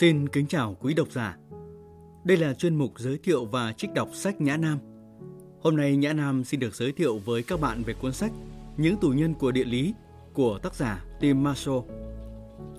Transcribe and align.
Xin 0.00 0.28
kính 0.28 0.46
chào 0.46 0.76
quý 0.80 0.94
độc 0.94 1.10
giả. 1.10 1.36
Đây 2.24 2.36
là 2.36 2.54
chuyên 2.54 2.76
mục 2.76 2.92
giới 2.98 3.18
thiệu 3.18 3.44
và 3.44 3.72
trích 3.72 3.92
đọc 3.92 4.08
sách 4.12 4.40
Nhã 4.40 4.56
Nam. 4.56 4.78
Hôm 5.60 5.76
nay 5.76 5.96
Nhã 5.96 6.12
Nam 6.12 6.44
xin 6.44 6.60
được 6.60 6.74
giới 6.74 6.92
thiệu 6.92 7.18
với 7.18 7.42
các 7.42 7.60
bạn 7.60 7.82
về 7.82 7.94
cuốn 7.94 8.12
sách 8.12 8.32
Những 8.76 8.96
tù 8.96 9.08
nhân 9.08 9.34
của 9.34 9.50
địa 9.50 9.64
lý 9.64 9.94
của 10.32 10.58
tác 10.58 10.74
giả 10.74 11.04
Tim 11.20 11.42
Marshall. 11.42 11.78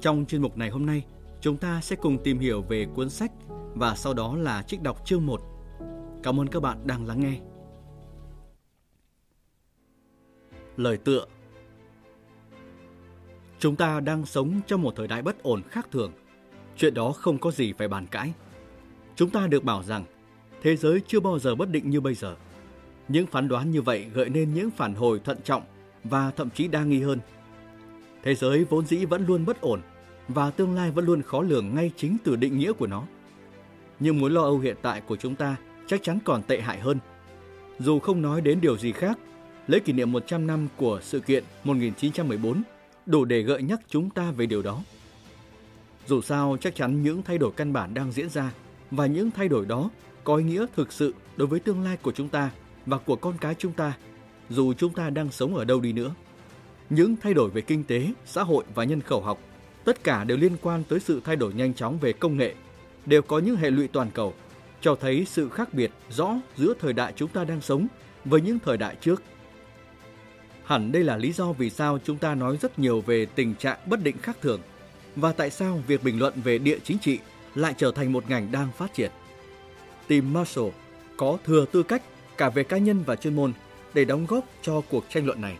Trong 0.01 0.25
chuyên 0.25 0.41
mục 0.41 0.57
này 0.57 0.69
hôm 0.69 0.85
nay, 0.85 1.05
chúng 1.41 1.57
ta 1.57 1.81
sẽ 1.81 1.95
cùng 1.95 2.17
tìm 2.23 2.39
hiểu 2.39 2.61
về 2.61 2.87
cuốn 2.95 3.09
sách 3.09 3.31
và 3.75 3.95
sau 3.95 4.13
đó 4.13 4.35
là 4.35 4.63
trích 4.63 4.81
đọc 4.81 5.01
chương 5.05 5.25
1. 5.25 5.41
Cảm 6.23 6.39
ơn 6.39 6.47
các 6.47 6.59
bạn 6.59 6.77
đang 6.87 7.07
lắng 7.07 7.19
nghe. 7.19 7.39
Lời 10.77 10.97
tựa 10.97 11.25
Chúng 13.59 13.75
ta 13.75 13.99
đang 13.99 14.25
sống 14.25 14.61
trong 14.67 14.81
một 14.81 14.93
thời 14.95 15.07
đại 15.07 15.21
bất 15.21 15.43
ổn 15.43 15.61
khác 15.69 15.87
thường. 15.91 16.11
Chuyện 16.81 16.93
đó 16.93 17.11
không 17.11 17.37
có 17.37 17.51
gì 17.51 17.73
phải 17.73 17.87
bàn 17.87 18.05
cãi. 18.11 18.33
Chúng 19.15 19.29
ta 19.29 19.47
được 19.47 19.63
bảo 19.63 19.83
rằng 19.83 20.03
thế 20.61 20.75
giới 20.75 21.01
chưa 21.07 21.19
bao 21.19 21.39
giờ 21.39 21.55
bất 21.55 21.69
định 21.69 21.89
như 21.89 22.01
bây 22.01 22.13
giờ. 22.13 22.35
Những 23.07 23.27
phán 23.27 23.47
đoán 23.47 23.71
như 23.71 23.81
vậy 23.81 24.05
gợi 24.13 24.29
nên 24.29 24.53
những 24.53 24.71
phản 24.71 24.93
hồi 24.93 25.21
thận 25.23 25.37
trọng 25.43 25.63
và 26.03 26.31
thậm 26.31 26.49
chí 26.49 26.67
đa 26.67 26.83
nghi 26.83 27.01
hơn. 27.01 27.19
Thế 28.23 28.35
giới 28.35 28.63
vốn 28.63 28.85
dĩ 28.85 29.05
vẫn 29.05 29.25
luôn 29.25 29.45
bất 29.45 29.61
ổn 29.61 29.81
và 30.27 30.51
tương 30.51 30.75
lai 30.75 30.91
vẫn 30.91 31.05
luôn 31.05 31.21
khó 31.21 31.41
lường 31.41 31.75
ngay 31.75 31.91
chính 31.97 32.17
từ 32.23 32.35
định 32.35 32.59
nghĩa 32.59 32.73
của 32.73 32.87
nó. 32.87 33.03
Nhưng 33.99 34.19
mối 34.19 34.29
lo 34.29 34.41
âu 34.41 34.59
hiện 34.59 34.75
tại 34.81 35.01
của 35.01 35.15
chúng 35.15 35.35
ta 35.35 35.55
chắc 35.87 36.03
chắn 36.03 36.19
còn 36.25 36.43
tệ 36.43 36.61
hại 36.61 36.79
hơn. 36.79 36.99
Dù 37.79 37.99
không 37.99 38.21
nói 38.21 38.41
đến 38.41 38.61
điều 38.61 38.77
gì 38.77 38.91
khác, 38.91 39.19
lễ 39.67 39.79
kỷ 39.79 39.93
niệm 39.93 40.11
100 40.11 40.47
năm 40.47 40.67
của 40.77 40.99
sự 41.01 41.19
kiện 41.19 41.43
1914 41.63 42.63
đủ 43.05 43.25
để 43.25 43.41
gợi 43.41 43.63
nhắc 43.63 43.79
chúng 43.89 44.09
ta 44.09 44.31
về 44.31 44.45
điều 44.45 44.61
đó. 44.61 44.81
Dù 46.07 46.21
sao, 46.21 46.57
chắc 46.61 46.75
chắn 46.75 47.03
những 47.03 47.23
thay 47.23 47.37
đổi 47.37 47.51
căn 47.51 47.73
bản 47.73 47.93
đang 47.93 48.11
diễn 48.11 48.29
ra 48.29 48.51
và 48.91 49.05
những 49.05 49.31
thay 49.31 49.47
đổi 49.47 49.65
đó 49.65 49.89
có 50.23 50.35
ý 50.35 50.43
nghĩa 50.43 50.65
thực 50.75 50.91
sự 50.91 51.13
đối 51.37 51.47
với 51.47 51.59
tương 51.59 51.83
lai 51.83 51.97
của 51.97 52.11
chúng 52.11 52.29
ta 52.29 52.51
và 52.85 52.97
của 52.97 53.15
con 53.15 53.37
cái 53.41 53.55
chúng 53.57 53.73
ta, 53.73 53.93
dù 54.49 54.73
chúng 54.73 54.93
ta 54.93 55.09
đang 55.09 55.31
sống 55.31 55.55
ở 55.55 55.65
đâu 55.65 55.81
đi 55.81 55.93
nữa. 55.93 56.13
Những 56.89 57.15
thay 57.21 57.33
đổi 57.33 57.49
về 57.49 57.61
kinh 57.61 57.83
tế, 57.83 58.07
xã 58.25 58.43
hội 58.43 58.63
và 58.75 58.83
nhân 58.83 59.01
khẩu 59.01 59.21
học, 59.21 59.39
tất 59.85 60.03
cả 60.03 60.23
đều 60.23 60.37
liên 60.37 60.57
quan 60.61 60.83
tới 60.83 60.99
sự 60.99 61.21
thay 61.25 61.35
đổi 61.35 61.53
nhanh 61.53 61.73
chóng 61.73 61.97
về 61.97 62.13
công 62.13 62.37
nghệ, 62.37 62.55
đều 63.05 63.21
có 63.21 63.39
những 63.39 63.55
hệ 63.55 63.71
lụy 63.71 63.87
toàn 63.87 64.11
cầu, 64.13 64.33
cho 64.81 64.95
thấy 64.95 65.25
sự 65.29 65.49
khác 65.49 65.73
biệt 65.73 65.91
rõ 66.09 66.35
giữa 66.57 66.73
thời 66.79 66.93
đại 66.93 67.13
chúng 67.15 67.29
ta 67.29 67.43
đang 67.43 67.61
sống 67.61 67.87
với 68.25 68.41
những 68.41 68.59
thời 68.59 68.77
đại 68.77 68.95
trước. 69.01 69.23
Hẳn 70.63 70.91
đây 70.91 71.03
là 71.03 71.17
lý 71.17 71.31
do 71.31 71.51
vì 71.51 71.69
sao 71.69 71.99
chúng 72.03 72.17
ta 72.17 72.35
nói 72.35 72.57
rất 72.61 72.79
nhiều 72.79 73.01
về 73.01 73.25
tình 73.25 73.55
trạng 73.55 73.79
bất 73.85 74.03
định 74.03 74.17
khác 74.21 74.37
thường 74.41 74.61
và 75.15 75.31
tại 75.31 75.49
sao 75.49 75.79
việc 75.87 76.03
bình 76.03 76.19
luận 76.19 76.33
về 76.43 76.57
địa 76.57 76.77
chính 76.83 76.97
trị 76.97 77.19
lại 77.55 77.73
trở 77.77 77.91
thành 77.91 78.13
một 78.13 78.29
ngành 78.29 78.51
đang 78.51 78.71
phát 78.77 78.93
triển. 78.93 79.11
Tim 80.07 80.33
Marshall 80.33 80.69
có 81.17 81.37
thừa 81.45 81.65
tư 81.71 81.83
cách 81.83 82.03
cả 82.37 82.49
về 82.49 82.63
cá 82.63 82.77
nhân 82.77 83.03
và 83.05 83.15
chuyên 83.15 83.35
môn 83.35 83.53
để 83.93 84.05
đóng 84.05 84.25
góp 84.25 84.45
cho 84.61 84.81
cuộc 84.89 85.05
tranh 85.09 85.25
luận 85.25 85.41
này. 85.41 85.57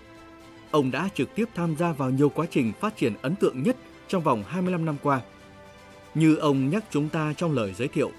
Ông 0.72 0.92
đã 0.92 1.10
trực 1.16 1.36
tiếp 1.36 1.46
tham 1.56 1.76
gia 1.80 1.92
vào 1.92 2.10
nhiều 2.10 2.30
quá 2.30 2.46
trình 2.52 2.74
phát 2.80 2.98
triển 2.98 3.14
ấn 3.22 3.36
tượng 3.36 3.64
nhất 3.64 3.76
trong 4.08 4.24
vòng 4.24 4.44
25 4.48 4.86
năm 4.86 4.96
qua. 5.04 5.22
Như 6.14 6.36
ông 6.36 6.70
nhắc 6.70 6.84
chúng 6.92 7.10
ta 7.10 7.34
trong 7.38 7.52
lời 7.52 7.74
giới 7.78 7.88
thiệu, 7.88 8.12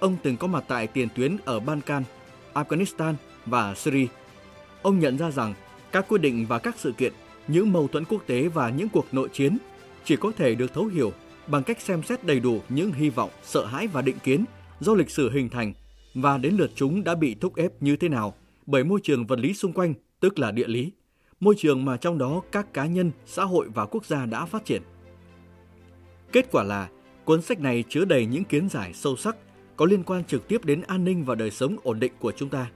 ông 0.00 0.16
từng 0.22 0.36
có 0.36 0.46
mặt 0.46 0.64
tại 0.68 0.86
tiền 0.86 1.08
tuyến 1.14 1.36
ở 1.44 1.60
Balkan, 1.60 2.02
Afghanistan 2.54 3.14
và 3.46 3.74
Syria. 3.74 4.06
Ông 4.82 4.98
nhận 4.98 5.18
ra 5.18 5.30
rằng 5.30 5.54
các 5.92 6.08
quyết 6.08 6.20
định 6.20 6.46
và 6.46 6.58
các 6.58 6.74
sự 6.78 6.92
kiện, 6.92 7.12
những 7.48 7.72
mâu 7.72 7.88
thuẫn 7.88 8.04
quốc 8.04 8.22
tế 8.26 8.48
và 8.48 8.70
những 8.70 8.88
cuộc 8.88 9.06
nội 9.12 9.28
chiến 9.32 9.58
chỉ 10.08 10.16
có 10.16 10.32
thể 10.36 10.54
được 10.54 10.74
thấu 10.74 10.86
hiểu 10.86 11.12
bằng 11.46 11.62
cách 11.62 11.80
xem 11.80 12.02
xét 12.02 12.24
đầy 12.24 12.40
đủ 12.40 12.60
những 12.68 12.92
hy 12.92 13.10
vọng, 13.10 13.30
sợ 13.42 13.66
hãi 13.66 13.86
và 13.86 14.02
định 14.02 14.18
kiến 14.24 14.44
do 14.80 14.94
lịch 14.94 15.10
sử 15.10 15.30
hình 15.30 15.48
thành 15.48 15.72
và 16.14 16.38
đến 16.38 16.54
lượt 16.54 16.70
chúng 16.74 17.04
đã 17.04 17.14
bị 17.14 17.34
thúc 17.34 17.56
ép 17.56 17.82
như 17.82 17.96
thế 17.96 18.08
nào 18.08 18.34
bởi 18.66 18.84
môi 18.84 19.00
trường 19.02 19.26
vật 19.26 19.38
lý 19.38 19.54
xung 19.54 19.72
quanh, 19.72 19.94
tức 20.20 20.38
là 20.38 20.50
địa 20.50 20.66
lý, 20.66 20.92
môi 21.40 21.54
trường 21.58 21.84
mà 21.84 21.96
trong 21.96 22.18
đó 22.18 22.42
các 22.52 22.74
cá 22.74 22.86
nhân, 22.86 23.10
xã 23.26 23.44
hội 23.44 23.68
và 23.74 23.86
quốc 23.86 24.06
gia 24.06 24.26
đã 24.26 24.44
phát 24.44 24.64
triển. 24.64 24.82
Kết 26.32 26.48
quả 26.50 26.62
là, 26.62 26.88
cuốn 27.24 27.42
sách 27.42 27.60
này 27.60 27.84
chứa 27.88 28.04
đầy 28.04 28.26
những 28.26 28.44
kiến 28.44 28.68
giải 28.68 28.92
sâu 28.94 29.16
sắc 29.16 29.36
có 29.76 29.86
liên 29.86 30.02
quan 30.02 30.24
trực 30.24 30.48
tiếp 30.48 30.64
đến 30.64 30.82
an 30.86 31.04
ninh 31.04 31.24
và 31.24 31.34
đời 31.34 31.50
sống 31.50 31.76
ổn 31.82 32.00
định 32.00 32.12
của 32.18 32.32
chúng 32.32 32.48
ta. 32.48 32.70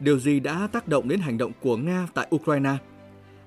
Điều 0.00 0.18
gì 0.18 0.40
đã 0.40 0.68
tác 0.72 0.88
động 0.88 1.08
đến 1.08 1.20
hành 1.20 1.38
động 1.38 1.52
của 1.60 1.76
Nga 1.76 2.08
tại 2.14 2.28
Ukraine? 2.34 2.76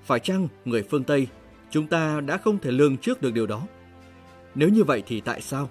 Phải 0.03 0.19
chăng 0.19 0.47
người 0.66 0.84
phương 0.84 1.03
Tây, 1.03 1.28
chúng 1.72 1.88
ta 1.88 2.22
đã 2.22 2.38
không 2.38 2.59
thể 2.59 2.72
lường 2.72 2.98
trước 2.98 3.22
được 3.22 3.34
điều 3.34 3.48
đó? 3.48 3.68
Nếu 4.56 4.70
như 4.70 4.84
vậy 4.84 5.03
thì 5.08 5.22
tại 5.22 5.42
sao? 5.42 5.70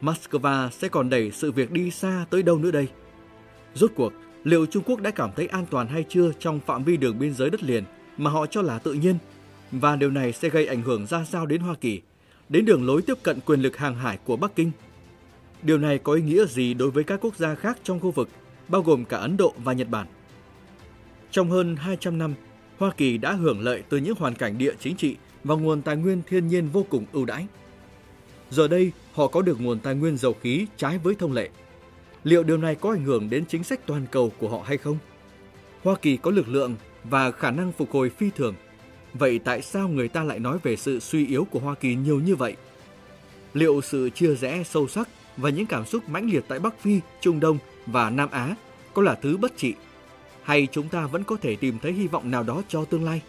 Moscow 0.00 0.70
sẽ 0.70 0.88
còn 0.88 1.10
đẩy 1.10 1.30
sự 1.30 1.52
việc 1.52 1.70
đi 1.70 1.90
xa 1.90 2.26
tới 2.30 2.42
đâu 2.42 2.58
nữa 2.58 2.70
đây? 2.70 2.88
Rốt 3.74 3.90
cuộc, 3.96 4.12
liệu 4.44 4.66
Trung 4.66 4.82
Quốc 4.86 5.00
đã 5.00 5.10
cảm 5.10 5.30
thấy 5.36 5.46
an 5.46 5.66
toàn 5.70 5.86
hay 5.86 6.04
chưa 6.08 6.32
trong 6.38 6.60
phạm 6.60 6.84
vi 6.84 6.96
đường 6.96 7.18
biên 7.18 7.34
giới 7.34 7.50
đất 7.50 7.62
liền 7.62 7.84
mà 8.16 8.30
họ 8.30 8.46
cho 8.46 8.62
là 8.62 8.78
tự 8.78 8.92
nhiên? 8.92 9.18
Và 9.72 9.96
điều 9.96 10.10
này 10.10 10.32
sẽ 10.32 10.48
gây 10.48 10.66
ảnh 10.66 10.82
hưởng 10.82 11.06
ra 11.06 11.24
sao 11.24 11.46
đến 11.46 11.60
Hoa 11.60 11.74
Kỳ, 11.74 12.00
đến 12.48 12.64
đường 12.64 12.86
lối 12.86 13.02
tiếp 13.02 13.14
cận 13.22 13.40
quyền 13.40 13.60
lực 13.60 13.76
hàng 13.76 13.94
hải 13.94 14.18
của 14.24 14.36
Bắc 14.36 14.56
Kinh? 14.56 14.70
Điều 15.62 15.78
này 15.78 15.98
có 15.98 16.12
ý 16.12 16.22
nghĩa 16.22 16.46
gì 16.46 16.74
đối 16.74 16.90
với 16.90 17.04
các 17.04 17.20
quốc 17.20 17.36
gia 17.36 17.54
khác 17.54 17.78
trong 17.84 18.00
khu 18.00 18.10
vực, 18.10 18.28
bao 18.68 18.82
gồm 18.82 19.04
cả 19.04 19.16
Ấn 19.16 19.36
Độ 19.36 19.54
và 19.64 19.72
Nhật 19.72 19.88
Bản? 19.88 20.06
Trong 21.30 21.50
hơn 21.50 21.76
200 21.76 22.18
năm, 22.18 22.34
Hoa 22.80 22.90
Kỳ 22.96 23.18
đã 23.18 23.32
hưởng 23.32 23.60
lợi 23.60 23.82
từ 23.88 23.96
những 23.96 24.14
hoàn 24.18 24.34
cảnh 24.34 24.58
địa 24.58 24.72
chính 24.80 24.96
trị 24.96 25.16
và 25.44 25.54
nguồn 25.54 25.82
tài 25.82 25.96
nguyên 25.96 26.22
thiên 26.26 26.48
nhiên 26.48 26.68
vô 26.68 26.86
cùng 26.90 27.04
ưu 27.12 27.24
đãi. 27.24 27.46
Giờ 28.50 28.68
đây, 28.68 28.92
họ 29.12 29.26
có 29.26 29.42
được 29.42 29.60
nguồn 29.60 29.78
tài 29.78 29.94
nguyên 29.94 30.16
dầu 30.16 30.36
khí 30.42 30.66
trái 30.76 30.98
với 30.98 31.14
thông 31.14 31.32
lệ. 31.32 31.48
Liệu 32.24 32.42
điều 32.42 32.56
này 32.56 32.74
có 32.74 32.90
ảnh 32.90 33.04
hưởng 33.04 33.30
đến 33.30 33.44
chính 33.48 33.64
sách 33.64 33.80
toàn 33.86 34.06
cầu 34.10 34.32
của 34.38 34.48
họ 34.48 34.62
hay 34.66 34.78
không? 34.78 34.98
Hoa 35.82 35.94
Kỳ 36.02 36.16
có 36.16 36.30
lực 36.30 36.48
lượng 36.48 36.74
và 37.04 37.30
khả 37.30 37.50
năng 37.50 37.72
phục 37.72 37.90
hồi 37.92 38.10
phi 38.10 38.30
thường. 38.36 38.54
Vậy 39.14 39.38
tại 39.38 39.62
sao 39.62 39.88
người 39.88 40.08
ta 40.08 40.24
lại 40.24 40.38
nói 40.38 40.58
về 40.62 40.76
sự 40.76 41.00
suy 41.00 41.26
yếu 41.26 41.44
của 41.44 41.58
Hoa 41.58 41.74
Kỳ 41.74 41.94
nhiều 41.94 42.20
như 42.20 42.36
vậy? 42.36 42.56
Liệu 43.54 43.80
sự 43.80 44.10
chia 44.10 44.34
rẽ 44.34 44.62
sâu 44.64 44.88
sắc 44.88 45.08
và 45.36 45.50
những 45.50 45.66
cảm 45.66 45.86
xúc 45.86 46.08
mãnh 46.08 46.30
liệt 46.30 46.44
tại 46.48 46.58
Bắc 46.58 46.80
Phi, 46.80 47.00
Trung 47.20 47.40
Đông 47.40 47.58
và 47.86 48.10
Nam 48.10 48.30
Á 48.30 48.54
có 48.94 49.02
là 49.02 49.14
thứ 49.14 49.36
bất 49.36 49.56
trị? 49.56 49.74
Hay 50.42 50.68
chúng 50.72 50.88
ta 50.88 51.06
vẫn 51.06 51.24
có 51.24 51.36
thể 51.36 51.56
tìm 51.56 51.78
thấy 51.78 51.92
hy 51.92 52.06
vọng 52.06 52.30
nào 52.30 52.42
đó 52.42 52.62
cho 52.68 52.84
tương 52.84 53.04
lai? 53.04 53.22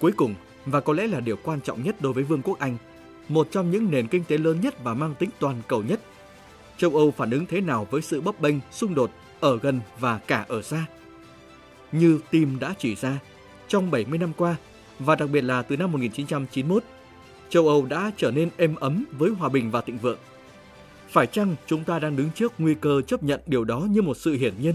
Cuối 0.00 0.12
cùng, 0.16 0.34
và 0.66 0.80
có 0.80 0.92
lẽ 0.92 1.06
là 1.06 1.20
điều 1.20 1.36
quan 1.44 1.60
trọng 1.60 1.82
nhất 1.82 1.96
đối 2.00 2.12
với 2.12 2.24
Vương 2.24 2.42
quốc 2.42 2.58
Anh, 2.58 2.76
một 3.28 3.48
trong 3.50 3.70
những 3.70 3.90
nền 3.90 4.08
kinh 4.08 4.24
tế 4.24 4.38
lớn 4.38 4.60
nhất 4.60 4.84
và 4.84 4.94
mang 4.94 5.14
tính 5.14 5.30
toàn 5.38 5.62
cầu 5.68 5.82
nhất. 5.82 6.00
Châu 6.78 6.96
Âu 6.96 7.10
phản 7.10 7.30
ứng 7.30 7.46
thế 7.46 7.60
nào 7.60 7.86
với 7.90 8.02
sự 8.02 8.20
bấp 8.20 8.40
bênh, 8.40 8.54
xung 8.70 8.94
đột 8.94 9.10
ở 9.40 9.58
gần 9.58 9.80
và 10.00 10.18
cả 10.18 10.44
ở 10.48 10.62
xa? 10.62 10.86
Như 11.92 12.20
Tim 12.30 12.58
đã 12.60 12.74
chỉ 12.78 12.94
ra, 12.94 13.18
trong 13.68 13.90
70 13.90 14.18
năm 14.18 14.32
qua, 14.36 14.56
và 14.98 15.16
đặc 15.16 15.30
biệt 15.32 15.40
là 15.40 15.62
từ 15.62 15.76
năm 15.76 15.92
1991, 15.92 16.82
châu 17.48 17.68
Âu 17.68 17.86
đã 17.86 18.10
trở 18.16 18.30
nên 18.30 18.50
êm 18.56 18.74
ấm 18.74 19.04
với 19.18 19.30
hòa 19.30 19.48
bình 19.48 19.70
và 19.70 19.80
thịnh 19.80 19.98
vượng. 19.98 20.18
Phải 21.08 21.26
chăng 21.26 21.56
chúng 21.66 21.84
ta 21.84 21.98
đang 21.98 22.16
đứng 22.16 22.30
trước 22.34 22.52
nguy 22.58 22.74
cơ 22.74 23.00
chấp 23.00 23.22
nhận 23.22 23.40
điều 23.46 23.64
đó 23.64 23.80
như 23.90 24.02
một 24.02 24.16
sự 24.16 24.32
hiển 24.32 24.54
nhiên? 24.60 24.74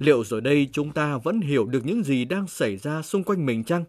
Liệu 0.00 0.24
rồi 0.24 0.40
đây 0.40 0.68
chúng 0.72 0.92
ta 0.92 1.18
vẫn 1.18 1.40
hiểu 1.40 1.66
được 1.66 1.84
những 1.84 2.04
gì 2.04 2.24
đang 2.24 2.46
xảy 2.46 2.76
ra 2.76 3.02
xung 3.02 3.24
quanh 3.24 3.46
mình 3.46 3.64
chăng? 3.64 3.84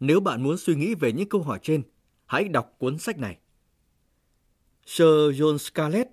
Nếu 0.00 0.20
bạn 0.20 0.42
muốn 0.42 0.58
suy 0.58 0.74
nghĩ 0.74 0.94
về 0.94 1.12
những 1.12 1.28
câu 1.28 1.42
hỏi 1.42 1.58
trên, 1.62 1.82
hãy 2.26 2.48
đọc 2.48 2.74
cuốn 2.78 2.98
sách 2.98 3.18
này. 3.18 3.38
Sir 4.86 5.06
John 5.06 5.58
Scarlett, 5.58 6.08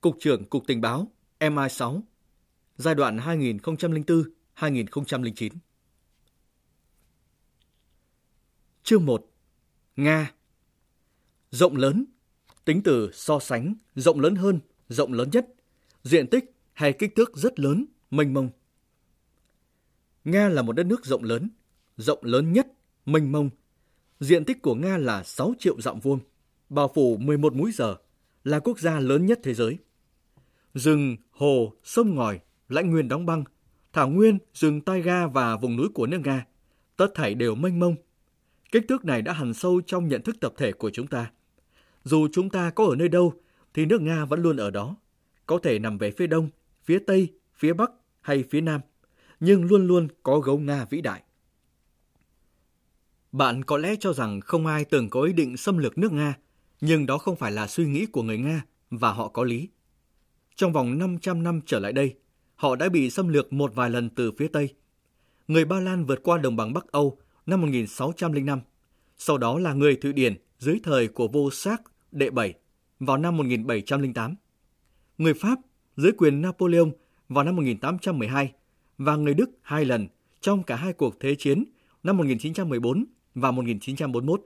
Cục 0.00 0.16
trưởng 0.20 0.44
Cục 0.44 0.66
Tình 0.66 0.80
báo 0.80 1.12
MI6, 1.40 2.00
giai 2.76 2.94
đoạn 2.94 3.18
2004-2009. 4.56 5.50
Chương 8.82 9.06
1. 9.06 9.30
Nga 9.96 10.32
Rộng 11.50 11.76
lớn, 11.76 12.04
tính 12.64 12.80
từ 12.84 13.10
so 13.12 13.38
sánh, 13.38 13.74
rộng 13.94 14.20
lớn 14.20 14.34
hơn, 14.34 14.60
rộng 14.88 15.12
lớn 15.12 15.30
nhất, 15.32 15.46
diện 16.04 16.26
tích 16.26 16.59
hay 16.80 16.92
kích 16.92 17.16
thước 17.16 17.36
rất 17.36 17.60
lớn, 17.60 17.84
mênh 18.10 18.34
mông. 18.34 18.50
Nga 20.24 20.48
là 20.48 20.62
một 20.62 20.72
đất 20.72 20.86
nước 20.86 21.04
rộng 21.04 21.24
lớn, 21.24 21.48
rộng 21.96 22.18
lớn 22.22 22.52
nhất, 22.52 22.66
mênh 23.06 23.32
mông. 23.32 23.50
Diện 24.20 24.44
tích 24.44 24.62
của 24.62 24.74
Nga 24.74 24.98
là 24.98 25.22
6 25.22 25.54
triệu 25.58 25.80
dặm 25.80 26.00
vuông, 26.00 26.20
bao 26.68 26.92
phủ 26.94 27.16
11 27.16 27.54
múi 27.54 27.72
giờ, 27.72 27.96
là 28.44 28.58
quốc 28.58 28.78
gia 28.78 29.00
lớn 29.00 29.26
nhất 29.26 29.40
thế 29.42 29.54
giới. 29.54 29.78
Rừng, 30.74 31.16
hồ, 31.30 31.72
sông 31.84 32.14
ngòi, 32.14 32.40
lãnh 32.68 32.90
nguyên 32.90 33.08
đóng 33.08 33.26
băng, 33.26 33.44
thảo 33.92 34.08
nguyên, 34.08 34.38
rừng 34.54 34.80
taiga 34.80 35.26
và 35.26 35.56
vùng 35.56 35.76
núi 35.76 35.88
của 35.94 36.06
nước 36.06 36.20
Nga, 36.24 36.46
tất 36.96 37.08
thảy 37.14 37.34
đều 37.34 37.54
mênh 37.54 37.78
mông. 37.78 37.96
Kích 38.72 38.84
thước 38.88 39.04
này 39.04 39.22
đã 39.22 39.32
hằn 39.32 39.54
sâu 39.54 39.80
trong 39.86 40.08
nhận 40.08 40.22
thức 40.22 40.36
tập 40.40 40.52
thể 40.56 40.72
của 40.72 40.90
chúng 40.90 41.06
ta. 41.06 41.30
Dù 42.04 42.28
chúng 42.32 42.50
ta 42.50 42.70
có 42.70 42.84
ở 42.84 42.96
nơi 42.96 43.08
đâu, 43.08 43.34
thì 43.74 43.86
nước 43.86 44.00
Nga 44.00 44.24
vẫn 44.24 44.42
luôn 44.42 44.56
ở 44.56 44.70
đó. 44.70 44.96
Có 45.46 45.58
thể 45.62 45.78
nằm 45.78 45.98
về 45.98 46.10
phía 46.10 46.26
đông, 46.26 46.50
phía 46.90 46.98
tây, 46.98 47.28
phía 47.54 47.72
bắc 47.72 47.90
hay 48.20 48.44
phía 48.50 48.60
nam, 48.60 48.80
nhưng 49.40 49.64
luôn 49.64 49.86
luôn 49.86 50.08
có 50.22 50.38
gấu 50.38 50.58
Nga 50.58 50.84
vĩ 50.90 51.00
đại. 51.00 51.22
Bạn 53.32 53.64
có 53.64 53.78
lẽ 53.78 53.94
cho 54.00 54.12
rằng 54.12 54.40
không 54.40 54.66
ai 54.66 54.84
từng 54.84 55.10
có 55.10 55.22
ý 55.22 55.32
định 55.32 55.56
xâm 55.56 55.78
lược 55.78 55.98
nước 55.98 56.12
Nga, 56.12 56.34
Nhưng 56.80 57.06
đó 57.06 57.18
không 57.18 57.36
phải 57.36 57.52
là 57.52 57.66
suy 57.66 57.86
nghĩ 57.86 58.06
của 58.06 58.22
người 58.22 58.38
Nga 58.38 58.64
và 58.90 59.12
họ 59.12 59.28
có 59.28 59.44
lý. 59.44 59.68
Trong 60.54 60.72
vòng 60.72 60.98
500 60.98 61.42
năm 61.42 61.60
trở 61.66 61.78
lại 61.78 61.92
đây, 61.92 62.14
họ 62.54 62.76
đã 62.76 62.88
bị 62.88 63.10
xâm 63.10 63.28
lược 63.28 63.52
một 63.52 63.74
vài 63.74 63.90
lần 63.90 64.10
từ 64.10 64.32
phía 64.38 64.48
Tây. 64.48 64.74
Người 65.48 65.64
Ba 65.64 65.80
Lan 65.80 66.04
vượt 66.04 66.22
qua 66.22 66.38
đồng 66.38 66.56
bằng 66.56 66.72
Bắc 66.72 66.92
Âu 66.92 67.18
năm 67.46 67.60
1605, 67.60 68.60
sau 69.18 69.38
đó 69.38 69.58
là 69.58 69.72
người 69.72 69.96
Thụy 69.96 70.12
Điển 70.12 70.36
dưới 70.58 70.80
thời 70.82 71.08
của 71.08 71.28
vô 71.28 71.50
Sát 71.50 71.82
đệ 72.12 72.30
7 72.30 72.54
vào 73.00 73.16
năm 73.16 73.36
1708. 73.36 74.34
Người 75.18 75.34
Pháp 75.34 75.58
dưới 75.96 76.12
quyền 76.12 76.42
Napoleon 76.42 76.90
vào 77.28 77.44
năm 77.44 77.56
1812 77.56 78.52
và 78.98 79.16
người 79.16 79.34
Đức 79.34 79.50
hai 79.62 79.84
lần 79.84 80.08
trong 80.40 80.62
cả 80.62 80.76
hai 80.76 80.92
cuộc 80.92 81.20
thế 81.20 81.34
chiến 81.34 81.64
năm 82.02 82.16
1914 82.16 83.04
và 83.34 83.50
1941. 83.50 84.42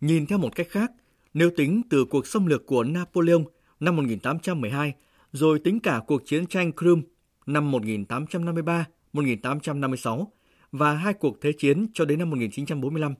Nhìn 0.00 0.26
theo 0.26 0.38
một 0.38 0.54
cách 0.54 0.68
khác, 0.70 0.92
nếu 1.34 1.50
tính 1.56 1.82
từ 1.90 2.04
cuộc 2.04 2.26
xâm 2.26 2.46
lược 2.46 2.66
của 2.66 2.84
Napoleon 2.84 3.42
năm 3.80 3.96
1812 3.96 4.94
rồi 5.32 5.58
tính 5.58 5.80
cả 5.80 6.00
cuộc 6.06 6.22
chiến 6.26 6.46
tranh 6.46 6.72
Crimea 6.72 7.02
năm 7.46 7.72
1853-1856 7.72 10.26
và 10.72 10.94
hai 10.94 11.14
cuộc 11.14 11.40
thế 11.40 11.52
chiến 11.58 11.86
cho 11.94 12.04
đến 12.04 12.18
năm 12.18 12.30
1945. 12.30 13.14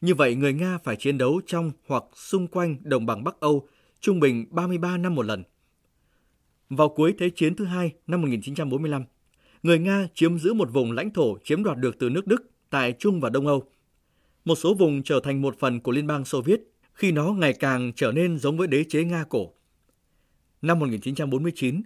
Như 0.00 0.14
vậy, 0.14 0.34
người 0.34 0.52
Nga 0.52 0.78
phải 0.84 0.96
chiến 0.96 1.18
đấu 1.18 1.40
trong 1.46 1.72
hoặc 1.86 2.04
xung 2.14 2.46
quanh 2.46 2.76
đồng 2.82 3.06
bằng 3.06 3.24
Bắc 3.24 3.40
Âu 3.40 3.68
trung 4.00 4.20
bình 4.20 4.46
33 4.50 4.96
năm 4.96 5.14
một 5.14 5.26
lần. 5.26 5.42
Vào 6.70 6.88
cuối 6.88 7.14
Thế 7.18 7.30
chiến 7.30 7.54
thứ 7.54 7.64
hai 7.64 7.92
năm 8.06 8.22
1945, 8.22 9.04
người 9.62 9.78
Nga 9.78 10.08
chiếm 10.14 10.38
giữ 10.38 10.54
một 10.54 10.72
vùng 10.72 10.92
lãnh 10.92 11.10
thổ 11.10 11.38
chiếm 11.44 11.62
đoạt 11.62 11.78
được 11.78 11.98
từ 11.98 12.08
nước 12.08 12.26
Đức 12.26 12.50
tại 12.70 12.92
Trung 12.92 13.20
và 13.20 13.30
Đông 13.30 13.46
Âu. 13.46 13.64
Một 14.44 14.54
số 14.54 14.74
vùng 14.74 15.02
trở 15.02 15.20
thành 15.24 15.42
một 15.42 15.58
phần 15.58 15.80
của 15.80 15.92
Liên 15.92 16.06
bang 16.06 16.24
Xô 16.24 16.42
Viết 16.42 16.60
khi 16.92 17.12
nó 17.12 17.32
ngày 17.32 17.52
càng 17.52 17.92
trở 17.96 18.12
nên 18.12 18.38
giống 18.38 18.56
với 18.56 18.66
đế 18.66 18.84
chế 18.84 19.04
Nga 19.04 19.24
cổ. 19.28 19.52
Năm 20.62 20.78
1949, 20.78 21.82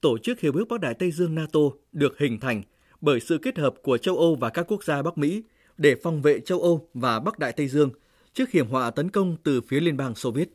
Tổ 0.00 0.18
chức 0.18 0.40
Hiệp 0.40 0.54
ước 0.54 0.64
Bắc 0.68 0.80
Đại 0.80 0.94
Tây 0.94 1.10
Dương 1.10 1.34
NATO 1.34 1.60
được 1.92 2.18
hình 2.18 2.40
thành 2.40 2.62
bởi 3.00 3.20
sự 3.20 3.38
kết 3.38 3.58
hợp 3.58 3.74
của 3.82 3.98
châu 3.98 4.16
Âu 4.16 4.34
và 4.34 4.50
các 4.50 4.66
quốc 4.68 4.84
gia 4.84 5.02
Bắc 5.02 5.18
Mỹ 5.18 5.42
để 5.76 5.96
phòng 6.02 6.22
vệ 6.22 6.40
châu 6.40 6.60
Âu 6.60 6.88
và 6.94 7.20
Bắc 7.20 7.38
Đại 7.38 7.52
Tây 7.52 7.68
Dương 7.68 7.90
trước 8.34 8.50
hiểm 8.50 8.68
họa 8.68 8.90
tấn 8.90 9.10
công 9.10 9.36
từ 9.42 9.60
phía 9.60 9.80
Liên 9.80 9.96
bang 9.96 10.14
Xô 10.14 10.30
Viết. 10.30 10.48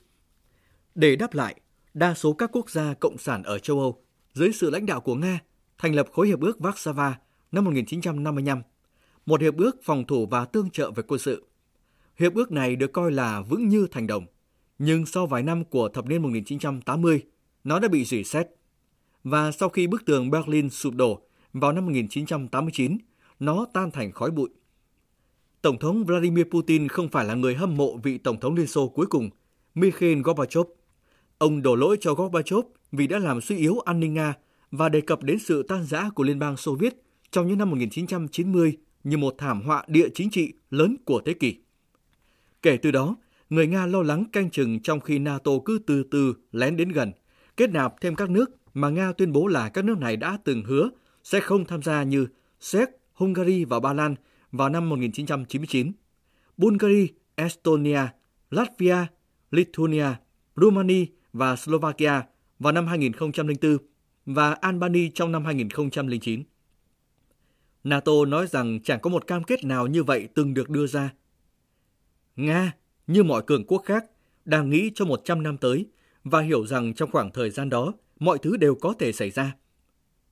Để 0.96 1.16
đáp 1.16 1.34
lại, 1.34 1.56
đa 1.98 2.14
số 2.14 2.34
các 2.34 2.50
quốc 2.54 2.70
gia 2.70 2.94
cộng 2.94 3.18
sản 3.18 3.44
ở 3.44 3.60
châu 3.60 3.80
Âu 3.80 4.02
dưới 4.34 4.52
sự 4.54 4.70
lãnh 4.70 4.86
đạo 4.86 5.02
của 5.02 5.16
Nga 5.16 5.40
thành 5.78 5.96
lập 5.96 6.08
khối 6.14 6.28
hiệp 6.28 6.42
ước 6.42 6.58
Warsaw 6.60 7.14
năm 7.52 7.66
1955, 7.66 8.62
một 9.26 9.42
hiệp 9.42 9.58
ước 9.58 9.84
phòng 9.84 10.08
thủ 10.08 10.26
và 10.26 10.46
tương 10.46 10.70
trợ 10.70 10.92
về 10.92 11.04
quân 11.08 11.20
sự. 11.20 11.46
Hiệp 12.20 12.34
ước 12.34 12.52
này 12.52 12.76
được 12.76 12.94
coi 12.94 13.12
là 13.12 13.42
vững 13.42 13.68
như 13.68 13.88
thành 13.92 14.08
đồng, 14.08 14.26
nhưng 14.80 15.06
sau 15.06 15.28
vài 15.28 15.44
năm 15.44 15.66
của 15.66 15.90
thập 15.90 16.06
niên 16.06 16.22
1980, 16.22 17.24
nó 17.64 17.80
đã 17.80 17.88
bị 17.88 18.06
rỉ 18.06 18.24
sét. 18.24 18.48
Và 19.24 19.52
sau 19.52 19.70
khi 19.70 19.88
bức 19.88 20.06
tường 20.06 20.32
Berlin 20.32 20.70
sụp 20.70 20.94
đổ 20.96 21.22
vào 21.54 21.72
năm 21.72 21.86
1989, 21.86 22.98
nó 23.40 23.66
tan 23.74 23.92
thành 23.92 24.12
khói 24.12 24.32
bụi. 24.32 24.50
Tổng 25.62 25.80
thống 25.80 26.06
Vladimir 26.06 26.46
Putin 26.46 26.88
không 26.88 27.10
phải 27.10 27.26
là 27.26 27.34
người 27.34 27.56
hâm 27.56 27.78
mộ 27.78 27.98
vị 27.98 28.18
Tổng 28.18 28.40
thống 28.40 28.56
Liên 28.56 28.68
Xô 28.68 28.88
cuối 28.88 29.06
cùng, 29.06 29.30
Mikhail 29.76 30.22
Gorbachev. 30.22 30.77
Ông 31.38 31.62
đổ 31.62 31.76
lỗi 31.76 31.98
cho 32.02 32.14
Gorbachev 32.14 32.60
vì 32.92 33.08
đã 33.08 33.20
làm 33.20 33.42
suy 33.42 33.58
yếu 33.58 33.80
an 33.80 34.00
ninh 34.00 34.14
Nga 34.14 34.34
và 34.72 34.90
đề 34.90 35.02
cập 35.02 35.24
đến 35.24 35.40
sự 35.40 35.64
tan 35.64 35.84
rã 35.84 36.10
của 36.10 36.24
Liên 36.24 36.40
bang 36.40 36.58
Xô 36.58 36.76
Viết 36.76 36.94
trong 37.32 37.48
những 37.48 37.58
năm 37.58 37.70
1990 37.70 38.78
như 39.04 39.18
một 39.18 39.36
thảm 39.38 39.62
họa 39.62 39.84
địa 39.88 40.08
chính 40.14 40.30
trị 40.30 40.54
lớn 40.70 40.96
của 41.06 41.22
thế 41.26 41.34
kỷ. 41.34 41.56
Kể 42.62 42.78
từ 42.78 42.92
đó, 42.92 43.16
người 43.50 43.68
Nga 43.68 43.86
lo 43.86 44.02
lắng 44.02 44.26
canh 44.32 44.50
chừng 44.50 44.80
trong 44.80 45.00
khi 45.00 45.20
NATO 45.20 45.52
cứ 45.66 45.80
từ 45.88 46.04
từ 46.12 46.34
lén 46.52 46.78
đến 46.78 46.90
gần, 46.90 47.12
kết 47.58 47.70
nạp 47.70 48.02
thêm 48.02 48.16
các 48.16 48.30
nước 48.30 48.52
mà 48.74 48.90
Nga 48.90 49.12
tuyên 49.12 49.32
bố 49.32 49.48
là 49.48 49.70
các 49.70 49.86
nước 49.86 49.98
này 49.98 50.18
đã 50.18 50.38
từng 50.44 50.64
hứa 50.64 50.90
sẽ 51.24 51.40
không 51.40 51.66
tham 51.66 51.82
gia 51.82 52.04
như 52.04 52.28
Séc, 52.60 52.90
Hungary 53.14 53.66
và 53.66 53.80
Ba 53.80 53.94
Lan 53.94 54.16
vào 54.52 54.70
năm 54.70 54.90
1999, 54.90 55.92
Bulgaria, 56.58 57.08
Estonia, 57.36 58.02
Latvia, 58.50 59.06
Lithuania, 59.52 60.08
Romania 60.56 61.06
và 61.34 61.56
Slovakia 61.56 62.22
vào 62.60 62.74
năm 62.74 62.88
2004 62.88 63.78
và 64.26 64.54
Albania 64.54 65.10
trong 65.14 65.32
năm 65.32 65.46
2009. 65.46 66.44
NATO 67.84 68.26
nói 68.28 68.48
rằng 68.48 68.80
chẳng 68.84 69.00
có 69.00 69.10
một 69.10 69.28
cam 69.28 69.44
kết 69.44 69.64
nào 69.64 69.88
như 69.88 70.04
vậy 70.04 70.28
từng 70.36 70.54
được 70.54 70.70
đưa 70.70 70.88
ra. 70.88 71.14
Nga, 72.36 72.72
như 73.08 73.24
mọi 73.24 73.44
cường 73.48 73.66
quốc 73.68 73.82
khác, 73.86 74.06
đang 74.46 74.70
nghĩ 74.70 74.92
cho 74.96 75.06
100 75.06 75.44
năm 75.44 75.58
tới 75.58 75.86
và 76.24 76.42
hiểu 76.42 76.66
rằng 76.66 76.94
trong 76.94 77.12
khoảng 77.12 77.32
thời 77.32 77.50
gian 77.50 77.70
đó, 77.70 77.94
mọi 78.20 78.38
thứ 78.38 78.58
đều 78.58 78.76
có 78.76 78.94
thể 79.00 79.12
xảy 79.12 79.32
ra. 79.32 79.56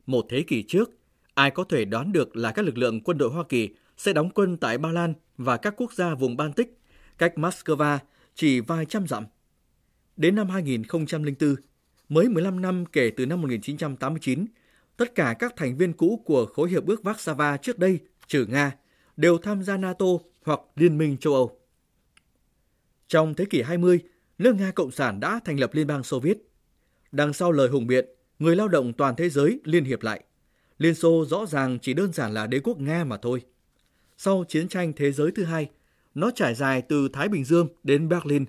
Một 0.06 0.26
thế 0.30 0.42
kỷ 0.42 0.64
trước, 0.64 0.90
ai 1.34 1.52
có 1.52 1.64
thể 1.64 1.86
đoán 1.86 2.12
được 2.12 2.36
là 2.36 2.52
các 2.52 2.66
lực 2.66 2.78
lượng 2.78 3.02
quân 3.02 3.18
đội 3.18 3.30
Hoa 3.30 3.44
Kỳ 3.50 3.70
sẽ 3.98 4.14
đóng 4.14 4.30
quân 4.30 4.58
tại 4.58 4.78
Ba 4.78 4.92
Lan 4.92 5.14
và 5.38 5.58
các 5.58 5.74
quốc 5.78 5.94
gia 5.94 6.16
vùng 6.16 6.38
Baltic, 6.38 6.80
cách 7.18 7.34
Moscow 7.36 7.98
chỉ 8.36 8.60
vài 8.60 8.86
trăm 8.86 9.08
dặm. 9.08 9.24
Đến 10.18 10.36
năm 10.36 10.50
2004, 10.50 11.56
mới 12.10 12.30
15 12.30 12.62
năm 12.62 12.86
kể 12.86 13.12
từ 13.18 13.26
năm 13.26 13.42
1989, 13.42 14.46
tất 14.98 15.16
cả 15.16 15.36
các 15.40 15.54
thành 15.56 15.78
viên 15.78 15.94
cũ 15.94 16.22
của 16.26 16.46
khối 16.46 16.70
hiệp 16.70 16.88
ước 16.88 17.02
Warsaw 17.04 17.58
trước 17.58 17.80
đây, 17.80 18.00
trừ 18.28 18.46
Nga, 18.46 18.72
đều 19.18 19.38
tham 19.38 19.64
gia 19.64 19.78
NATO 19.78 20.06
hoặc 20.44 20.60
Liên 20.76 20.98
minh 20.98 21.18
châu 21.18 21.34
Âu. 21.34 21.60
Trong 23.08 23.34
thế 23.34 23.46
kỷ 23.46 23.62
20, 23.62 24.00
nước 24.38 24.56
Nga 24.56 24.72
Cộng 24.72 24.92
sản 24.92 25.20
đã 25.20 25.40
thành 25.46 25.60
lập 25.60 25.74
Liên 25.74 25.88
bang 25.88 26.04
Xô 26.04 26.20
Viết. 26.20 26.38
Đằng 27.12 27.34
sau 27.34 27.52
lời 27.52 27.70
hùng 27.70 27.88
biện, 27.88 28.06
người 28.40 28.56
lao 28.56 28.68
động 28.68 28.94
toàn 28.94 29.16
thế 29.16 29.30
giới 29.30 29.60
liên 29.64 29.86
hiệp 29.86 30.04
lại. 30.04 30.24
Liên 30.78 30.96
Xô 30.96 31.26
rõ 31.26 31.46
ràng 31.46 31.80
chỉ 31.82 31.94
đơn 31.94 32.14
giản 32.14 32.34
là 32.34 32.48
đế 32.48 32.60
quốc 32.60 32.80
Nga 32.80 33.04
mà 33.04 33.18
thôi. 33.18 33.42
Sau 34.18 34.44
chiến 34.48 34.68
tranh 34.68 34.94
thế 34.96 35.12
giới 35.12 35.32
thứ 35.32 35.44
hai, 35.44 35.70
nó 36.16 36.32
trải 36.36 36.56
dài 36.56 36.82
từ 36.82 37.10
Thái 37.14 37.30
Bình 37.30 37.44
Dương 37.44 37.68
đến 37.84 38.10
Berlin, 38.10 38.46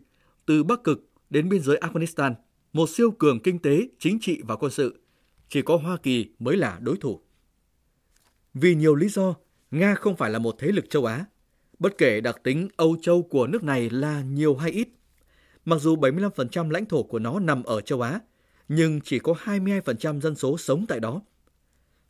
từ 0.46 0.64
Bắc 0.64 0.84
Cực 0.84 1.06
đến 1.30 1.48
biên 1.48 1.62
giới 1.62 1.76
Afghanistan, 1.76 2.34
một 2.72 2.90
siêu 2.90 3.10
cường 3.10 3.40
kinh 3.40 3.58
tế, 3.58 3.88
chính 3.98 4.18
trị 4.20 4.42
và 4.44 4.56
quân 4.56 4.70
sự. 4.70 5.00
Chỉ 5.48 5.62
có 5.62 5.76
Hoa 5.76 5.96
Kỳ 5.96 6.30
mới 6.38 6.56
là 6.56 6.78
đối 6.80 6.96
thủ. 6.96 7.20
Vì 8.54 8.74
nhiều 8.74 8.94
lý 8.94 9.08
do, 9.08 9.34
Nga 9.70 9.94
không 9.94 10.16
phải 10.16 10.30
là 10.30 10.38
một 10.38 10.54
thế 10.58 10.68
lực 10.68 10.90
châu 10.90 11.04
Á. 11.04 11.24
Bất 11.78 11.98
kể 11.98 12.20
đặc 12.20 12.40
tính 12.42 12.68
Âu 12.76 12.96
Châu 13.02 13.22
của 13.22 13.46
nước 13.46 13.64
này 13.64 13.90
là 13.90 14.22
nhiều 14.22 14.56
hay 14.56 14.70
ít. 14.70 14.88
Mặc 15.64 15.76
dù 15.80 15.96
75% 15.96 16.70
lãnh 16.70 16.86
thổ 16.86 17.02
của 17.02 17.18
nó 17.18 17.40
nằm 17.40 17.62
ở 17.62 17.80
châu 17.80 18.00
Á, 18.00 18.20
nhưng 18.68 19.00
chỉ 19.00 19.18
có 19.18 19.34
22% 19.44 20.20
dân 20.20 20.34
số 20.34 20.58
sống 20.58 20.86
tại 20.88 21.00
đó. 21.00 21.22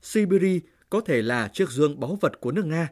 Siberia 0.02 0.60
có 0.90 1.00
thể 1.00 1.22
là 1.22 1.48
chiếc 1.48 1.70
dương 1.70 2.00
báu 2.00 2.18
vật 2.20 2.40
của 2.40 2.52
nước 2.52 2.66
Nga, 2.66 2.88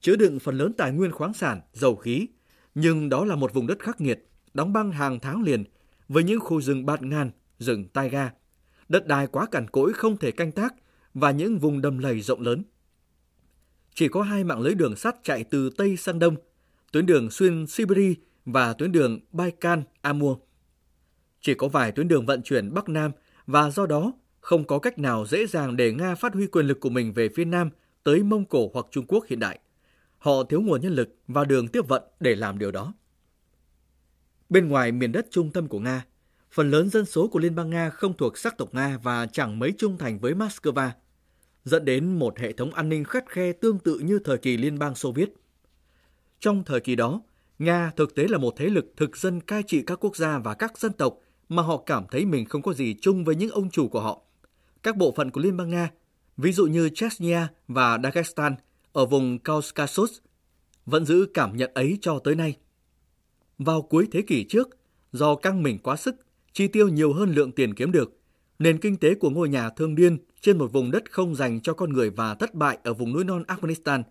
chứa 0.00 0.16
đựng 0.16 0.38
phần 0.38 0.58
lớn 0.58 0.72
tài 0.72 0.92
nguyên 0.92 1.12
khoáng 1.12 1.34
sản, 1.34 1.60
dầu 1.72 1.96
khí, 1.96 2.26
nhưng 2.74 3.08
đó 3.08 3.24
là 3.24 3.36
một 3.36 3.54
vùng 3.54 3.66
đất 3.66 3.78
khắc 3.78 4.00
nghiệt, 4.00 4.28
đóng 4.58 4.72
băng 4.72 4.92
hàng 4.92 5.20
tháng 5.20 5.42
liền 5.42 5.64
với 6.08 6.24
những 6.24 6.40
khu 6.40 6.60
rừng 6.60 6.86
bạt 6.86 7.02
ngàn, 7.02 7.30
rừng 7.58 7.88
taiga, 7.88 8.30
đất 8.88 9.06
đai 9.06 9.26
quá 9.26 9.46
cằn 9.46 9.70
cỗi 9.70 9.92
không 9.92 10.16
thể 10.16 10.30
canh 10.30 10.52
tác 10.52 10.74
và 11.14 11.30
những 11.30 11.58
vùng 11.58 11.80
đầm 11.80 11.98
lầy 11.98 12.20
rộng 12.20 12.40
lớn. 12.40 12.62
Chỉ 13.94 14.08
có 14.08 14.22
hai 14.22 14.44
mạng 14.44 14.60
lưới 14.60 14.74
đường 14.74 14.96
sắt 14.96 15.16
chạy 15.22 15.44
từ 15.44 15.70
Tây 15.76 15.96
sang 15.96 16.18
Đông, 16.18 16.36
tuyến 16.92 17.06
đường 17.06 17.30
xuyên 17.30 17.66
Siberia 17.66 18.14
và 18.44 18.72
tuyến 18.72 18.92
đường 18.92 19.20
Baikal-Amur. 19.32 20.36
Chỉ 21.40 21.54
có 21.54 21.68
vài 21.68 21.92
tuyến 21.92 22.08
đường 22.08 22.26
vận 22.26 22.42
chuyển 22.42 22.74
Bắc 22.74 22.88
Nam 22.88 23.10
và 23.46 23.70
do 23.70 23.86
đó 23.86 24.12
không 24.40 24.64
có 24.64 24.78
cách 24.78 24.98
nào 24.98 25.26
dễ 25.26 25.46
dàng 25.46 25.76
để 25.76 25.92
Nga 25.92 26.14
phát 26.14 26.34
huy 26.34 26.46
quyền 26.46 26.66
lực 26.66 26.80
của 26.80 26.90
mình 26.90 27.12
về 27.12 27.28
phía 27.34 27.44
Nam 27.44 27.70
tới 28.04 28.22
Mông 28.22 28.44
Cổ 28.44 28.70
hoặc 28.74 28.86
Trung 28.90 29.06
Quốc 29.08 29.24
hiện 29.28 29.38
đại. 29.38 29.58
Họ 30.18 30.42
thiếu 30.44 30.60
nguồn 30.60 30.80
nhân 30.80 30.92
lực 30.92 31.16
và 31.28 31.44
đường 31.44 31.68
tiếp 31.68 31.88
vận 31.88 32.02
để 32.20 32.36
làm 32.36 32.58
điều 32.58 32.70
đó. 32.70 32.94
Bên 34.48 34.68
ngoài 34.68 34.92
miền 34.92 35.12
đất 35.12 35.26
trung 35.30 35.50
tâm 35.52 35.68
của 35.68 35.78
Nga, 35.78 36.04
phần 36.50 36.70
lớn 36.70 36.90
dân 36.90 37.04
số 37.04 37.28
của 37.28 37.38
Liên 37.38 37.54
bang 37.54 37.70
Nga 37.70 37.90
không 37.90 38.16
thuộc 38.16 38.38
sắc 38.38 38.58
tộc 38.58 38.74
Nga 38.74 38.98
và 39.02 39.26
chẳng 39.26 39.58
mấy 39.58 39.72
trung 39.78 39.98
thành 39.98 40.18
với 40.18 40.34
Moscow, 40.34 40.90
dẫn 41.64 41.84
đến 41.84 42.18
một 42.18 42.38
hệ 42.38 42.52
thống 42.52 42.74
an 42.74 42.88
ninh 42.88 43.04
khắt 43.04 43.24
khe 43.28 43.52
tương 43.52 43.78
tự 43.78 43.98
như 43.98 44.18
thời 44.24 44.38
kỳ 44.38 44.56
Liên 44.56 44.78
bang 44.78 44.94
Xô 44.94 45.12
Viết. 45.12 45.28
Trong 46.40 46.64
thời 46.64 46.80
kỳ 46.80 46.96
đó, 46.96 47.22
Nga 47.58 47.92
thực 47.96 48.14
tế 48.14 48.28
là 48.28 48.38
một 48.38 48.54
thế 48.56 48.66
lực 48.66 48.92
thực 48.96 49.16
dân 49.16 49.40
cai 49.40 49.62
trị 49.62 49.82
các 49.86 50.04
quốc 50.04 50.16
gia 50.16 50.38
và 50.38 50.54
các 50.54 50.78
dân 50.78 50.92
tộc 50.92 51.18
mà 51.48 51.62
họ 51.62 51.82
cảm 51.86 52.04
thấy 52.10 52.24
mình 52.24 52.44
không 52.44 52.62
có 52.62 52.72
gì 52.72 52.96
chung 53.00 53.24
với 53.24 53.34
những 53.34 53.50
ông 53.50 53.70
chủ 53.70 53.88
của 53.88 54.00
họ. 54.00 54.22
Các 54.82 54.96
bộ 54.96 55.12
phận 55.16 55.30
của 55.30 55.40
Liên 55.40 55.56
bang 55.56 55.70
Nga, 55.70 55.90
ví 56.36 56.52
dụ 56.52 56.66
như 56.66 56.88
Chechnya 56.94 57.48
và 57.68 57.98
Dagestan 58.02 58.54
ở 58.92 59.06
vùng 59.06 59.38
Caucasus, 59.38 60.18
vẫn 60.86 61.04
giữ 61.06 61.26
cảm 61.34 61.56
nhận 61.56 61.70
ấy 61.74 61.98
cho 62.00 62.18
tới 62.18 62.34
nay. 62.34 62.56
Vào 63.58 63.82
cuối 63.82 64.08
thế 64.12 64.22
kỷ 64.22 64.44
trước, 64.44 64.68
do 65.12 65.34
căng 65.34 65.62
mình 65.62 65.78
quá 65.78 65.96
sức, 65.96 66.16
chi 66.52 66.68
tiêu 66.68 66.88
nhiều 66.88 67.12
hơn 67.12 67.32
lượng 67.34 67.52
tiền 67.52 67.74
kiếm 67.74 67.92
được, 67.92 68.18
nền 68.58 68.78
kinh 68.78 68.96
tế 68.96 69.14
của 69.14 69.30
ngôi 69.30 69.48
nhà 69.48 69.70
thương 69.70 69.94
điên 69.94 70.18
trên 70.40 70.58
một 70.58 70.72
vùng 70.72 70.90
đất 70.90 71.12
không 71.12 71.34
dành 71.34 71.60
cho 71.60 71.74
con 71.74 71.92
người 71.92 72.10
và 72.10 72.34
thất 72.34 72.54
bại 72.54 72.78
ở 72.82 72.94
vùng 72.94 73.12
núi 73.12 73.24
non 73.24 73.44
Afghanistan, 73.48 74.02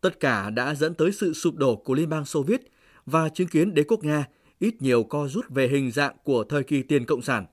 tất 0.00 0.20
cả 0.20 0.50
đã 0.50 0.74
dẫn 0.74 0.94
tới 0.94 1.12
sự 1.12 1.32
sụp 1.32 1.56
đổ 1.56 1.76
của 1.76 1.94
Liên 1.94 2.08
bang 2.08 2.24
Xô 2.24 2.42
Viết 2.42 2.60
và 3.06 3.28
chứng 3.28 3.48
kiến 3.48 3.74
đế 3.74 3.82
quốc 3.82 4.04
Nga 4.04 4.26
ít 4.58 4.82
nhiều 4.82 5.04
co 5.04 5.28
rút 5.28 5.44
về 5.48 5.68
hình 5.68 5.90
dạng 5.90 6.16
của 6.24 6.44
thời 6.44 6.62
kỳ 6.62 6.82
tiền 6.82 7.06
cộng 7.06 7.22
sản, 7.22 7.46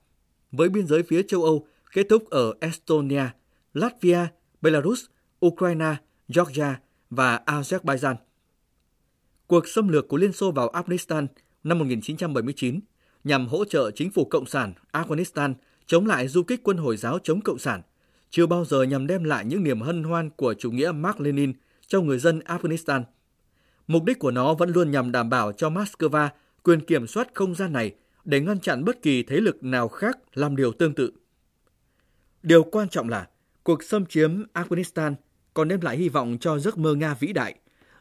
với 0.52 0.68
biên 0.68 0.86
giới 0.86 1.02
phía 1.02 1.22
châu 1.22 1.42
Âu 1.42 1.66
kết 1.92 2.06
thúc 2.08 2.30
ở 2.30 2.54
Estonia, 2.60 3.24
Latvia, 3.74 4.26
Belarus, 4.60 5.04
Ukraine, 5.46 5.96
Georgia 6.28 6.80
và 7.10 7.40
Azerbaijan. 7.46 8.14
Cuộc 9.46 9.68
xâm 9.68 9.88
lược 9.88 10.08
của 10.08 10.16
Liên 10.16 10.32
Xô 10.32 10.50
vào 10.50 10.72
Afghanistan 10.72 11.26
năm 11.64 11.78
1979 11.78 12.80
nhằm 13.24 13.46
hỗ 13.46 13.64
trợ 13.64 13.90
chính 13.90 14.10
phủ 14.10 14.24
Cộng 14.24 14.46
sản 14.46 14.72
Afghanistan 14.92 15.54
chống 15.86 16.06
lại 16.06 16.28
du 16.28 16.42
kích 16.42 16.60
quân 16.62 16.76
Hồi 16.76 16.96
giáo 16.96 17.18
chống 17.18 17.40
Cộng 17.40 17.58
sản, 17.58 17.82
chưa 18.30 18.46
bao 18.46 18.64
giờ 18.64 18.82
nhằm 18.82 19.06
đem 19.06 19.24
lại 19.24 19.44
những 19.44 19.62
niềm 19.62 19.80
hân 19.80 20.02
hoan 20.04 20.30
của 20.30 20.54
chủ 20.54 20.70
nghĩa 20.70 20.92
Mark 20.92 21.20
Lenin 21.20 21.52
cho 21.86 22.00
người 22.00 22.18
dân 22.18 22.38
Afghanistan. 22.38 23.02
Mục 23.86 24.04
đích 24.04 24.18
của 24.18 24.30
nó 24.30 24.54
vẫn 24.54 24.70
luôn 24.70 24.90
nhằm 24.90 25.12
đảm 25.12 25.30
bảo 25.30 25.52
cho 25.52 25.70
Moscow 25.70 26.28
quyền 26.62 26.80
kiểm 26.80 27.06
soát 27.06 27.28
không 27.34 27.54
gian 27.54 27.72
này 27.72 27.94
để 28.24 28.40
ngăn 28.40 28.60
chặn 28.60 28.84
bất 28.84 29.02
kỳ 29.02 29.22
thế 29.22 29.36
lực 29.36 29.64
nào 29.64 29.88
khác 29.88 30.18
làm 30.34 30.56
điều 30.56 30.72
tương 30.72 30.94
tự. 30.94 31.12
Điều 32.42 32.62
quan 32.62 32.88
trọng 32.88 33.08
là 33.08 33.28
cuộc 33.62 33.82
xâm 33.82 34.06
chiếm 34.06 34.42
Afghanistan 34.54 35.14
còn 35.54 35.68
đem 35.68 35.80
lại 35.80 35.96
hy 35.96 36.08
vọng 36.08 36.36
cho 36.40 36.58
giấc 36.58 36.78
mơ 36.78 36.94
Nga 36.94 37.14
vĩ 37.14 37.32
đại, 37.32 37.54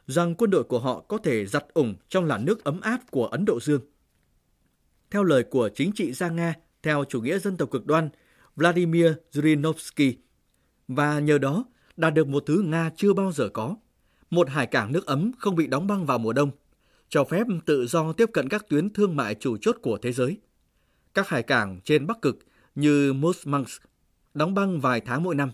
rằng 0.07 0.35
quân 0.35 0.49
đội 0.49 0.63
của 0.63 0.79
họ 0.79 0.99
có 0.99 1.17
thể 1.17 1.45
giặt 1.45 1.65
ủng 1.73 1.95
trong 2.09 2.25
làn 2.25 2.45
nước 2.45 2.63
ấm 2.63 2.81
áp 2.81 3.11
của 3.11 3.25
Ấn 3.25 3.45
Độ 3.45 3.59
Dương. 3.59 3.81
Theo 5.11 5.23
lời 5.23 5.43
của 5.43 5.69
chính 5.75 5.91
trị 5.91 6.11
gia 6.11 6.29
Nga 6.29 6.53
theo 6.83 7.03
chủ 7.09 7.21
nghĩa 7.21 7.39
dân 7.39 7.57
tộc 7.57 7.71
cực 7.71 7.85
đoan 7.85 8.09
Vladimir 8.55 9.11
Zhirinovsky, 9.31 10.13
và 10.87 11.19
nhờ 11.19 11.37
đó 11.37 11.65
đạt 11.97 12.13
được 12.13 12.27
một 12.27 12.43
thứ 12.45 12.61
Nga 12.61 12.91
chưa 12.95 13.13
bao 13.13 13.31
giờ 13.31 13.49
có, 13.49 13.75
một 14.29 14.49
hải 14.49 14.67
cảng 14.67 14.91
nước 14.91 15.05
ấm 15.05 15.31
không 15.39 15.55
bị 15.55 15.67
đóng 15.67 15.87
băng 15.87 16.05
vào 16.05 16.17
mùa 16.17 16.33
đông, 16.33 16.51
cho 17.09 17.23
phép 17.23 17.47
tự 17.65 17.85
do 17.87 18.13
tiếp 18.13 18.29
cận 18.33 18.49
các 18.49 18.69
tuyến 18.69 18.89
thương 18.89 19.15
mại 19.15 19.35
chủ 19.35 19.57
chốt 19.57 19.77
của 19.81 19.97
thế 19.97 20.11
giới. 20.11 20.37
Các 21.13 21.27
hải 21.27 21.43
cảng 21.43 21.79
trên 21.83 22.07
Bắc 22.07 22.21
Cực 22.21 22.39
như 22.75 23.13
Murmansk 23.13 23.81
đóng 24.33 24.53
băng 24.53 24.79
vài 24.79 25.01
tháng 25.01 25.23
mỗi 25.23 25.35
năm. 25.35 25.51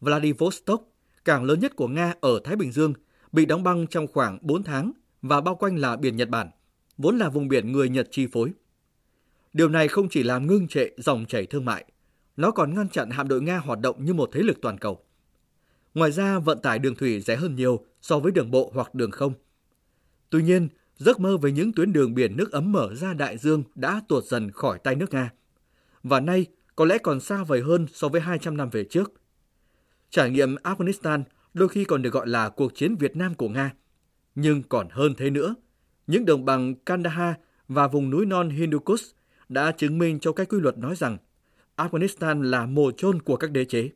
Vladivostok, 0.00 0.82
cảng 1.24 1.44
lớn 1.44 1.60
nhất 1.60 1.76
của 1.76 1.88
Nga 1.88 2.14
ở 2.20 2.40
Thái 2.44 2.56
Bình 2.56 2.72
Dương, 2.72 2.92
bị 3.32 3.46
đóng 3.46 3.62
băng 3.62 3.86
trong 3.86 4.06
khoảng 4.06 4.38
4 4.42 4.62
tháng 4.62 4.92
và 5.22 5.40
bao 5.40 5.54
quanh 5.54 5.76
là 5.76 5.96
biển 5.96 6.16
Nhật 6.16 6.28
Bản, 6.28 6.50
vốn 6.98 7.18
là 7.18 7.28
vùng 7.28 7.48
biển 7.48 7.72
người 7.72 7.88
Nhật 7.88 8.08
chi 8.10 8.26
phối. 8.32 8.52
Điều 9.52 9.68
này 9.68 9.88
không 9.88 10.08
chỉ 10.08 10.22
làm 10.22 10.46
ngưng 10.46 10.68
trệ 10.68 10.88
dòng 10.96 11.26
chảy 11.26 11.46
thương 11.46 11.64
mại, 11.64 11.84
nó 12.36 12.50
còn 12.50 12.74
ngăn 12.74 12.88
chặn 12.88 13.10
hạm 13.10 13.28
đội 13.28 13.42
Nga 13.42 13.58
hoạt 13.58 13.80
động 13.80 14.04
như 14.04 14.14
một 14.14 14.30
thế 14.32 14.40
lực 14.40 14.60
toàn 14.62 14.78
cầu. 14.78 15.04
Ngoài 15.94 16.12
ra, 16.12 16.38
vận 16.38 16.58
tải 16.62 16.78
đường 16.78 16.94
thủy 16.94 17.20
rẻ 17.20 17.36
hơn 17.36 17.54
nhiều 17.54 17.84
so 18.00 18.18
với 18.18 18.32
đường 18.32 18.50
bộ 18.50 18.70
hoặc 18.74 18.94
đường 18.94 19.10
không. 19.10 19.32
Tuy 20.30 20.42
nhiên, 20.42 20.68
giấc 20.96 21.20
mơ 21.20 21.36
về 21.36 21.52
những 21.52 21.72
tuyến 21.72 21.92
đường 21.92 22.14
biển 22.14 22.36
nước 22.36 22.52
ấm 22.52 22.72
mở 22.72 22.94
ra 22.94 23.14
đại 23.14 23.38
dương 23.38 23.62
đã 23.74 24.02
tuột 24.08 24.24
dần 24.24 24.50
khỏi 24.50 24.78
tay 24.84 24.94
nước 24.94 25.12
Nga. 25.12 25.32
Và 26.02 26.20
nay, 26.20 26.46
có 26.76 26.84
lẽ 26.84 26.98
còn 26.98 27.20
xa 27.20 27.44
vời 27.44 27.62
hơn 27.62 27.86
so 27.92 28.08
với 28.08 28.20
200 28.20 28.56
năm 28.56 28.70
về 28.70 28.84
trước. 28.84 29.12
Trải 30.10 30.30
nghiệm 30.30 30.54
Afghanistan 30.54 31.22
đôi 31.54 31.68
khi 31.68 31.84
còn 31.84 32.02
được 32.02 32.12
gọi 32.12 32.28
là 32.28 32.48
cuộc 32.48 32.74
chiến 32.74 32.96
Việt 32.96 33.16
Nam 33.16 33.34
của 33.34 33.48
Nga. 33.48 33.72
Nhưng 34.34 34.62
còn 34.62 34.88
hơn 34.90 35.14
thế 35.16 35.30
nữa, 35.30 35.54
những 36.06 36.24
đồng 36.24 36.44
bằng 36.44 36.74
Kandahar 36.74 37.34
và 37.68 37.88
vùng 37.88 38.10
núi 38.10 38.26
non 38.26 38.50
Hindu 38.50 38.78
Kush 38.78 39.16
đã 39.48 39.72
chứng 39.72 39.98
minh 39.98 40.20
cho 40.20 40.32
cái 40.32 40.46
quy 40.46 40.60
luật 40.60 40.78
nói 40.78 40.96
rằng 40.96 41.18
Afghanistan 41.76 42.42
là 42.42 42.66
mồ 42.66 42.90
chôn 42.90 43.22
của 43.22 43.36
các 43.36 43.50
đế 43.50 43.64
chế. 43.64 43.90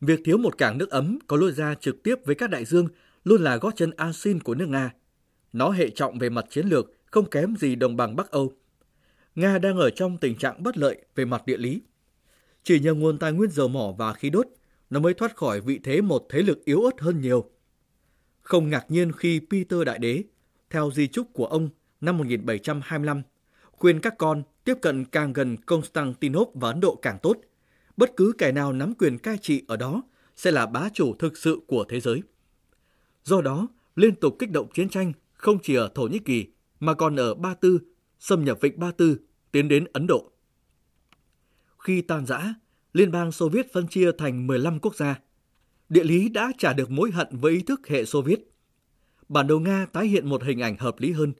Việc 0.00 0.20
thiếu 0.24 0.38
một 0.38 0.58
cảng 0.58 0.78
nước 0.78 0.90
ấm 0.90 1.18
có 1.26 1.36
lối 1.36 1.52
ra 1.52 1.74
trực 1.74 2.02
tiếp 2.02 2.14
với 2.24 2.34
các 2.34 2.50
đại 2.50 2.64
dương 2.64 2.88
luôn 3.24 3.42
là 3.42 3.56
gót 3.56 3.76
chân 3.76 3.90
an 3.90 4.12
xin 4.12 4.40
của 4.40 4.54
nước 4.54 4.68
Nga. 4.68 4.94
Nó 5.52 5.70
hệ 5.70 5.90
trọng 5.90 6.18
về 6.18 6.28
mặt 6.28 6.44
chiến 6.50 6.66
lược, 6.66 6.92
không 7.06 7.30
kém 7.30 7.56
gì 7.56 7.74
đồng 7.74 7.96
bằng 7.96 8.16
Bắc 8.16 8.30
Âu. 8.30 8.52
Nga 9.34 9.58
đang 9.58 9.76
ở 9.78 9.90
trong 9.90 10.18
tình 10.18 10.36
trạng 10.36 10.62
bất 10.62 10.76
lợi 10.76 11.04
về 11.14 11.24
mặt 11.24 11.46
địa 11.46 11.56
lý. 11.56 11.82
Chỉ 12.62 12.80
nhờ 12.80 12.94
nguồn 12.94 13.18
tài 13.18 13.32
nguyên 13.32 13.50
dầu 13.50 13.68
mỏ 13.68 13.94
và 13.98 14.12
khí 14.12 14.30
đốt, 14.30 14.46
nó 14.90 15.00
mới 15.00 15.14
thoát 15.14 15.36
khỏi 15.36 15.60
vị 15.60 15.80
thế 15.82 16.00
một 16.00 16.26
thế 16.28 16.42
lực 16.42 16.64
yếu 16.64 16.82
ớt 16.82 17.00
hơn 17.00 17.20
nhiều. 17.20 17.50
Không 18.42 18.70
ngạc 18.70 18.90
nhiên 18.90 19.12
khi 19.12 19.40
Peter 19.50 19.82
Đại 19.86 19.98
Đế, 19.98 20.24
theo 20.70 20.90
di 20.94 21.06
chúc 21.06 21.26
của 21.32 21.46
ông 21.46 21.68
năm 22.00 22.18
1725, 22.18 23.22
khuyên 23.72 24.00
các 24.00 24.14
con 24.18 24.42
tiếp 24.64 24.74
cận 24.82 25.04
càng 25.04 25.32
gần 25.32 25.56
Constantinople 25.56 26.52
và 26.54 26.68
Ấn 26.68 26.80
Độ 26.80 26.98
càng 27.02 27.18
tốt. 27.22 27.36
Bất 27.96 28.10
cứ 28.16 28.32
kẻ 28.38 28.52
nào 28.52 28.72
nắm 28.72 28.94
quyền 28.94 29.18
cai 29.18 29.38
trị 29.38 29.62
ở 29.68 29.76
đó 29.76 30.02
sẽ 30.36 30.50
là 30.50 30.66
bá 30.66 30.88
chủ 30.94 31.14
thực 31.18 31.36
sự 31.36 31.60
của 31.66 31.84
thế 31.88 32.00
giới. 32.00 32.22
Do 33.24 33.40
đó, 33.40 33.68
liên 33.96 34.14
tục 34.14 34.36
kích 34.38 34.50
động 34.50 34.68
chiến 34.74 34.88
tranh 34.88 35.12
không 35.32 35.58
chỉ 35.62 35.74
ở 35.74 35.90
Thổ 35.94 36.02
Nhĩ 36.02 36.18
Kỳ 36.18 36.46
mà 36.80 36.94
còn 36.94 37.16
ở 37.16 37.34
Ba 37.34 37.54
Tư, 37.54 37.80
xâm 38.18 38.44
nhập 38.44 38.58
vịnh 38.60 38.80
Ba 38.80 38.90
Tư, 38.90 39.18
tiến 39.52 39.68
đến 39.68 39.84
Ấn 39.92 40.06
Độ. 40.06 40.30
Khi 41.78 42.02
tan 42.02 42.26
rã, 42.26 42.54
Liên 42.94 43.10
bang 43.10 43.32
Xô 43.32 43.48
Viết 43.48 43.72
phân 43.72 43.86
chia 43.88 44.12
thành 44.18 44.46
15 44.46 44.78
quốc 44.78 44.96
gia. 44.96 45.20
Địa 45.88 46.04
lý 46.04 46.28
đã 46.28 46.52
trả 46.58 46.72
được 46.72 46.90
mối 46.90 47.10
hận 47.10 47.28
với 47.30 47.52
ý 47.52 47.62
thức 47.62 47.88
hệ 47.88 48.04
Xô 48.04 48.22
Viết. 48.22 48.50
Bản 49.28 49.46
đồ 49.46 49.58
Nga 49.58 49.86
tái 49.92 50.06
hiện 50.06 50.28
một 50.28 50.44
hình 50.44 50.60
ảnh 50.60 50.76
hợp 50.78 51.00
lý 51.00 51.12
hơn, 51.12 51.32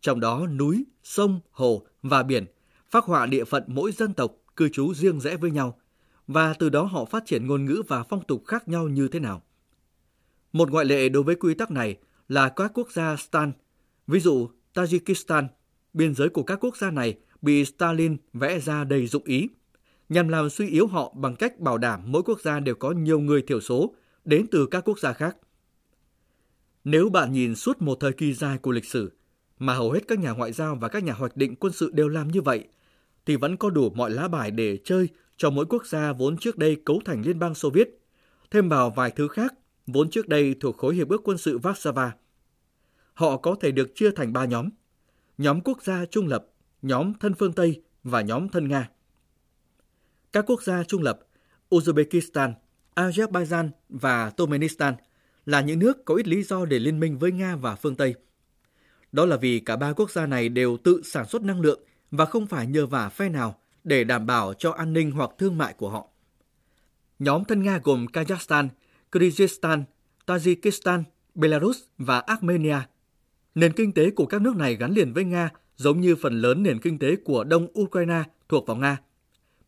trong 0.00 0.20
đó 0.20 0.46
núi, 0.46 0.84
sông, 1.02 1.40
hồ 1.50 1.86
và 2.02 2.22
biển 2.22 2.44
phác 2.90 3.04
họa 3.04 3.26
địa 3.26 3.44
phận 3.44 3.64
mỗi 3.66 3.92
dân 3.92 4.14
tộc 4.14 4.32
cư 4.56 4.68
trú 4.68 4.94
riêng 4.94 5.20
rẽ 5.20 5.36
với 5.36 5.50
nhau, 5.50 5.78
và 6.26 6.54
từ 6.54 6.68
đó 6.68 6.82
họ 6.82 7.04
phát 7.04 7.26
triển 7.26 7.46
ngôn 7.46 7.64
ngữ 7.64 7.82
và 7.88 8.02
phong 8.02 8.24
tục 8.24 8.42
khác 8.46 8.68
nhau 8.68 8.88
như 8.88 9.08
thế 9.08 9.20
nào. 9.20 9.42
Một 10.52 10.70
ngoại 10.70 10.84
lệ 10.84 11.08
đối 11.08 11.22
với 11.22 11.34
quy 11.34 11.54
tắc 11.54 11.70
này 11.70 11.98
là 12.28 12.48
các 12.48 12.70
quốc 12.74 12.92
gia 12.92 13.16
Stan, 13.16 13.52
ví 14.06 14.20
dụ 14.20 14.48
Tajikistan, 14.74 15.46
biên 15.92 16.14
giới 16.14 16.28
của 16.28 16.42
các 16.42 16.64
quốc 16.64 16.76
gia 16.76 16.90
này 16.90 17.18
bị 17.42 17.64
Stalin 17.64 18.16
vẽ 18.32 18.60
ra 18.60 18.84
đầy 18.84 19.06
dụng 19.06 19.24
ý, 19.24 19.48
nhằm 20.10 20.28
làm 20.28 20.50
suy 20.50 20.68
yếu 20.68 20.86
họ 20.86 21.12
bằng 21.16 21.36
cách 21.36 21.60
bảo 21.60 21.78
đảm 21.78 22.02
mỗi 22.06 22.22
quốc 22.22 22.40
gia 22.40 22.60
đều 22.60 22.74
có 22.74 22.90
nhiều 22.90 23.20
người 23.20 23.42
thiểu 23.42 23.60
số 23.60 23.94
đến 24.24 24.46
từ 24.50 24.66
các 24.66 24.84
quốc 24.88 24.98
gia 24.98 25.12
khác. 25.12 25.36
Nếu 26.84 27.08
bạn 27.08 27.32
nhìn 27.32 27.54
suốt 27.54 27.82
một 27.82 27.96
thời 28.00 28.12
kỳ 28.12 28.32
dài 28.32 28.58
của 28.58 28.70
lịch 28.70 28.84
sử, 28.84 29.12
mà 29.58 29.74
hầu 29.74 29.90
hết 29.90 30.00
các 30.08 30.18
nhà 30.18 30.30
ngoại 30.30 30.52
giao 30.52 30.74
và 30.74 30.88
các 30.88 31.04
nhà 31.04 31.12
hoạch 31.12 31.36
định 31.36 31.56
quân 31.56 31.72
sự 31.72 31.90
đều 31.94 32.08
làm 32.08 32.28
như 32.28 32.40
vậy, 32.40 32.64
thì 33.26 33.36
vẫn 33.36 33.56
có 33.56 33.70
đủ 33.70 33.90
mọi 33.90 34.10
lá 34.10 34.28
bài 34.28 34.50
để 34.50 34.78
chơi 34.84 35.08
cho 35.36 35.50
mỗi 35.50 35.66
quốc 35.66 35.86
gia 35.86 36.12
vốn 36.12 36.36
trước 36.36 36.58
đây 36.58 36.76
cấu 36.84 37.00
thành 37.04 37.22
Liên 37.22 37.38
bang 37.38 37.54
Xô 37.54 37.70
Viết, 37.70 38.00
thêm 38.50 38.68
vào 38.68 38.90
vài 38.90 39.10
thứ 39.10 39.28
khác 39.28 39.54
vốn 39.86 40.10
trước 40.10 40.28
đây 40.28 40.54
thuộc 40.60 40.76
khối 40.76 40.94
hiệp 40.94 41.08
ước 41.08 41.20
quân 41.24 41.38
sự 41.38 41.58
Warsaw. 41.58 42.10
Họ 43.14 43.36
có 43.36 43.56
thể 43.60 43.70
được 43.70 43.94
chia 43.94 44.10
thành 44.10 44.32
ba 44.32 44.44
nhóm. 44.44 44.68
Nhóm 45.38 45.60
quốc 45.60 45.82
gia 45.82 46.04
trung 46.04 46.26
lập, 46.26 46.46
nhóm 46.82 47.14
thân 47.14 47.34
phương 47.34 47.52
Tây 47.52 47.82
và 48.02 48.20
nhóm 48.20 48.48
thân 48.48 48.68
Nga. 48.68 48.90
Các 50.32 50.44
quốc 50.46 50.62
gia 50.62 50.84
trung 50.84 51.02
lập 51.02 51.20
Uzbekistan, 51.70 52.52
Azerbaijan 52.94 53.68
và 53.88 54.30
Turkmenistan 54.30 54.94
là 55.46 55.60
những 55.60 55.78
nước 55.78 56.04
có 56.04 56.14
ít 56.14 56.28
lý 56.28 56.42
do 56.42 56.64
để 56.64 56.78
liên 56.78 57.00
minh 57.00 57.18
với 57.18 57.32
Nga 57.32 57.56
và 57.56 57.74
phương 57.74 57.94
Tây. 57.94 58.14
Đó 59.12 59.26
là 59.26 59.36
vì 59.36 59.60
cả 59.60 59.76
ba 59.76 59.92
quốc 59.92 60.10
gia 60.10 60.26
này 60.26 60.48
đều 60.48 60.76
tự 60.76 61.02
sản 61.04 61.26
xuất 61.26 61.42
năng 61.42 61.60
lượng 61.60 61.80
và 62.10 62.24
không 62.24 62.46
phải 62.46 62.66
nhờ 62.66 62.86
vả 62.86 63.08
phe 63.08 63.28
nào 63.28 63.58
để 63.84 64.04
đảm 64.04 64.26
bảo 64.26 64.54
cho 64.54 64.70
an 64.70 64.92
ninh 64.92 65.10
hoặc 65.10 65.30
thương 65.38 65.58
mại 65.58 65.74
của 65.74 65.90
họ. 65.90 66.08
Nhóm 67.18 67.44
thân 67.44 67.62
Nga 67.62 67.80
gồm 67.84 68.06
Kazakhstan, 68.12 68.68
Kyrgyzstan, 69.12 69.82
Tajikistan, 70.26 71.02
Belarus 71.34 71.78
và 71.98 72.18
Armenia. 72.20 72.78
Nền 73.54 73.72
kinh 73.72 73.92
tế 73.92 74.10
của 74.10 74.26
các 74.26 74.42
nước 74.42 74.56
này 74.56 74.76
gắn 74.76 74.92
liền 74.92 75.12
với 75.12 75.24
Nga 75.24 75.50
giống 75.76 76.00
như 76.00 76.16
phần 76.16 76.40
lớn 76.40 76.62
nền 76.62 76.80
kinh 76.80 76.98
tế 76.98 77.16
của 77.16 77.44
Đông 77.44 77.68
Ukraine 77.80 78.22
thuộc 78.48 78.66
vào 78.66 78.76
Nga. 78.76 78.98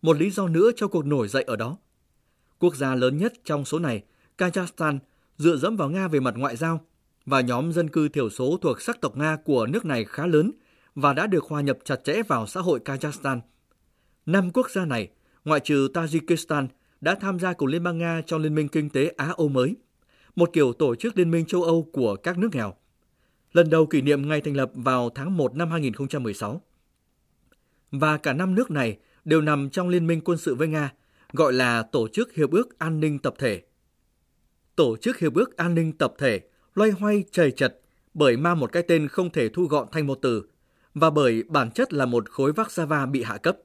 Một 0.03 0.17
lý 0.17 0.31
do 0.31 0.49
nữa 0.49 0.71
cho 0.77 0.89
cuộc 0.89 1.07
nổi 1.07 1.29
dậy 1.29 1.43
ở 1.43 1.57
đó. 1.57 1.77
Quốc 2.59 2.77
gia 2.77 2.95
lớn 2.95 3.17
nhất 3.17 3.33
trong 3.45 3.65
số 3.65 3.79
này, 3.79 4.03
Kazakhstan, 4.39 4.99
dựa 5.39 5.57
dẫm 5.57 5.77
vào 5.77 5.91
Nga 5.91 6.09
về 6.09 6.21
mặt 6.21 6.35
ngoại 6.37 6.57
giao 6.57 6.81
và 7.27 7.41
nhóm 7.41 7.73
dân 7.73 7.89
cư 7.89 8.09
thiểu 8.09 8.31
số 8.31 8.59
thuộc 8.63 8.81
sắc 8.81 9.01
tộc 9.01 9.17
Nga 9.17 9.37
của 9.37 9.67
nước 9.67 9.85
này 9.85 10.05
khá 10.05 10.27
lớn 10.27 10.51
và 10.95 11.13
đã 11.13 11.27
được 11.27 11.45
hòa 11.45 11.61
nhập 11.61 11.79
chặt 11.85 12.05
chẽ 12.05 12.23
vào 12.23 12.47
xã 12.47 12.61
hội 12.61 12.81
Kazakhstan. 12.85 13.41
Năm 14.27 14.51
quốc 14.51 14.71
gia 14.71 14.85
này, 14.85 15.09
ngoại 15.45 15.61
trừ 15.61 15.89
Tajikistan, 15.95 16.67
đã 17.01 17.15
tham 17.15 17.39
gia 17.39 17.53
cùng 17.53 17.69
Liên 17.69 17.83
bang 17.83 17.99
Nga 17.99 18.23
trong 18.27 18.43
Liên 18.43 18.55
minh 18.55 18.69
Kinh 18.69 18.91
tế 18.91 19.09
Á-Âu 19.17 19.49
mới, 19.49 19.77
một 20.37 20.51
kiểu 20.53 20.73
tổ 20.73 20.95
chức 20.95 21.19
Liên 21.19 21.31
minh 21.31 21.47
châu 21.47 21.63
Âu 21.63 21.89
của 21.93 22.17
các 22.17 22.39
nước 22.39 22.49
nghèo. 22.55 22.75
Lần 23.53 23.71
đầu 23.71 23.87
kỷ 23.87 24.03
niệm 24.03 24.29
ngày 24.29 24.41
thành 24.41 24.57
lập 24.57 24.71
vào 24.75 25.11
tháng 25.11 25.37
1 25.37 25.55
năm 25.55 25.71
2016. 25.71 26.63
Và 27.91 28.17
cả 28.17 28.33
năm 28.33 28.55
nước 28.55 28.71
này 28.71 28.99
đều 29.25 29.41
nằm 29.41 29.71
trong 29.71 29.89
liên 29.89 30.07
minh 30.07 30.21
quân 30.25 30.39
sự 30.39 30.55
với 30.55 30.69
Nga, 30.69 30.93
gọi 31.33 31.53
là 31.53 31.83
Tổ 31.83 32.09
chức 32.09 32.35
Hiệp 32.35 32.51
ước 32.51 32.79
An 32.79 33.01
ninh 33.01 33.19
Tập 33.19 33.35
thể. 33.39 33.63
Tổ 34.77 34.97
chức 34.97 35.19
Hiệp 35.19 35.35
ước 35.35 35.57
An 35.57 35.75
ninh 35.75 35.93
Tập 35.93 36.15
thể 36.19 36.41
loay 36.75 36.91
hoay 36.91 37.25
chầy 37.31 37.51
chật 37.51 37.81
bởi 38.15 38.37
mang 38.37 38.61
một 38.61 38.73
cái 38.73 38.83
tên 38.83 39.09
không 39.09 39.31
thể 39.31 39.49
thu 39.49 39.65
gọn 39.65 39.89
thành 39.93 40.07
một 40.07 40.19
từ 40.23 40.43
và 40.95 41.11
bởi 41.11 41.43
bản 41.43 41.71
chất 41.71 41.93
là 41.93 42.07
một 42.07 42.31
khối 42.31 42.53
Warsaw 42.53 43.11
bị 43.11 43.23
hạ 43.23 43.37
cấp. 43.37 43.57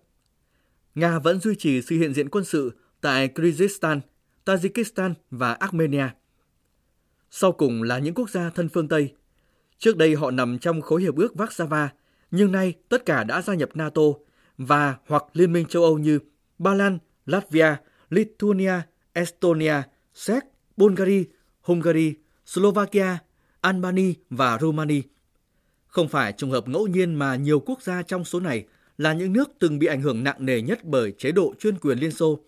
Nga 0.96 1.20
vẫn 1.20 1.40
duy 1.40 1.56
trì 1.56 1.82
sự 1.82 1.96
hiện 1.96 2.14
diện 2.14 2.30
quân 2.30 2.44
sự 2.44 2.72
tại 3.02 3.30
Kyrgyzstan, 3.36 4.00
Tajikistan 4.46 5.14
và 5.32 5.54
Armenia. 5.54 6.08
Sau 7.32 7.52
cùng 7.52 7.84
là 7.84 8.00
những 8.00 8.14
quốc 8.14 8.30
gia 8.30 8.50
thân 8.50 8.70
phương 8.70 8.88
Tây. 8.88 9.14
Trước 9.78 9.98
đây 9.98 10.16
họ 10.16 10.32
nằm 10.32 10.60
trong 10.60 10.82
khối 10.82 11.02
hiệp 11.02 11.16
ước 11.16 11.34
Warsaw 11.36 11.88
Nhưng 12.32 12.52
nay 12.52 12.74
tất 12.90 13.06
cả 13.06 13.24
đã 13.24 13.42
gia 13.42 13.54
nhập 13.54 13.70
NATO 13.74 14.02
và 14.58 14.96
hoặc 15.08 15.24
Liên 15.34 15.54
minh 15.54 15.66
châu 15.66 15.84
Âu 15.84 15.98
như 15.98 16.20
Ba 16.58 16.74
Lan, 16.74 16.98
Latvia, 17.26 17.76
Lithuania, 18.10 18.74
Estonia, 19.14 19.82
Séc, 20.14 20.44
Bulgaria, 20.78 21.24
Hungary, 21.62 22.14
Slovakia, 22.46 23.18
Albania 23.62 24.14
và 24.30 24.58
Romania. 24.62 25.02
Không 25.88 26.08
phải 26.08 26.34
trùng 26.34 26.52
hợp 26.52 26.68
ngẫu 26.68 26.88
nhiên 26.88 27.16
mà 27.16 27.36
nhiều 27.36 27.60
quốc 27.60 27.82
gia 27.82 28.02
trong 28.02 28.26
số 28.26 28.40
này 28.40 28.66
là 28.98 29.14
những 29.14 29.34
nước 29.34 29.50
từng 29.60 29.80
bị 29.80 29.88
ảnh 29.88 30.02
hưởng 30.02 30.24
nặng 30.24 30.46
nề 30.46 30.62
nhất 30.62 30.84
bởi 30.84 31.12
chế 31.18 31.32
độ 31.32 31.54
chuyên 31.60 31.78
quyền 31.80 31.98
Liên 31.98 32.12
Xô. 32.12 32.40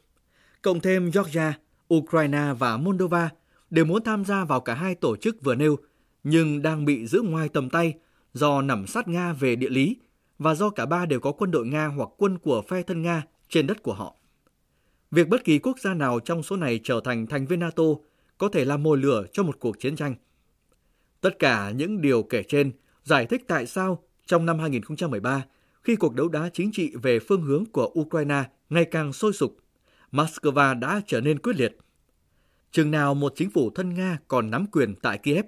Cộng 0.61 0.79
thêm 0.79 1.11
Georgia, 1.13 1.53
Ukraine 1.93 2.53
và 2.59 2.77
Moldova 2.77 3.29
đều 3.69 3.85
muốn 3.85 4.03
tham 4.03 4.25
gia 4.25 4.45
vào 4.45 4.61
cả 4.61 4.73
hai 4.73 4.95
tổ 4.95 5.15
chức 5.15 5.43
vừa 5.43 5.55
nêu, 5.55 5.77
nhưng 6.23 6.61
đang 6.61 6.85
bị 6.85 7.07
giữ 7.07 7.21
ngoài 7.21 7.49
tầm 7.49 7.69
tay 7.69 7.93
do 8.33 8.61
nằm 8.61 8.87
sát 8.87 9.07
Nga 9.07 9.33
về 9.33 9.55
địa 9.55 9.69
lý 9.69 9.95
và 10.39 10.55
do 10.55 10.69
cả 10.69 10.85
ba 10.85 11.05
đều 11.05 11.19
có 11.19 11.31
quân 11.31 11.51
đội 11.51 11.67
Nga 11.67 11.87
hoặc 11.87 12.09
quân 12.17 12.37
của 12.37 12.61
phe 12.61 12.83
thân 12.83 13.01
Nga 13.01 13.23
trên 13.49 13.67
đất 13.67 13.83
của 13.83 13.93
họ. 13.93 14.15
Việc 15.11 15.27
bất 15.27 15.43
kỳ 15.43 15.59
quốc 15.59 15.79
gia 15.79 15.93
nào 15.93 16.19
trong 16.19 16.43
số 16.43 16.55
này 16.55 16.79
trở 16.83 17.01
thành 17.03 17.27
thành 17.27 17.45
viên 17.45 17.59
NATO 17.59 17.83
có 18.37 18.49
thể 18.49 18.65
là 18.65 18.77
mồi 18.77 18.97
lửa 18.97 19.25
cho 19.33 19.43
một 19.43 19.59
cuộc 19.59 19.79
chiến 19.79 19.95
tranh. 19.95 20.15
Tất 21.21 21.39
cả 21.39 21.71
những 21.71 22.01
điều 22.01 22.23
kể 22.23 22.43
trên 22.43 22.71
giải 23.03 23.25
thích 23.25 23.43
tại 23.47 23.67
sao 23.67 24.03
trong 24.25 24.45
năm 24.45 24.59
2013, 24.59 25.45
khi 25.81 25.95
cuộc 25.95 26.15
đấu 26.15 26.29
đá 26.29 26.49
chính 26.53 26.71
trị 26.71 26.91
về 27.03 27.19
phương 27.19 27.41
hướng 27.41 27.65
của 27.65 27.91
Ukraine 27.99 28.43
ngày 28.69 28.85
càng 28.85 29.13
sôi 29.13 29.33
sục, 29.33 29.57
Moscow 30.11 30.79
đã 30.79 31.01
trở 31.07 31.21
nên 31.21 31.39
quyết 31.39 31.55
liệt. 31.55 31.77
Chừng 32.71 32.91
nào 32.91 33.15
một 33.15 33.33
chính 33.35 33.49
phủ 33.49 33.69
thân 33.75 33.93
Nga 33.93 34.17
còn 34.27 34.51
nắm 34.51 34.65
quyền 34.71 34.95
tại 34.95 35.17
Kiev, 35.17 35.45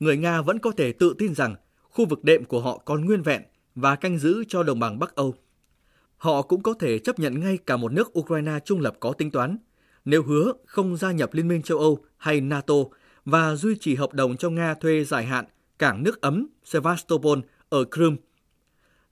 người 0.00 0.16
Nga 0.16 0.42
vẫn 0.42 0.58
có 0.58 0.70
thể 0.70 0.92
tự 0.92 1.14
tin 1.18 1.34
rằng 1.34 1.54
khu 1.82 2.06
vực 2.06 2.24
đệm 2.24 2.44
của 2.44 2.60
họ 2.60 2.78
còn 2.78 3.04
nguyên 3.04 3.22
vẹn 3.22 3.42
và 3.76 3.96
canh 3.96 4.18
giữ 4.18 4.44
cho 4.48 4.62
đồng 4.62 4.80
bằng 4.80 4.98
Bắc 4.98 5.14
Âu. 5.14 5.34
Họ 6.16 6.42
cũng 6.42 6.62
có 6.62 6.74
thể 6.74 6.98
chấp 6.98 7.18
nhận 7.18 7.40
ngay 7.40 7.58
cả 7.66 7.76
một 7.76 7.92
nước 7.92 8.18
Ukraine 8.18 8.58
trung 8.64 8.80
lập 8.80 8.96
có 9.00 9.12
tính 9.12 9.30
toán, 9.30 9.58
nếu 10.04 10.22
hứa 10.22 10.52
không 10.66 10.96
gia 10.96 11.12
nhập 11.12 11.34
Liên 11.34 11.48
minh 11.48 11.62
châu 11.62 11.78
Âu 11.78 11.98
hay 12.16 12.40
NATO 12.40 12.74
và 13.24 13.54
duy 13.54 13.76
trì 13.80 13.94
hợp 13.94 14.12
đồng 14.12 14.36
cho 14.36 14.50
Nga 14.50 14.74
thuê 14.74 15.04
dài 15.04 15.24
hạn 15.24 15.44
cảng 15.78 16.02
nước 16.02 16.20
ấm 16.20 16.46
Sevastopol 16.64 17.38
ở 17.68 17.84
Crimea. 17.84 18.16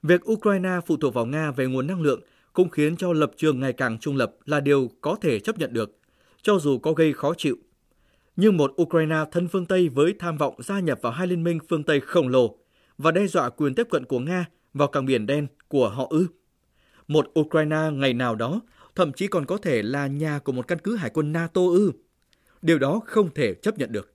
Việc 0.02 0.30
Ukraine 0.30 0.80
phụ 0.86 0.96
thuộc 0.96 1.14
vào 1.14 1.26
Nga 1.26 1.50
về 1.50 1.66
nguồn 1.66 1.86
năng 1.86 2.02
lượng 2.02 2.20
cũng 2.52 2.68
khiến 2.68 2.96
cho 2.96 3.12
lập 3.12 3.30
trường 3.36 3.60
ngày 3.60 3.72
càng 3.72 3.98
trung 3.98 4.16
lập 4.16 4.34
là 4.44 4.60
điều 4.60 4.90
có 5.00 5.16
thể 5.20 5.40
chấp 5.40 5.58
nhận 5.58 5.72
được, 5.72 5.98
cho 6.42 6.58
dù 6.58 6.78
có 6.78 6.92
gây 6.92 7.12
khó 7.12 7.34
chịu. 7.34 7.56
Nhưng 8.36 8.56
một 8.56 8.82
Ukraine 8.82 9.24
thân 9.32 9.48
phương 9.48 9.66
Tây 9.66 9.88
với 9.88 10.14
tham 10.18 10.36
vọng 10.36 10.54
gia 10.62 10.80
nhập 10.80 10.98
vào 11.02 11.12
hai 11.12 11.26
liên 11.26 11.44
minh 11.44 11.58
phương 11.68 11.82
Tây 11.82 12.00
khổng 12.00 12.28
lồ 12.28 12.56
và 12.98 13.10
đe 13.10 13.26
dọa 13.26 13.50
quyền 13.50 13.74
tiếp 13.74 13.86
cận 13.90 14.04
của 14.04 14.18
Nga 14.18 14.46
vào 14.74 14.88
cảng 14.88 15.06
biển 15.06 15.26
đen 15.26 15.46
của 15.68 15.88
họ 15.88 16.06
ư. 16.10 16.26
Một 17.08 17.38
Ukraine 17.40 17.90
ngày 17.92 18.14
nào 18.14 18.34
đó 18.34 18.60
thậm 18.94 19.12
chí 19.12 19.26
còn 19.26 19.46
có 19.46 19.56
thể 19.56 19.82
là 19.82 20.06
nhà 20.06 20.38
của 20.38 20.52
một 20.52 20.68
căn 20.68 20.78
cứ 20.78 20.96
hải 20.96 21.10
quân 21.10 21.32
NATO 21.32 21.60
ư. 21.60 21.92
Điều 22.62 22.78
đó 22.78 23.00
không 23.06 23.34
thể 23.34 23.54
chấp 23.54 23.78
nhận 23.78 23.92
được. 23.92 24.14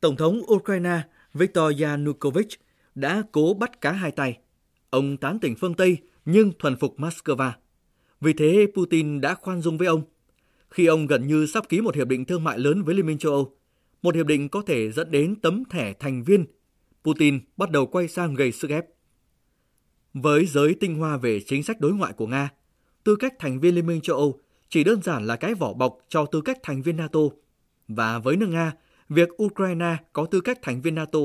Tổng 0.00 0.16
thống 0.16 0.42
Ukraine 0.52 1.00
Viktor 1.34 1.82
Yanukovych 1.82 2.48
đã 2.94 3.22
cố 3.32 3.54
bắt 3.54 3.80
cá 3.80 3.92
hai 3.92 4.10
tay. 4.10 4.38
Ông 4.90 5.16
tán 5.16 5.38
tỉnh 5.38 5.54
phương 5.54 5.74
Tây 5.74 5.98
nhưng 6.24 6.52
thuần 6.58 6.76
phục 6.76 6.98
Moscow. 6.98 7.50
Vì 8.20 8.32
thế 8.32 8.66
Putin 8.74 9.20
đã 9.20 9.34
khoan 9.34 9.60
dung 9.60 9.78
với 9.78 9.86
ông. 9.86 10.02
Khi 10.70 10.86
ông 10.86 11.06
gần 11.06 11.26
như 11.26 11.46
sắp 11.46 11.68
ký 11.68 11.80
một 11.80 11.94
hiệp 11.94 12.08
định 12.08 12.24
thương 12.24 12.44
mại 12.44 12.58
lớn 12.58 12.82
với 12.82 12.94
Liên 12.94 13.06
minh 13.06 13.18
châu 13.18 13.32
Âu, 13.32 13.56
một 14.02 14.14
hiệp 14.14 14.26
định 14.26 14.48
có 14.48 14.62
thể 14.66 14.90
dẫn 14.92 15.10
đến 15.10 15.34
tấm 15.40 15.62
thẻ 15.70 15.92
thành 15.92 16.22
viên, 16.22 16.44
Putin 17.04 17.40
bắt 17.56 17.70
đầu 17.70 17.86
quay 17.86 18.08
sang 18.08 18.34
gây 18.34 18.52
sức 18.52 18.70
ép. 18.70 18.86
Với 20.14 20.46
giới 20.46 20.74
tinh 20.74 20.94
hoa 20.94 21.16
về 21.16 21.40
chính 21.46 21.62
sách 21.62 21.80
đối 21.80 21.92
ngoại 21.92 22.12
của 22.12 22.26
Nga, 22.26 22.50
tư 23.04 23.16
cách 23.16 23.34
thành 23.38 23.60
viên 23.60 23.74
Liên 23.74 23.86
minh 23.86 24.00
châu 24.00 24.16
Âu 24.16 24.40
chỉ 24.68 24.84
đơn 24.84 25.02
giản 25.02 25.26
là 25.26 25.36
cái 25.36 25.54
vỏ 25.54 25.72
bọc 25.72 25.98
cho 26.08 26.26
tư 26.26 26.40
cách 26.40 26.58
thành 26.62 26.82
viên 26.82 26.96
NATO. 26.96 27.20
Và 27.88 28.18
với 28.18 28.36
nước 28.36 28.46
Nga, 28.46 28.72
việc 29.08 29.42
Ukraine 29.42 29.96
có 30.12 30.24
tư 30.24 30.40
cách 30.40 30.58
thành 30.62 30.80
viên 30.82 30.94
NATO 30.94 31.18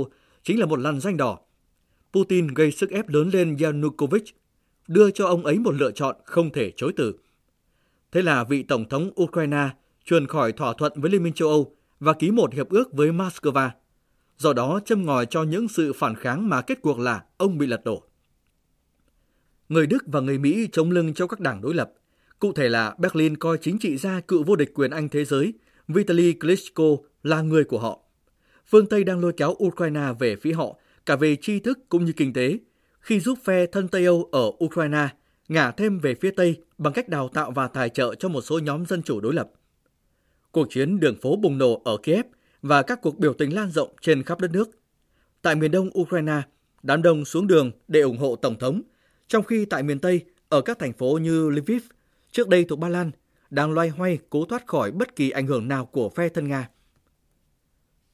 chính 0.43 0.59
là 0.59 0.65
một 0.65 0.79
lần 0.79 0.99
danh 0.99 1.17
đỏ. 1.17 1.39
Putin 2.13 2.47
gây 2.47 2.71
sức 2.71 2.89
ép 2.89 3.09
lớn 3.09 3.29
lên 3.33 3.57
Yanukovych, 3.57 4.23
đưa 4.87 5.11
cho 5.11 5.25
ông 5.25 5.45
ấy 5.45 5.59
một 5.59 5.75
lựa 5.75 5.91
chọn 5.91 6.15
không 6.25 6.49
thể 6.51 6.71
chối 6.75 6.93
từ. 6.95 7.15
Thế 8.11 8.21
là 8.21 8.43
vị 8.43 8.63
Tổng 8.63 8.89
thống 8.89 9.11
Ukraine 9.21 9.69
truyền 10.05 10.27
khỏi 10.27 10.51
thỏa 10.51 10.73
thuận 10.73 10.93
với 10.95 11.11
Liên 11.11 11.23
minh 11.23 11.33
châu 11.33 11.49
Âu 11.49 11.75
và 11.99 12.13
ký 12.13 12.31
một 12.31 12.53
hiệp 12.53 12.69
ước 12.69 12.93
với 12.93 13.11
Moscow. 13.11 13.69
Do 14.37 14.53
đó 14.53 14.79
châm 14.85 15.05
ngòi 15.05 15.25
cho 15.25 15.43
những 15.43 15.67
sự 15.67 15.93
phản 15.93 16.15
kháng 16.15 16.49
mà 16.49 16.61
kết 16.61 16.81
cuộc 16.81 16.99
là 16.99 17.23
ông 17.37 17.57
bị 17.57 17.67
lật 17.67 17.83
đổ. 17.83 18.03
Người 19.69 19.87
Đức 19.87 20.03
và 20.07 20.19
người 20.19 20.37
Mỹ 20.37 20.67
chống 20.71 20.91
lưng 20.91 21.13
cho 21.13 21.27
các 21.27 21.39
đảng 21.39 21.61
đối 21.61 21.73
lập. 21.73 21.93
Cụ 22.39 22.53
thể 22.53 22.69
là 22.69 22.95
Berlin 22.97 23.37
coi 23.37 23.57
chính 23.57 23.79
trị 23.79 23.97
gia 23.97 24.19
cựu 24.19 24.43
vô 24.43 24.55
địch 24.55 24.73
quyền 24.73 24.91
Anh 24.91 25.09
thế 25.09 25.25
giới 25.25 25.53
Vitaly 25.87 26.33
Klitschko 26.33 26.83
là 27.23 27.41
người 27.41 27.63
của 27.63 27.79
họ. 27.79 27.99
Phương 28.65 28.85
Tây 28.85 29.03
đang 29.03 29.19
lôi 29.19 29.33
kéo 29.33 29.55
Ukraine 29.63 30.07
về 30.19 30.35
phía 30.35 30.53
họ, 30.53 30.77
cả 31.05 31.15
về 31.15 31.35
tri 31.35 31.59
thức 31.59 31.79
cũng 31.89 32.05
như 32.05 32.11
kinh 32.11 32.33
tế, 32.33 32.59
khi 32.99 33.19
giúp 33.19 33.39
phe 33.43 33.65
thân 33.65 33.87
Tây 33.87 34.05
Âu 34.05 34.29
ở 34.31 34.51
Ukraine 34.65 35.07
ngả 35.47 35.71
thêm 35.71 35.99
về 35.99 36.15
phía 36.15 36.31
Tây 36.31 36.61
bằng 36.77 36.93
cách 36.93 37.09
đào 37.09 37.27
tạo 37.27 37.51
và 37.51 37.67
tài 37.67 37.89
trợ 37.89 38.15
cho 38.15 38.29
một 38.29 38.41
số 38.41 38.59
nhóm 38.59 38.85
dân 38.85 39.03
chủ 39.03 39.19
đối 39.19 39.33
lập. 39.33 39.51
Cuộc 40.51 40.67
chiến 40.69 40.99
đường 40.99 41.15
phố 41.21 41.35
bùng 41.35 41.57
nổ 41.57 41.81
ở 41.85 41.97
Kiev 42.03 42.25
và 42.63 42.81
các 42.83 43.01
cuộc 43.01 43.19
biểu 43.19 43.33
tình 43.33 43.53
lan 43.53 43.71
rộng 43.71 43.89
trên 44.01 44.23
khắp 44.23 44.39
đất 44.39 44.51
nước. 44.51 44.69
Tại 45.41 45.55
miền 45.55 45.71
đông 45.71 45.89
Ukraine, 45.99 46.41
đám 46.83 47.01
đông 47.01 47.25
xuống 47.25 47.47
đường 47.47 47.71
để 47.87 48.01
ủng 48.01 48.17
hộ 48.17 48.35
Tổng 48.35 48.59
thống, 48.59 48.81
trong 49.27 49.43
khi 49.43 49.65
tại 49.65 49.83
miền 49.83 49.99
Tây, 49.99 50.25
ở 50.49 50.61
các 50.61 50.79
thành 50.79 50.93
phố 50.93 51.17
như 51.21 51.49
Lviv, 51.49 51.83
trước 52.31 52.47
đây 52.47 52.63
thuộc 52.63 52.79
Ba 52.79 52.89
Lan, 52.89 53.11
đang 53.49 53.71
loay 53.71 53.89
hoay 53.89 54.17
cố 54.29 54.45
thoát 54.45 54.67
khỏi 54.67 54.91
bất 54.91 55.15
kỳ 55.15 55.29
ảnh 55.29 55.47
hưởng 55.47 55.67
nào 55.67 55.85
của 55.85 56.09
phe 56.09 56.29
thân 56.29 56.47
Nga. 56.47 56.69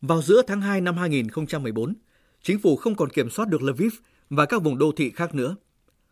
Vào 0.01 0.21
giữa 0.21 0.41
tháng 0.47 0.61
2 0.61 0.81
năm 0.81 0.97
2014, 0.97 1.93
chính 2.41 2.59
phủ 2.59 2.75
không 2.75 2.95
còn 2.95 3.09
kiểm 3.09 3.29
soát 3.29 3.47
được 3.47 3.61
Lviv 3.61 3.93
và 4.29 4.45
các 4.45 4.63
vùng 4.63 4.77
đô 4.77 4.91
thị 4.95 5.09
khác 5.09 5.35
nữa. 5.35 5.55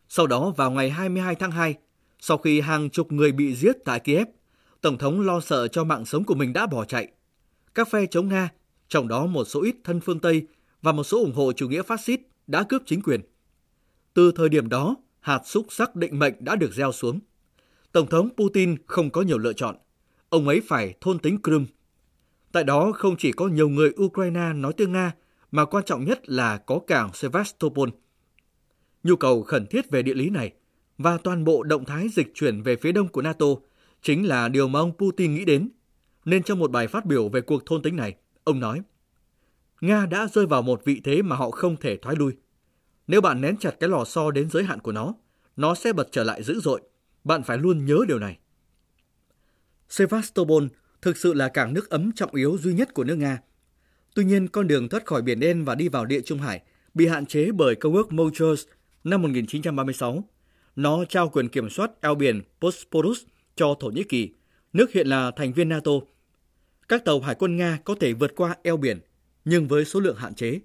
Sau 0.10 0.28
đó 0.28 0.54
vào 0.58 0.72
ngày 0.72 0.90
22 0.90 1.36
tháng 1.36 1.52
2, 1.52 1.76
sau 2.20 2.38
khi 2.38 2.62
hàng 2.62 2.90
chục 2.90 3.12
người 3.12 3.32
bị 3.32 3.56
giết 3.56 3.76
tại 3.86 4.00
Kiev, 4.00 4.28
Tổng 4.82 4.98
thống 4.98 5.22
lo 5.22 5.40
sợ 5.40 5.68
cho 5.68 5.84
mạng 5.84 6.06
sống 6.06 6.24
của 6.24 6.36
mình 6.36 6.54
đã 6.54 6.68
bỏ 6.68 6.86
chạy. 6.86 7.12
Các 7.78 7.90
phe 7.90 8.06
chống 8.06 8.30
Nga, 8.30 8.50
trong 8.88 9.08
đó 9.08 9.26
một 9.26 9.46
số 9.46 9.62
ít 9.62 9.76
thân 9.84 10.00
phương 10.00 10.20
Tây 10.20 10.48
và 10.82 10.92
một 10.92 11.04
số 11.04 11.20
ủng 11.20 11.34
hộ 11.34 11.54
chủ 11.54 11.70
nghĩa 11.70 11.82
phát 11.82 12.02
xít 12.02 12.22
đã 12.48 12.64
cướp 12.64 12.82
chính 12.86 13.02
quyền. 13.02 13.22
Từ 14.14 14.32
thời 14.32 14.50
điểm 14.50 14.70
đó, 14.70 14.96
hạt 15.20 15.42
xúc 15.46 15.66
sắc 15.70 15.96
định 15.96 16.20
mệnh 16.20 16.34
đã 16.40 16.56
được 16.56 16.74
gieo 16.74 16.92
xuống. 16.92 17.20
Tổng 17.92 18.08
thống 18.08 18.30
Putin 18.38 18.76
không 18.88 19.10
có 19.10 19.22
nhiều 19.22 19.38
lựa 19.38 19.54
chọn. 19.54 19.76
Ông 20.30 20.48
ấy 20.48 20.62
phải 20.68 20.94
thôn 21.02 21.20
tính 21.20 21.38
Crimea. 21.44 21.66
Tại 22.52 22.64
đó 22.64 22.92
không 22.92 23.16
chỉ 23.18 23.32
có 23.32 23.48
nhiều 23.48 23.70
người 23.70 23.94
Ukraine 24.04 24.54
nói 24.54 24.74
tiếng 24.78 24.92
Nga, 24.92 25.12
mà 25.52 25.66
quan 25.66 25.84
trọng 25.86 26.06
nhất 26.06 26.30
là 26.30 26.58
có 26.58 26.80
cảng 26.88 27.14
Sevastopol. 27.14 27.90
Nhu 29.04 29.16
cầu 29.16 29.44
khẩn 29.44 29.68
thiết 29.68 29.92
về 29.92 30.04
địa 30.04 30.14
lý 30.14 30.30
này 30.30 30.52
và 30.98 31.18
toàn 31.18 31.44
bộ 31.44 31.64
động 31.64 31.86
thái 31.86 32.08
dịch 32.10 32.32
chuyển 32.34 32.62
về 32.62 32.76
phía 32.76 32.92
đông 32.92 33.08
của 33.08 33.22
NATO 33.22 33.46
chính 34.02 34.28
là 34.28 34.50
điều 34.50 34.68
mà 34.68 34.80
ông 34.80 34.98
Putin 34.98 35.36
nghĩ 35.36 35.46
đến. 35.46 35.70
Nên 36.28 36.44
trong 36.44 36.60
một 36.60 36.72
bài 36.72 36.88
phát 36.88 37.06
biểu 37.06 37.30
về 37.30 37.42
cuộc 37.42 37.66
thôn 37.66 37.82
tính 37.82 37.96
này, 37.96 38.16
ông 38.44 38.60
nói 38.60 38.82
Nga 39.82 40.06
đã 40.06 40.28
rơi 40.34 40.46
vào 40.46 40.62
một 40.62 40.82
vị 40.86 41.02
thế 41.04 41.22
mà 41.22 41.36
họ 41.36 41.52
không 41.52 41.78
thể 41.78 41.98
thoái 41.98 42.16
lui. 42.16 42.34
Nếu 43.08 43.22
bạn 43.22 43.42
nén 43.42 43.58
chặt 43.58 43.72
cái 43.80 43.90
lò 43.90 44.06
xo 44.06 44.32
đến 44.32 44.50
giới 44.50 44.64
hạn 44.64 44.80
của 44.80 44.92
nó, 44.92 45.14
nó 45.56 45.76
sẽ 45.76 45.94
bật 45.94 46.08
trở 46.12 46.24
lại 46.24 46.44
dữ 46.44 46.60
dội. 46.60 46.82
Bạn 47.24 47.44
phải 47.44 47.58
luôn 47.58 47.86
nhớ 47.86 47.98
điều 48.08 48.20
này. 48.20 48.38
Sevastopol 49.90 50.64
thực 51.02 51.18
sự 51.18 51.34
là 51.34 51.48
cảng 51.48 51.74
nước 51.74 51.90
ấm 51.90 52.12
trọng 52.12 52.36
yếu 52.36 52.58
duy 52.58 52.74
nhất 52.74 52.94
của 52.94 53.04
nước 53.04 53.16
Nga. 53.16 53.42
Tuy 54.16 54.26
nhiên, 54.26 54.48
con 54.48 54.68
đường 54.68 54.90
thoát 54.90 55.06
khỏi 55.06 55.22
Biển 55.22 55.40
Đen 55.40 55.66
và 55.66 55.76
đi 55.76 55.88
vào 55.88 56.06
Địa 56.06 56.22
Trung 56.22 56.40
Hải 56.40 56.62
bị 56.94 57.08
hạn 57.08 57.26
chế 57.26 57.52
bởi 57.52 57.76
Công 57.76 57.94
ước 57.94 58.14
Montreux 58.14 58.68
năm 59.04 59.22
1936. 59.22 60.24
Nó 60.76 61.06
trao 61.06 61.30
quyền 61.30 61.50
kiểm 61.50 61.70
soát 61.70 61.92
eo 62.02 62.16
biển 62.16 62.42
Bosporus 62.62 63.20
cho 63.56 63.76
Thổ 63.80 63.88
Nhĩ 63.88 64.04
Kỳ, 64.04 64.34
nước 64.74 64.92
hiện 64.92 65.08
là 65.08 65.32
thành 65.36 65.54
viên 65.54 65.70
NATO. 65.70 65.92
Các 66.88 67.06
tàu 67.06 67.20
hải 67.20 67.36
quân 67.36 67.58
Nga 67.58 67.80
có 67.84 67.96
thể 68.00 68.14
vượt 68.14 68.36
qua 68.36 68.56
eo 68.64 68.78
biển, 68.78 69.00
nhưng 69.46 69.68
với 69.68 69.86
số 69.86 70.00
lượng 70.00 70.18
hạn 70.18 70.36
chế, 70.36 70.60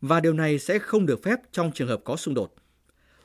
và 0.00 0.20
điều 0.20 0.32
này 0.32 0.58
sẽ 0.58 0.78
không 0.78 1.06
được 1.06 1.22
phép 1.22 1.40
trong 1.52 1.72
trường 1.74 1.88
hợp 1.88 2.00
có 2.04 2.16
xung 2.16 2.34
đột. 2.34 2.54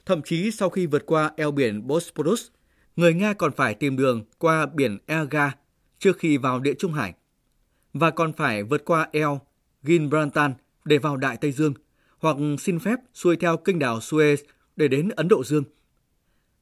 Thậm 0.05 0.21
chí 0.21 0.51
sau 0.51 0.69
khi 0.69 0.85
vượt 0.85 1.05
qua 1.05 1.31
eo 1.37 1.51
biển 1.51 1.87
Bosporus, 1.87 2.47
người 2.95 3.13
Nga 3.13 3.33
còn 3.33 3.51
phải 3.51 3.73
tìm 3.73 3.97
đường 3.97 4.25
qua 4.37 4.65
biển 4.65 4.97
Elga 5.05 5.51
trước 5.99 6.17
khi 6.19 6.37
vào 6.37 6.59
Địa 6.59 6.73
Trung 6.73 6.93
Hải, 6.93 7.13
và 7.93 8.11
còn 8.11 8.33
phải 8.33 8.63
vượt 8.63 8.85
qua 8.85 9.09
eo 9.11 9.41
Gibraltar 9.83 10.51
để 10.85 10.97
vào 10.97 11.17
Đại 11.17 11.37
Tây 11.37 11.51
Dương, 11.51 11.73
hoặc 12.17 12.37
xin 12.59 12.79
phép 12.79 12.99
xuôi 13.13 13.35
theo 13.35 13.57
kinh 13.57 13.79
đảo 13.79 13.99
Suez 13.99 14.37
để 14.75 14.87
đến 14.87 15.09
Ấn 15.09 15.27
Độ 15.27 15.43
Dương. 15.43 15.63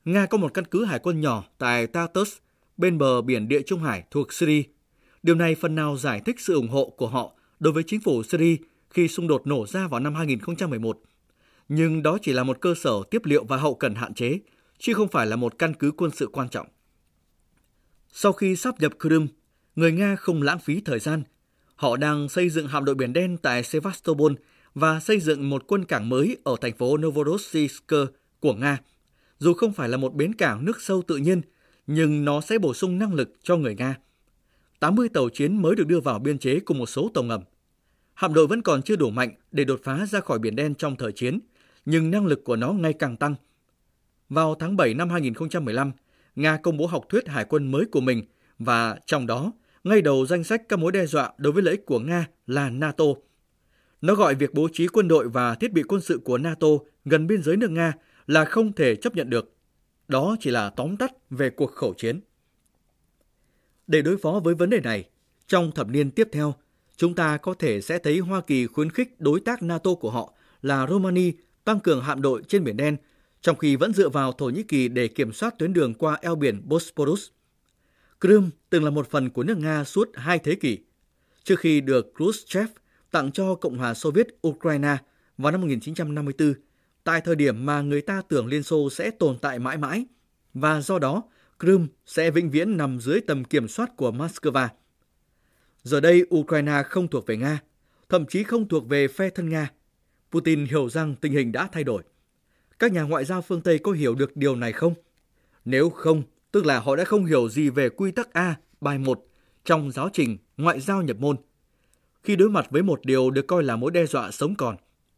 Nga 0.06 0.26
có 0.26 0.38
một 0.38 0.54
căn 0.54 0.66
cứ 0.66 0.86
hải 0.86 1.00
quân 1.00 1.22
nhỏ 1.22 1.44
tại 1.58 1.88
Tartus, 1.88 2.38
bên 2.78 2.98
bờ 2.98 3.22
biển 3.22 3.48
Địa 3.48 3.62
Trung 3.66 3.84
Hải 3.84 4.04
thuộc 4.12 4.34
Syria. 4.34 4.64
Điều 5.24 5.36
này 5.36 5.56
phần 5.56 5.76
nào 5.76 5.98
giải 5.98 6.22
thích 6.26 6.40
sự 6.40 6.56
ủng 6.56 6.70
hộ 6.70 6.94
của 6.98 7.08
họ 7.08 7.34
đối 7.60 7.74
với 7.74 7.84
chính 7.84 8.02
phủ 8.02 8.24
Syria 8.24 8.56
khi 8.90 9.08
xung 9.08 9.28
đột 9.28 9.48
nổ 9.48 9.66
ra 9.68 9.88
vào 9.88 10.00
năm 10.00 10.16
2011. 10.16 11.00
nhưng 11.70 12.04
đó 12.04 12.18
chỉ 12.22 12.34
là 12.34 12.44
một 12.44 12.58
cơ 12.62 12.74
sở 12.76 12.94
tiếp 13.12 13.22
liệu 13.26 13.44
và 13.44 13.58
hậu 13.58 13.76
cần 13.76 13.96
hạn 13.96 14.14
chế, 14.14 14.40
chứ 14.78 14.94
không 14.94 15.08
phải 15.08 15.28
là 15.28 15.36
một 15.36 15.60
căn 15.60 15.74
cứ 15.74 15.92
quân 15.92 16.12
sự 16.12 16.28
quan 16.28 16.50
trọng. 16.50 16.68
Sau 18.12 18.34
khi 18.34 18.56
sắp 18.56 18.80
nhập 18.80 18.92
Crimea, 19.00 19.28
người 19.76 19.92
Nga 19.92 20.16
không 20.16 20.42
lãng 20.42 20.60
phí 20.60 20.82
thời 20.82 21.00
gian. 21.00 21.24
Họ 21.76 21.98
đang 21.98 22.30
xây 22.30 22.50
dựng 22.50 22.68
hạm 22.68 22.86
đội 22.86 22.96
biển 22.96 23.14
đen 23.14 23.38
tại 23.38 23.64
Sevastopol 23.64 24.34
và 24.76 25.00
xây 25.00 25.20
dựng 25.20 25.50
một 25.50 25.64
quân 25.68 25.86
cảng 25.86 26.10
mới 26.10 26.38
ở 26.44 26.56
thành 26.62 26.78
phố 26.78 26.98
Novorossiysk 26.98 27.94
của 28.40 28.54
Nga. 28.54 28.78
Dù 29.40 29.54
không 29.54 29.74
phải 29.74 29.90
là 29.90 29.98
một 29.98 30.14
bến 30.14 30.34
cảng 30.36 30.66
nước 30.66 30.82
sâu 30.82 31.02
tự 31.08 31.18
nhiên, 31.18 31.42
nhưng 31.88 32.26
nó 32.26 32.42
sẽ 32.42 32.58
bổ 32.58 32.74
sung 32.74 33.00
năng 33.00 33.14
lực 33.14 33.30
cho 33.44 33.58
người 33.58 33.76
Nga. 33.76 33.96
80 34.80 35.10
tàu 35.10 35.30
chiến 35.30 35.62
mới 35.62 35.76
được 35.76 35.88
đưa 35.88 36.00
vào 36.00 36.20
biên 36.20 36.40
chế 36.40 36.60
cùng 36.60 36.78
một 36.78 36.86
số 36.86 37.12
tàu 37.14 37.24
ngầm. 37.24 37.42
Hạm 38.14 38.34
đội 38.34 38.48
vẫn 38.48 38.62
còn 38.62 38.82
chưa 38.82 38.96
đủ 38.96 39.10
mạnh 39.10 39.32
để 39.52 39.64
đột 39.64 39.80
phá 39.84 40.06
ra 40.06 40.20
khỏi 40.20 40.40
Biển 40.40 40.56
Đen 40.56 40.76
trong 40.76 40.96
thời 40.96 41.12
chiến, 41.12 41.40
nhưng 41.86 42.12
năng 42.12 42.26
lực 42.26 42.44
của 42.44 42.56
nó 42.56 42.72
ngày 42.72 42.94
càng 42.94 43.18
tăng. 43.18 43.36
Vào 44.30 44.56
tháng 44.56 44.78
7 44.78 44.94
năm 44.94 45.10
2015, 45.10 45.92
Nga 46.36 46.58
công 46.58 46.78
bố 46.78 46.88
học 46.88 47.06
thuyết 47.10 47.28
hải 47.28 47.46
quân 47.46 47.72
mới 47.72 47.86
của 47.86 48.02
mình 48.02 48.24
và 48.60 48.98
trong 49.06 49.28
đó, 49.28 49.52
ngay 49.84 50.02
đầu 50.02 50.26
danh 50.26 50.44
sách 50.44 50.62
các 50.70 50.80
mối 50.80 50.92
đe 50.92 51.06
dọa 51.06 51.32
đối 51.38 51.54
với 51.54 51.64
lợi 51.64 51.74
ích 51.74 51.86
của 51.86 52.00
Nga 52.00 52.28
là 52.48 52.70
NATO. 52.70 53.06
Nó 54.02 54.16
gọi 54.16 54.36
việc 54.36 54.54
bố 54.54 54.68
trí 54.74 54.88
quân 54.88 55.08
đội 55.08 55.30
và 55.30 55.56
thiết 55.56 55.72
bị 55.72 55.84
quân 55.84 56.02
sự 56.02 56.18
của 56.24 56.38
NATO 56.38 56.68
gần 57.06 57.28
biên 57.28 57.44
giới 57.44 57.58
nước 57.58 57.72
Nga 57.72 57.94
là 58.28 58.46
không 58.46 58.74
thể 58.74 58.96
chấp 58.96 59.16
nhận 59.16 59.30
được. 59.30 59.56
Đó 60.08 60.36
chỉ 60.40 60.50
là 60.50 60.70
tóm 60.70 60.98
tắt 60.98 61.12
về 61.30 61.50
cuộc 61.50 61.72
khẩu 61.72 61.94
chiến. 61.94 62.20
Để 63.90 64.02
đối 64.02 64.18
phó 64.18 64.42
với 64.44 64.56
vấn 64.56 64.70
đề 64.70 64.80
này, 64.80 65.10
trong 65.48 65.72
thập 65.72 65.88
niên 65.88 66.12
tiếp 66.12 66.30
theo, 66.32 66.54
chúng 66.98 67.16
ta 67.16 67.38
có 67.38 67.54
thể 67.54 67.82
sẽ 67.82 68.00
thấy 68.00 68.20
Hoa 68.20 68.42
Kỳ 68.42 68.68
khuyến 68.68 68.90
khích 68.90 69.16
đối 69.20 69.40
tác 69.40 69.64
NATO 69.64 69.94
của 69.94 70.12
họ 70.12 70.34
là 70.62 70.88
Romania 70.88 71.32
tăng 71.64 71.80
cường 71.80 72.02
hạm 72.02 72.22
đội 72.22 72.44
trên 72.48 72.64
Biển 72.64 72.78
Đen, 72.78 72.98
trong 73.42 73.58
khi 73.58 73.76
vẫn 73.76 73.94
dựa 73.94 74.10
vào 74.10 74.32
Thổ 74.32 74.46
Nhĩ 74.46 74.64
Kỳ 74.64 74.88
để 74.88 75.08
kiểm 75.08 75.34
soát 75.34 75.60
tuyến 75.60 75.74
đường 75.74 75.94
qua 75.94 76.18
eo 76.22 76.36
biển 76.36 76.62
Bosporus. 76.66 77.28
Crimea 78.22 78.50
từng 78.70 78.84
là 78.84 78.90
một 78.90 79.10
phần 79.10 79.30
của 79.30 79.44
nước 79.44 79.58
Nga 79.58 79.84
suốt 79.84 80.10
hai 80.14 80.40
thế 80.40 80.56
kỷ, 80.56 80.78
trước 81.44 81.60
khi 81.60 81.82
được 81.82 82.12
Khrushchev 82.16 82.68
tặng 83.12 83.32
cho 83.32 83.56
Cộng 83.56 83.78
hòa 83.78 83.94
Xô 83.94 84.12
Viết 84.12 84.28
Ukraine 84.48 84.98
vào 85.38 85.52
năm 85.52 85.62
1954, 85.62 86.54
tại 87.04 87.22
thời 87.22 87.36
điểm 87.36 87.66
mà 87.66 87.82
người 87.82 88.02
ta 88.02 88.22
tưởng 88.30 88.48
Liên 88.48 88.64
Xô 88.64 88.90
sẽ 88.90 89.12
tồn 89.12 89.38
tại 89.42 89.60
mãi 89.60 89.78
mãi, 89.78 90.06
và 90.54 90.82
do 90.82 91.00
đó 91.00 91.24
Crimea 91.60 91.88
sẽ 92.06 92.32
vĩnh 92.32 92.50
viễn 92.50 92.78
nằm 92.78 93.00
dưới 93.00 93.22
tầm 93.22 93.44
kiểm 93.44 93.68
soát 93.68 93.98
của 93.98 94.12
Moscow. 94.12 94.68
Giờ 95.84 96.00
đây 96.00 96.26
Ukraine 96.36 96.84
không 96.86 97.08
thuộc 97.08 97.28
về 97.28 97.38
Nga, 97.38 97.60
thậm 98.10 98.26
chí 98.26 98.44
không 98.44 98.68
thuộc 98.68 98.90
về 98.90 99.08
phe 99.08 99.30
thân 99.30 99.50
Nga. 99.50 99.72
Putin 100.32 100.66
hiểu 100.66 100.90
rằng 100.90 101.16
tình 101.16 101.34
hình 101.34 101.52
đã 101.52 101.70
thay 101.72 101.84
đổi. 101.84 102.04
Các 102.80 102.92
nhà 102.92 103.02
ngoại 103.02 103.26
giao 103.26 103.42
phương 103.42 103.62
Tây 103.62 103.80
có 103.80 103.92
hiểu 103.92 104.16
được 104.16 104.38
điều 104.38 104.56
này 104.56 104.74
không? 104.74 104.94
Nếu 105.66 105.90
không, 105.90 106.24
tức 106.52 106.66
là 106.66 106.80
họ 106.80 106.96
đã 106.96 107.04
không 107.04 107.26
hiểu 107.26 107.50
gì 107.50 107.70
về 107.70 107.90
quy 107.90 108.12
tắc 108.12 108.34
A, 108.34 108.56
bài 108.82 108.98
1 108.98 109.26
trong 109.66 109.92
giáo 109.92 110.10
trình 110.14 110.38
ngoại 110.58 110.80
giao 110.80 111.02
nhập 111.02 111.18
môn. 111.20 111.38
Khi 112.24 112.36
đối 112.36 112.50
mặt 112.50 112.68
với 112.70 112.84
một 112.84 113.06
điều 113.06 113.32
được 113.32 113.48
coi 113.48 113.64
là 113.64 113.76
mối 113.76 113.92
đe 113.92 114.06
dọa 114.06 114.32
sống 114.32 114.56
còn, 114.56 114.76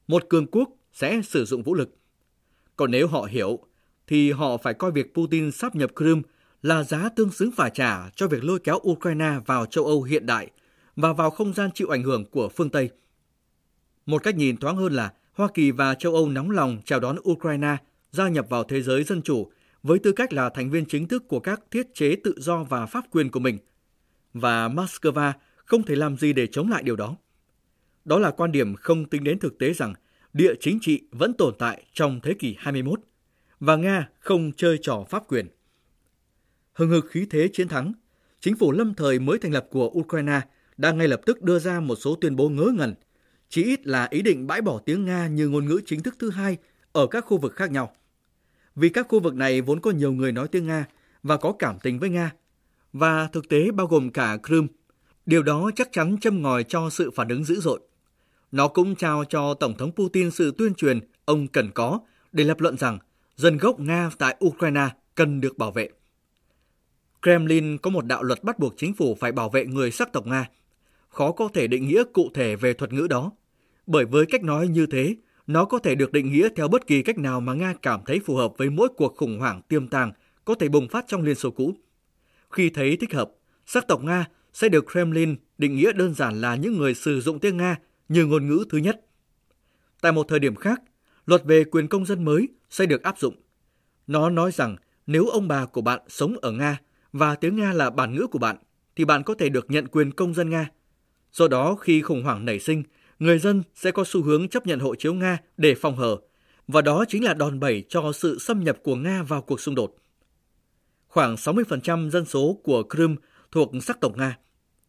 một 0.07 0.29
cường 0.29 0.47
quốc 0.47 0.69
sẽ 0.93 1.21
sử 1.23 1.45
dụng 1.45 1.63
vũ 1.63 1.73
lực. 1.73 1.95
Còn 2.75 2.91
nếu 2.91 3.07
họ 3.07 3.27
hiểu, 3.31 3.59
thì 4.11 4.31
họ 4.31 4.57
phải 4.57 4.73
coi 4.73 4.91
việc 4.91 5.13
Putin 5.13 5.51
sắp 5.51 5.75
nhập 5.75 5.91
Crimea 5.95 6.21
là 6.61 6.83
giá 6.83 7.09
tương 7.15 7.31
xứng 7.31 7.51
phải 7.51 7.71
trả 7.73 8.09
cho 8.15 8.27
việc 8.27 8.43
lôi 8.43 8.59
kéo 8.59 8.79
Ukraine 8.89 9.31
vào 9.45 9.65
châu 9.65 9.85
Âu 9.85 10.03
hiện 10.03 10.25
đại 10.25 10.47
và 10.95 11.13
vào 11.13 11.29
không 11.29 11.53
gian 11.53 11.69
chịu 11.73 11.87
ảnh 11.89 12.03
hưởng 12.03 12.25
của 12.25 12.49
phương 12.49 12.69
Tây. 12.69 12.89
Một 14.05 14.23
cách 14.23 14.35
nhìn 14.35 14.57
thoáng 14.57 14.75
hơn 14.75 14.93
là 14.93 15.13
Hoa 15.33 15.47
Kỳ 15.53 15.71
và 15.71 15.93
châu 15.93 16.13
Âu 16.13 16.29
nóng 16.29 16.51
lòng 16.51 16.77
chào 16.85 16.99
đón 16.99 17.15
Ukraine 17.29 17.77
gia 18.11 18.29
nhập 18.29 18.45
vào 18.49 18.63
thế 18.63 18.81
giới 18.81 19.03
dân 19.03 19.21
chủ 19.21 19.51
với 19.83 19.99
tư 19.99 20.11
cách 20.11 20.33
là 20.33 20.49
thành 20.49 20.69
viên 20.69 20.85
chính 20.85 21.07
thức 21.07 21.27
của 21.27 21.39
các 21.39 21.61
thiết 21.71 21.93
chế 21.93 22.15
tự 22.23 22.33
do 22.37 22.63
và 22.63 22.85
pháp 22.85 23.05
quyền 23.11 23.31
của 23.31 23.39
mình. 23.39 23.57
Và 24.33 24.69
Moscow 24.69 25.31
không 25.55 25.83
thể 25.83 25.95
làm 25.95 26.17
gì 26.17 26.33
để 26.33 26.47
chống 26.47 26.69
lại 26.69 26.83
điều 26.83 26.95
đó. 26.95 27.15
Đó 28.05 28.19
là 28.19 28.31
quan 28.31 28.51
điểm 28.51 28.75
không 28.75 29.05
tính 29.05 29.23
đến 29.23 29.39
thực 29.39 29.57
tế 29.57 29.73
rằng 29.73 29.93
địa 30.33 30.53
chính 30.59 30.79
trị 30.81 31.03
vẫn 31.11 31.33
tồn 31.33 31.53
tại 31.59 31.83
trong 31.93 32.19
thế 32.23 32.33
kỷ 32.33 32.55
21 32.59 32.99
và 33.61 33.75
Nga 33.75 34.09
không 34.19 34.51
chơi 34.57 34.79
trò 34.81 35.03
pháp 35.09 35.23
quyền. 35.27 35.47
Hừng 36.73 36.89
hực 36.89 37.05
khí 37.09 37.27
thế 37.29 37.49
chiến 37.53 37.67
thắng, 37.67 37.93
chính 38.39 38.57
phủ 38.57 38.71
lâm 38.71 38.93
thời 38.93 39.19
mới 39.19 39.37
thành 39.37 39.51
lập 39.51 39.67
của 39.71 39.87
Ukraine 39.89 40.41
đã 40.77 40.91
ngay 40.91 41.07
lập 41.07 41.21
tức 41.25 41.41
đưa 41.41 41.59
ra 41.59 41.79
một 41.79 41.95
số 41.95 42.15
tuyên 42.15 42.35
bố 42.35 42.49
ngớ 42.49 42.71
ngẩn, 42.75 42.93
chỉ 43.49 43.63
ít 43.63 43.87
là 43.87 44.07
ý 44.11 44.21
định 44.21 44.47
bãi 44.47 44.61
bỏ 44.61 44.79
tiếng 44.85 45.05
Nga 45.05 45.27
như 45.27 45.49
ngôn 45.49 45.65
ngữ 45.65 45.81
chính 45.85 46.03
thức 46.03 46.15
thứ 46.19 46.29
hai 46.29 46.57
ở 46.91 47.07
các 47.07 47.25
khu 47.25 47.37
vực 47.37 47.55
khác 47.55 47.71
nhau. 47.71 47.93
Vì 48.75 48.89
các 48.89 49.07
khu 49.09 49.19
vực 49.19 49.35
này 49.35 49.61
vốn 49.61 49.79
có 49.79 49.91
nhiều 49.91 50.11
người 50.11 50.31
nói 50.31 50.47
tiếng 50.47 50.67
Nga 50.67 50.85
và 51.23 51.37
có 51.37 51.51
cảm 51.59 51.79
tình 51.83 51.99
với 51.99 52.09
Nga, 52.09 52.31
và 52.93 53.27
thực 53.27 53.49
tế 53.49 53.71
bao 53.71 53.87
gồm 53.87 54.09
cả 54.09 54.37
Crimea. 54.47 54.67
Điều 55.25 55.43
đó 55.43 55.71
chắc 55.75 55.91
chắn 55.91 56.17
châm 56.21 56.41
ngòi 56.41 56.63
cho 56.63 56.89
sự 56.89 57.11
phản 57.11 57.27
ứng 57.27 57.43
dữ 57.43 57.59
dội. 57.59 57.79
Nó 58.51 58.67
cũng 58.67 58.95
trao 58.95 59.23
cho 59.29 59.53
Tổng 59.53 59.77
thống 59.77 59.91
Putin 59.95 60.31
sự 60.31 60.53
tuyên 60.57 60.73
truyền 60.73 60.99
ông 61.25 61.47
cần 61.47 61.71
có 61.71 61.99
để 62.31 62.43
lập 62.43 62.59
luận 62.59 62.77
rằng 62.77 62.99
dân 63.41 63.57
gốc 63.57 63.79
Nga 63.79 64.09
tại 64.17 64.35
Ukraine 64.45 64.87
cần 65.15 65.41
được 65.41 65.57
bảo 65.57 65.71
vệ. 65.71 65.89
Kremlin 67.21 67.77
có 67.77 67.89
một 67.89 68.05
đạo 68.05 68.23
luật 68.23 68.43
bắt 68.43 68.59
buộc 68.59 68.73
chính 68.77 68.93
phủ 68.93 69.17
phải 69.19 69.31
bảo 69.31 69.49
vệ 69.49 69.65
người 69.65 69.91
sắc 69.91 70.13
tộc 70.13 70.27
Nga. 70.27 70.49
Khó 71.09 71.31
có 71.31 71.49
thể 71.53 71.67
định 71.67 71.87
nghĩa 71.87 72.03
cụ 72.13 72.29
thể 72.33 72.55
về 72.55 72.73
thuật 72.73 72.93
ngữ 72.93 73.07
đó, 73.07 73.31
bởi 73.87 74.05
với 74.05 74.25
cách 74.25 74.43
nói 74.43 74.67
như 74.67 74.85
thế, 74.85 75.15
nó 75.47 75.65
có 75.65 75.79
thể 75.79 75.95
được 75.95 76.11
định 76.11 76.31
nghĩa 76.31 76.49
theo 76.55 76.67
bất 76.67 76.87
kỳ 76.87 77.01
cách 77.01 77.17
nào 77.17 77.41
mà 77.41 77.53
Nga 77.53 77.73
cảm 77.81 78.01
thấy 78.05 78.19
phù 78.25 78.35
hợp 78.35 78.57
với 78.57 78.69
mỗi 78.69 78.89
cuộc 78.97 79.15
khủng 79.17 79.39
hoảng 79.39 79.61
tiềm 79.67 79.87
tàng 79.87 80.11
có 80.45 80.55
thể 80.55 80.69
bùng 80.69 80.87
phát 80.87 81.05
trong 81.07 81.21
Liên 81.21 81.35
Xô 81.35 81.51
cũ. 81.51 81.73
Khi 82.49 82.69
thấy 82.69 82.97
thích 82.97 83.13
hợp, 83.13 83.31
sắc 83.65 83.87
tộc 83.87 84.03
Nga 84.03 84.25
sẽ 84.53 84.69
được 84.69 84.85
Kremlin 84.91 85.35
định 85.57 85.75
nghĩa 85.75 85.91
đơn 85.91 86.13
giản 86.13 86.41
là 86.41 86.55
những 86.55 86.77
người 86.77 86.93
sử 86.93 87.21
dụng 87.21 87.39
tiếng 87.39 87.57
Nga 87.57 87.77
như 88.09 88.25
ngôn 88.25 88.47
ngữ 88.47 88.65
thứ 88.69 88.77
nhất. 88.77 89.05
Tại 90.01 90.11
một 90.11 90.27
thời 90.27 90.39
điểm 90.39 90.55
khác, 90.55 90.81
luật 91.25 91.43
về 91.45 91.63
quyền 91.63 91.87
công 91.87 92.05
dân 92.05 92.25
mới 92.25 92.47
sẽ 92.69 92.85
được 92.85 93.03
áp 93.03 93.19
dụng. 93.19 93.35
Nó 94.07 94.29
nói 94.29 94.51
rằng 94.51 94.75
nếu 95.07 95.27
ông 95.27 95.47
bà 95.47 95.65
của 95.65 95.81
bạn 95.81 96.01
sống 96.07 96.35
ở 96.41 96.51
Nga 96.51 96.79
và 97.13 97.35
tiếng 97.35 97.55
Nga 97.55 97.73
là 97.73 97.89
bản 97.89 98.15
ngữ 98.15 98.27
của 98.31 98.39
bạn, 98.39 98.57
thì 98.95 99.05
bạn 99.05 99.23
có 99.23 99.33
thể 99.33 99.49
được 99.49 99.65
nhận 99.69 99.87
quyền 99.87 100.11
công 100.11 100.33
dân 100.33 100.49
Nga. 100.49 100.69
Do 101.31 101.47
đó, 101.47 101.75
khi 101.75 102.01
khủng 102.01 102.23
hoảng 102.23 102.45
nảy 102.45 102.59
sinh, 102.59 102.83
người 103.19 103.39
dân 103.39 103.63
sẽ 103.75 103.91
có 103.91 104.03
xu 104.07 104.23
hướng 104.23 104.47
chấp 104.47 104.67
nhận 104.67 104.79
hộ 104.79 104.95
chiếu 104.95 105.13
Nga 105.13 105.37
để 105.57 105.75
phòng 105.75 105.95
hờ, 105.95 106.17
và 106.67 106.81
đó 106.81 107.05
chính 107.07 107.23
là 107.23 107.33
đòn 107.33 107.59
bẩy 107.59 107.83
cho 107.89 108.11
sự 108.11 108.39
xâm 108.39 108.63
nhập 108.63 108.77
của 108.83 108.95
Nga 108.95 109.23
vào 109.23 109.41
cuộc 109.41 109.61
xung 109.61 109.75
đột. 109.75 109.95
Khoảng 111.07 111.35
60% 111.35 112.09
dân 112.09 112.25
số 112.25 112.59
của 112.63 112.83
Crimea 112.89 113.15
thuộc 113.51 113.71
sắc 113.81 114.01
tộc 114.01 114.17
Nga. 114.17 114.37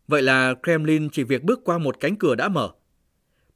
Vậy 0.09 0.23
là 0.23 0.55
Kremlin 0.62 1.09
chỉ 1.11 1.25
việc 1.25 1.42
bước 1.42 1.61
qua 1.64 1.79
một 1.79 2.01
cánh 2.01 2.16
cửa 2.16 2.35
đã 2.35 2.49
mở. 2.49 2.71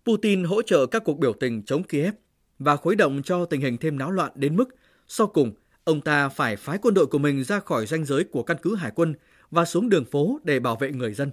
Putin 0.07 0.45
hỗ 0.45 0.63
trợ 0.63 0.87
các 0.87 1.05
cuộc 1.05 1.19
biểu 1.19 1.33
tình 1.33 1.63
chống 1.63 1.83
Kiev 1.83 2.15
và 2.59 2.77
khuấy 2.77 2.97
động 2.97 3.23
cho 3.25 3.45
tình 3.45 3.61
hình 3.61 3.77
thêm 3.77 3.99
náo 3.99 4.11
loạn 4.11 4.33
đến 4.35 4.57
mức 4.57 4.69
sau 5.09 5.27
cùng 5.27 5.53
ông 5.85 6.01
ta 6.01 6.29
phải 6.29 6.57
phái 6.57 6.79
quân 6.83 6.95
đội 6.95 7.07
của 7.07 7.19
mình 7.19 7.45
ra 7.45 7.61
khỏi 7.61 7.87
ranh 7.87 8.05
giới 8.05 8.25
của 8.25 8.43
căn 8.43 8.57
cứ 8.63 8.75
hải 8.75 8.91
quân 8.95 9.15
và 9.51 9.65
xuống 9.65 9.89
đường 9.89 10.05
phố 10.05 10.41
để 10.45 10.61
bảo 10.61 10.77
vệ 10.77 10.93
người 10.93 11.15
dân. 11.15 11.31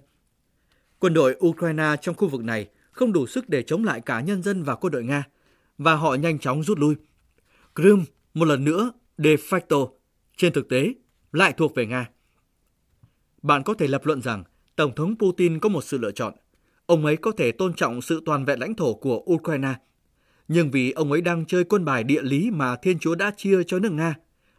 Quân 0.99 1.13
đội 1.13 1.35
Ukraine 1.45 1.95
trong 2.01 2.15
khu 2.15 2.27
vực 2.27 2.43
này 2.43 2.69
không 2.91 3.13
đủ 3.13 3.27
sức 3.27 3.49
để 3.49 3.63
chống 3.63 3.83
lại 3.83 4.01
cả 4.01 4.21
nhân 4.21 4.43
dân 4.43 4.63
và 4.63 4.75
quân 4.75 4.91
đội 4.91 5.03
Nga, 5.03 5.23
và 5.77 5.95
họ 5.95 6.15
nhanh 6.15 6.39
chóng 6.39 6.63
rút 6.63 6.79
lui. 6.79 6.95
Crimea 7.75 8.05
một 8.33 8.45
lần 8.45 8.63
nữa 8.63 8.91
de 9.17 9.35
facto, 9.35 9.89
trên 10.37 10.53
thực 10.53 10.69
tế, 10.69 10.93
lại 11.31 11.53
thuộc 11.53 11.75
về 11.75 11.85
Nga. 11.85 12.09
Bạn 13.41 13.63
có 13.63 13.73
thể 13.73 13.87
lập 13.87 14.05
luận 14.05 14.21
rằng 14.21 14.43
Tổng 14.75 14.95
thống 14.95 15.15
Putin 15.19 15.59
có 15.59 15.69
một 15.69 15.83
sự 15.83 15.97
lựa 15.97 16.11
chọn. 16.11 16.33
Ông 16.85 17.05
ấy 17.05 17.17
có 17.17 17.31
thể 17.31 17.51
tôn 17.51 17.73
trọng 17.73 18.01
sự 18.01 18.21
toàn 18.25 18.45
vẹn 18.45 18.59
lãnh 18.59 18.75
thổ 18.75 18.93
của 18.93 19.23
Ukraine. 19.33 19.73
Nhưng 20.53 20.71
vì 20.71 20.91
ông 20.91 21.11
ấy 21.11 21.21
đang 21.21 21.45
chơi 21.45 21.63
quân 21.63 21.85
bài 21.85 22.03
địa 22.03 22.21
lý 22.21 22.51
mà 22.51 22.75
Thiên 22.75 22.99
Chúa 22.99 23.15
đã 23.15 23.31
chia 23.37 23.63
cho 23.63 23.79
nước 23.79 23.91
Nga, 23.91 24.15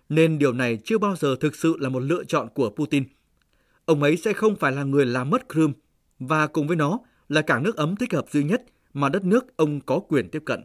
nên 0.08 0.38
điều 0.38 0.52
này 0.52 0.78
chưa 0.84 0.98
bao 0.98 1.16
giờ 1.16 1.36
thực 1.40 1.56
sự 1.56 1.76
là 1.78 1.88
một 1.88 2.00
lựa 2.00 2.24
chọn 2.24 2.48
của 2.54 2.70
Putin. 2.70 3.04
Ông 3.84 4.02
ấy 4.02 4.16
sẽ 4.16 4.32
không 4.32 4.56
phải 4.56 4.72
là 4.72 4.84
người 4.84 5.06
làm 5.06 5.30
mất 5.30 5.48
Crimea, 5.48 5.74
và 6.18 6.46
cùng 6.46 6.66
với 6.66 6.76
nó 6.76 6.98
là 7.28 7.42
cảng 7.42 7.62
nước 7.62 7.76
ấm 7.76 7.96
thích 7.96 8.12
hợp 8.12 8.26
duy 8.30 8.44
nhất 8.44 8.62
mà 8.94 9.08
đất 9.08 9.24
nước 9.24 9.56
ông 9.56 9.80
có 9.80 9.98
quyền 9.98 10.28
tiếp 10.30 10.42
cận. 10.44 10.60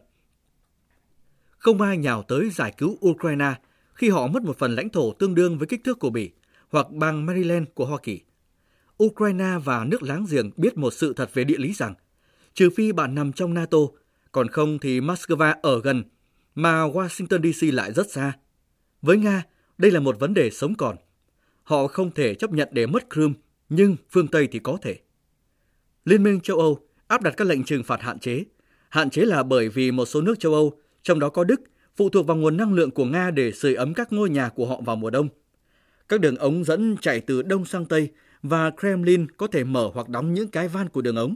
Không 1.58 1.80
ai 1.80 1.96
nhào 1.96 2.22
tới 2.22 2.50
giải 2.50 2.74
cứu 2.76 2.98
Ukraine 3.06 3.54
khi 3.94 4.08
họ 4.08 4.26
mất 4.26 4.42
một 4.42 4.58
phần 4.58 4.74
lãnh 4.74 4.88
thổ 4.88 5.12
tương 5.12 5.34
đương 5.34 5.58
với 5.58 5.66
kích 5.66 5.84
thước 5.84 5.98
của 5.98 6.10
Bỉ 6.10 6.30
hoặc 6.70 6.90
bang 6.90 7.26
Maryland 7.26 7.68
của 7.74 7.86
Hoa 7.86 7.98
Kỳ. 8.02 8.20
Ukraine 9.04 9.54
và 9.64 9.84
nước 9.84 10.02
láng 10.02 10.26
giềng 10.30 10.50
biết 10.56 10.76
một 10.76 10.90
sự 10.90 11.12
thật 11.12 11.30
về 11.34 11.44
địa 11.44 11.58
lý 11.58 11.72
rằng, 11.72 11.94
trừ 12.54 12.70
phi 12.76 12.92
bạn 12.92 13.14
nằm 13.14 13.32
trong 13.32 13.54
NATO, 13.54 13.78
còn 14.32 14.48
không 14.48 14.78
thì 14.78 15.00
Moscow 15.00 15.54
ở 15.62 15.80
gần, 15.80 16.04
mà 16.54 16.82
Washington 16.88 17.52
DC 17.52 17.74
lại 17.74 17.92
rất 17.92 18.10
xa. 18.10 18.32
Với 19.02 19.16
Nga, 19.16 19.42
đây 19.78 19.90
là 19.90 20.00
một 20.00 20.20
vấn 20.20 20.34
đề 20.34 20.50
sống 20.50 20.74
còn. 20.74 20.96
Họ 21.62 21.86
không 21.86 22.10
thể 22.10 22.34
chấp 22.34 22.50
nhận 22.52 22.68
để 22.72 22.86
mất 22.86 23.10
Crimea, 23.10 23.34
nhưng 23.68 23.96
phương 24.10 24.28
Tây 24.28 24.48
thì 24.52 24.58
có 24.58 24.78
thể. 24.82 24.98
Liên 26.04 26.22
minh 26.22 26.40
châu 26.40 26.58
Âu 26.58 26.78
áp 27.06 27.22
đặt 27.22 27.34
các 27.36 27.46
lệnh 27.46 27.64
trừng 27.64 27.82
phạt 27.82 28.02
hạn 28.02 28.18
chế. 28.18 28.44
Hạn 28.88 29.10
chế 29.10 29.22
là 29.22 29.42
bởi 29.42 29.68
vì 29.68 29.90
một 29.90 30.04
số 30.04 30.20
nước 30.20 30.38
châu 30.38 30.54
Âu 30.54 30.78
trong 31.02 31.18
đó 31.18 31.28
có 31.28 31.44
Đức, 31.44 31.60
phụ 31.96 32.08
thuộc 32.08 32.26
vào 32.26 32.36
nguồn 32.36 32.56
năng 32.56 32.74
lượng 32.74 32.90
của 32.90 33.04
Nga 33.04 33.30
để 33.30 33.52
sưởi 33.52 33.74
ấm 33.74 33.94
các 33.94 34.12
ngôi 34.12 34.30
nhà 34.30 34.48
của 34.48 34.66
họ 34.66 34.80
vào 34.80 34.96
mùa 34.96 35.10
đông. 35.10 35.28
Các 36.08 36.20
đường 36.20 36.36
ống 36.36 36.64
dẫn 36.64 36.96
chạy 37.00 37.20
từ 37.20 37.42
đông 37.42 37.64
sang 37.64 37.84
tây 37.84 38.10
và 38.42 38.70
Kremlin 38.70 39.26
có 39.30 39.46
thể 39.46 39.64
mở 39.64 39.90
hoặc 39.94 40.08
đóng 40.08 40.34
những 40.34 40.48
cái 40.48 40.68
van 40.68 40.88
của 40.88 41.02
đường 41.02 41.16
ống. 41.16 41.34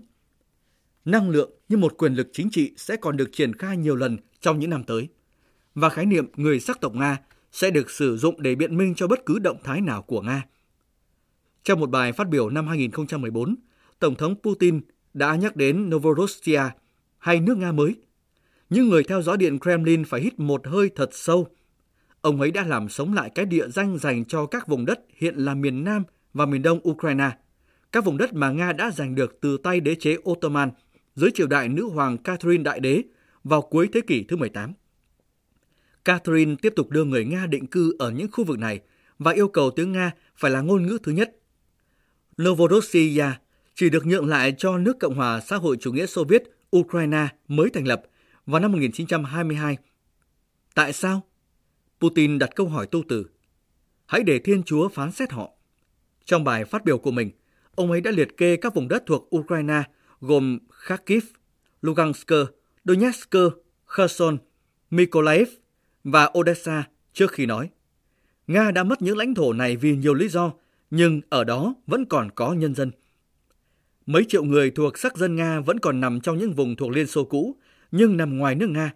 Năng 1.05 1.31
lượng 1.31 1.51
như 1.69 1.77
một 1.77 1.99
quyền 1.99 2.15
lực 2.15 2.29
chính 2.33 2.51
trị 2.51 2.73
sẽ 2.77 2.97
còn 2.97 3.17
được 3.17 3.31
triển 3.33 3.55
khai 3.55 3.77
nhiều 3.77 3.97
lần 3.97 4.19
trong 4.41 4.59
những 4.59 4.71
năm 4.71 4.85
tới. 4.85 5.09
Và 5.75 5.89
khái 5.89 6.07
niệm 6.07 6.27
người 6.37 6.61
sắc 6.61 6.81
tộc 6.81 6.95
Nga 6.95 7.19
sẽ 7.53 7.71
được 7.71 7.91
sử 7.91 8.17
dụng 8.17 8.43
để 8.43 8.55
biện 8.55 8.77
minh 8.77 8.95
cho 8.95 9.07
bất 9.07 9.27
cứ 9.27 9.39
động 9.39 9.59
thái 9.65 9.81
nào 9.81 10.03
của 10.03 10.21
Nga. 10.21 10.45
Trong 11.65 11.81
một 11.81 11.91
bài 11.91 12.13
phát 12.13 12.29
biểu 12.29 12.51
năm 12.51 12.67
2014, 12.67 13.55
Tổng 13.99 14.15
thống 14.15 14.35
Putin 14.43 14.81
đã 15.15 15.35
nhắc 15.35 15.57
đến 15.57 15.91
Novorossiya 15.91 16.71
hay 17.19 17.41
nước 17.41 17.59
Nga 17.59 17.73
mới. 17.73 17.95
Những 18.71 18.89
người 18.89 19.05
theo 19.05 19.23
dõi 19.23 19.37
điện 19.37 19.59
Kremlin 19.59 20.05
phải 20.05 20.21
hít 20.21 20.41
một 20.41 20.67
hơi 20.67 20.91
thật 20.97 21.09
sâu. 21.13 21.47
Ông 22.21 22.41
ấy 22.41 22.51
đã 22.51 22.65
làm 22.65 22.89
sống 22.89 23.15
lại 23.15 23.31
cái 23.35 23.47
địa 23.47 23.69
danh 23.69 23.99
dành 23.99 24.25
cho 24.25 24.47
các 24.47 24.69
vùng 24.69 24.85
đất 24.85 25.01
hiện 25.17 25.35
là 25.35 25.55
miền 25.55 25.85
Nam 25.85 26.03
và 26.33 26.47
miền 26.47 26.63
Đông 26.63 26.89
Ukraine, 26.89 27.31
các 27.93 28.05
vùng 28.05 28.17
đất 28.17 28.35
mà 28.35 28.51
Nga 28.51 28.73
đã 28.73 28.91
giành 28.91 29.15
được 29.15 29.39
từ 29.41 29.57
tay 29.57 29.81
đế 29.81 29.95
chế 29.95 30.17
Ottoman 30.31 30.71
dưới 31.15 31.31
triều 31.35 31.47
đại 31.47 31.69
nữ 31.69 31.89
hoàng 31.89 32.19
Catherine 32.19 32.63
Đại 32.63 32.81
Đế 32.81 33.03
vào 33.45 33.63
cuối 33.63 33.89
thế 33.93 34.01
kỷ 34.01 34.25
thứ 34.25 34.37
18. 34.37 34.73
Catherine 36.05 36.55
tiếp 36.63 36.73
tục 36.77 36.91
đưa 36.91 37.05
người 37.05 37.25
Nga 37.25 37.47
định 37.47 37.67
cư 37.67 37.97
ở 37.99 38.11
những 38.11 38.29
khu 38.33 38.45
vực 38.45 38.59
này 38.59 38.81
và 39.19 39.33
yêu 39.33 39.49
cầu 39.49 39.71
tiếng 39.71 39.93
Nga 39.93 40.13
phải 40.37 40.51
là 40.51 40.61
ngôn 40.61 40.87
ngữ 40.87 40.99
thứ 41.03 41.13
nhất. 41.13 41.37
Novorossiya 42.43 43.41
chỉ 43.75 43.91
được 43.91 44.07
nhượng 44.07 44.27
lại 44.27 44.55
cho 44.59 44.79
nước 44.79 44.99
Cộng 45.01 45.15
hòa 45.15 45.41
xã 45.41 45.57
hội 45.57 45.77
chủ 45.81 45.93
nghĩa 45.93 46.07
Xô 46.07 46.25
Viết 46.25 46.43
Ukraine 46.77 47.29
mới 47.49 47.71
thành 47.71 47.89
lập 47.89 48.03
vào 48.47 48.61
năm 48.61 48.73
1922. 48.73 49.77
Tại 50.75 50.93
sao? 50.93 51.23
Putin 52.01 52.39
đặt 52.39 52.51
câu 52.57 52.69
hỏi 52.69 52.87
tu 52.87 53.03
từ. 53.09 53.27
Hãy 54.07 54.23
để 54.23 54.39
Thiên 54.39 54.63
Chúa 54.63 54.89
phán 54.89 55.13
xét 55.13 55.33
họ. 55.33 55.51
Trong 56.25 56.45
bài 56.45 56.65
phát 56.65 56.85
biểu 56.85 56.99
của 56.99 57.11
mình, 57.11 57.31
ông 57.75 57.91
ấy 57.91 58.01
đã 58.01 58.11
liệt 58.11 58.37
kê 58.37 58.57
các 58.57 58.75
vùng 58.75 58.89
đất 58.89 59.03
thuộc 59.07 59.37
Ukraine 59.37 59.83
gồm 60.21 60.59
Kharkiv, 60.85 61.25
Lugansk, 61.83 62.29
Donetsk, 62.85 63.37
Kherson, 63.87 64.39
Mykolaiv 64.91 65.49
và 66.05 66.31
Odessa 66.39 66.85
trước 67.13 67.33
khi 67.33 67.47
nói. 67.47 67.71
Nga 68.47 68.71
đã 68.71 68.85
mất 68.85 69.03
những 69.03 69.17
lãnh 69.17 69.35
thổ 69.35 69.53
này 69.53 69.77
vì 69.77 69.97
nhiều 69.97 70.15
lý 70.15 70.29
do, 70.29 70.53
nhưng 70.91 71.21
ở 71.29 71.45
đó 71.45 71.75
vẫn 71.87 72.05
còn 72.05 72.31
có 72.31 72.53
nhân 72.53 72.75
dân. 72.75 72.91
Mấy 74.07 74.25
triệu 74.29 74.45
người 74.45 74.71
thuộc 74.71 74.99
sắc 74.99 75.17
dân 75.17 75.37
Nga 75.37 75.61
vẫn 75.61 75.81
còn 75.81 76.01
nằm 76.01 76.21
trong 76.21 76.39
những 76.39 76.53
vùng 76.53 76.77
thuộc 76.77 76.91
Liên 76.91 77.07
Xô 77.07 77.25
cũ, 77.25 77.57
nhưng 77.91 78.17
nằm 78.17 78.39
ngoài 78.39 78.55
nước 78.55 78.71
Nga. 78.71 78.93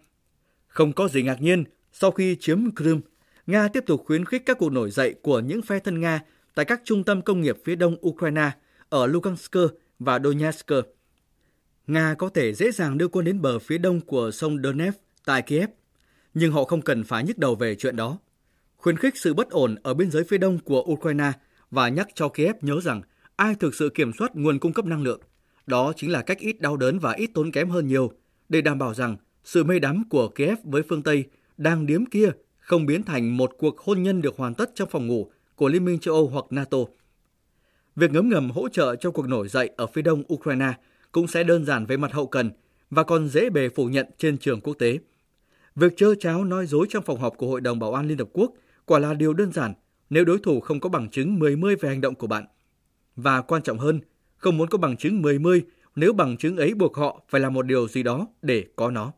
Không 0.66 0.92
có 0.92 1.08
gì 1.08 1.22
ngạc 1.22 1.42
nhiên, 1.42 1.64
sau 1.92 2.10
khi 2.10 2.36
chiếm 2.40 2.74
Crimea, 2.76 3.00
Nga 3.46 3.68
tiếp 3.68 3.84
tục 3.86 4.02
khuyến 4.06 4.24
khích 4.24 4.42
các 4.46 4.58
cuộc 4.58 4.72
nổi 4.72 4.90
dậy 4.90 5.14
của 5.22 5.40
những 5.40 5.62
phe 5.62 5.78
thân 5.78 6.00
Nga 6.00 6.20
tại 6.54 6.64
các 6.64 6.80
trung 6.84 7.04
tâm 7.04 7.22
công 7.22 7.40
nghiệp 7.40 7.56
phía 7.64 7.76
đông 7.76 7.96
Ukraine 8.08 8.50
ở 8.88 9.06
Lugansk 9.06 9.56
và 9.98 10.18
Donetsk. 10.18 10.72
Nga 11.88 12.14
có 12.14 12.28
thể 12.28 12.54
dễ 12.54 12.70
dàng 12.70 12.98
đưa 12.98 13.08
quân 13.08 13.24
đến 13.24 13.40
bờ 13.40 13.58
phía 13.58 13.78
đông 13.78 14.00
của 14.00 14.30
sông 14.30 14.62
Donetsk 14.62 15.00
tại 15.24 15.42
Kiev, 15.42 15.70
nhưng 16.34 16.52
họ 16.52 16.64
không 16.64 16.82
cần 16.82 17.04
phải 17.04 17.24
nhức 17.24 17.38
đầu 17.38 17.54
về 17.54 17.74
chuyện 17.74 17.96
đó. 17.96 18.18
Khuyến 18.76 18.96
khích 18.96 19.16
sự 19.16 19.34
bất 19.34 19.50
ổn 19.50 19.74
ở 19.82 19.94
biên 19.94 20.10
giới 20.10 20.24
phía 20.24 20.38
đông 20.38 20.58
của 20.58 20.82
Ukraine 20.82 21.32
và 21.70 21.88
nhắc 21.88 22.08
cho 22.14 22.28
Kiev 22.28 22.56
nhớ 22.60 22.80
rằng 22.80 23.02
ai 23.36 23.54
thực 23.54 23.74
sự 23.74 23.88
kiểm 23.88 24.12
soát 24.18 24.36
nguồn 24.36 24.58
cung 24.58 24.72
cấp 24.72 24.84
năng 24.84 25.02
lượng. 25.02 25.20
Đó 25.66 25.92
chính 25.96 26.12
là 26.12 26.22
cách 26.22 26.38
ít 26.38 26.60
đau 26.60 26.76
đớn 26.76 26.98
và 26.98 27.12
ít 27.12 27.30
tốn 27.34 27.52
kém 27.52 27.68
hơn 27.68 27.86
nhiều 27.86 28.12
để 28.48 28.60
đảm 28.60 28.78
bảo 28.78 28.94
rằng 28.94 29.16
sự 29.44 29.64
mê 29.64 29.78
đắm 29.78 30.02
của 30.10 30.28
Kiev 30.28 30.58
với 30.64 30.82
phương 30.88 31.02
Tây 31.02 31.24
đang 31.56 31.86
điếm 31.86 32.06
kia 32.06 32.30
không 32.58 32.86
biến 32.86 33.02
thành 33.02 33.36
một 33.36 33.50
cuộc 33.58 33.78
hôn 33.78 34.02
nhân 34.02 34.22
được 34.22 34.36
hoàn 34.36 34.54
tất 34.54 34.70
trong 34.74 34.88
phòng 34.90 35.06
ngủ 35.06 35.30
của 35.56 35.68
Liên 35.68 35.84
minh 35.84 35.98
châu 35.98 36.14
Âu 36.14 36.28
hoặc 36.28 36.44
NATO. 36.50 36.78
Việc 37.96 38.12
ngấm 38.12 38.28
ngầm 38.28 38.50
hỗ 38.50 38.68
trợ 38.68 38.96
cho 38.96 39.10
cuộc 39.10 39.28
nổi 39.28 39.48
dậy 39.48 39.70
ở 39.76 39.86
phía 39.86 40.02
đông 40.02 40.22
Ukraine 40.34 40.72
cũng 41.12 41.26
sẽ 41.26 41.44
đơn 41.44 41.64
giản 41.64 41.86
về 41.86 41.96
mặt 41.96 42.12
hậu 42.12 42.26
cần 42.26 42.50
và 42.90 43.02
còn 43.02 43.28
dễ 43.28 43.50
bề 43.50 43.68
phủ 43.68 43.86
nhận 43.86 44.06
trên 44.18 44.38
trường 44.38 44.60
quốc 44.60 44.74
tế. 44.74 44.98
Việc 45.76 45.92
chơ 45.96 46.14
cháo 46.20 46.44
nói 46.44 46.66
dối 46.66 46.86
trong 46.90 47.04
phòng 47.04 47.20
họp 47.20 47.36
của 47.36 47.46
Hội 47.46 47.60
đồng 47.60 47.78
Bảo 47.78 47.94
an 47.94 48.08
Liên 48.08 48.18
Hợp 48.18 48.28
Quốc 48.32 48.52
quả 48.84 48.98
là 48.98 49.14
điều 49.14 49.34
đơn 49.34 49.52
giản 49.52 49.74
nếu 50.10 50.24
đối 50.24 50.38
thủ 50.38 50.60
không 50.60 50.80
có 50.80 50.88
bằng 50.88 51.10
chứng 51.10 51.38
10-10 51.38 51.76
về 51.80 51.88
hành 51.88 52.00
động 52.00 52.14
của 52.14 52.26
bạn. 52.26 52.46
Và 53.16 53.40
quan 53.40 53.62
trọng 53.62 53.78
hơn, 53.78 54.00
không 54.36 54.56
muốn 54.56 54.68
có 54.68 54.78
bằng 54.78 54.96
chứng 54.96 55.22
10-10 55.22 55.60
nếu 55.96 56.12
bằng 56.12 56.36
chứng 56.36 56.56
ấy 56.56 56.74
buộc 56.74 56.96
họ 56.96 57.22
phải 57.28 57.40
làm 57.40 57.54
một 57.54 57.62
điều 57.62 57.88
gì 57.88 58.02
đó 58.02 58.26
để 58.42 58.64
có 58.76 58.90
nó. 58.90 59.12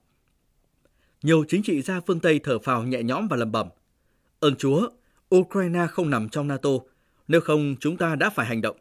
Nhiều 1.23 1.45
chính 1.49 1.63
trị 1.63 1.83
gia 1.83 2.01
phương 2.01 2.21
Tây 2.21 2.41
thở 2.43 2.59
phào 2.59 2.83
nhẹ 2.85 3.03
nhõm 3.03 3.29
và 3.29 3.37
lầm 3.37 3.53
bẩm. 3.53 3.69
Ơn 4.41 4.57
Chúa, 4.57 4.89
Ukraine 5.35 5.87
không 5.91 6.11
nằm 6.11 6.29
trong 6.29 6.49
NATO, 6.49 6.71
nếu 7.29 7.41
không 7.41 7.77
chúng 7.81 7.97
ta 7.97 8.17
đã 8.17 8.31
phải 8.31 8.47
hành 8.47 8.61
động. 8.61 8.77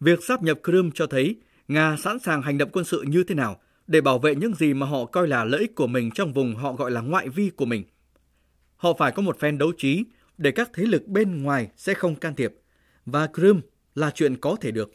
Việc 0.00 0.24
sáp 0.24 0.42
nhập 0.42 0.58
Crimea 0.64 0.90
cho 0.94 1.06
thấy 1.06 1.36
Nga 1.68 1.96
sẵn 1.96 2.18
sàng 2.18 2.42
hành 2.42 2.58
động 2.58 2.70
quân 2.72 2.84
sự 2.84 3.02
như 3.02 3.24
thế 3.24 3.34
nào 3.34 3.60
để 3.86 4.00
bảo 4.00 4.18
vệ 4.18 4.34
những 4.34 4.54
gì 4.54 4.74
mà 4.74 4.86
họ 4.86 5.04
coi 5.04 5.28
là 5.28 5.44
lợi 5.44 5.60
ích 5.60 5.74
của 5.74 5.86
mình 5.86 6.10
trong 6.10 6.32
vùng 6.32 6.54
họ 6.54 6.72
gọi 6.72 6.90
là 6.90 7.00
ngoại 7.00 7.28
vi 7.28 7.50
của 7.50 7.64
mình. 7.64 7.84
Họ 8.76 8.92
phải 8.98 9.12
có 9.12 9.22
một 9.22 9.38
phen 9.38 9.58
đấu 9.58 9.72
trí 9.78 10.04
để 10.38 10.50
các 10.50 10.70
thế 10.74 10.84
lực 10.84 11.06
bên 11.06 11.42
ngoài 11.42 11.70
sẽ 11.76 11.94
không 11.94 12.14
can 12.14 12.34
thiệp, 12.34 12.54
và 13.06 13.26
Crimea 13.26 13.62
là 13.94 14.10
chuyện 14.10 14.36
có 14.36 14.56
thể 14.60 14.70
được. 14.70 14.92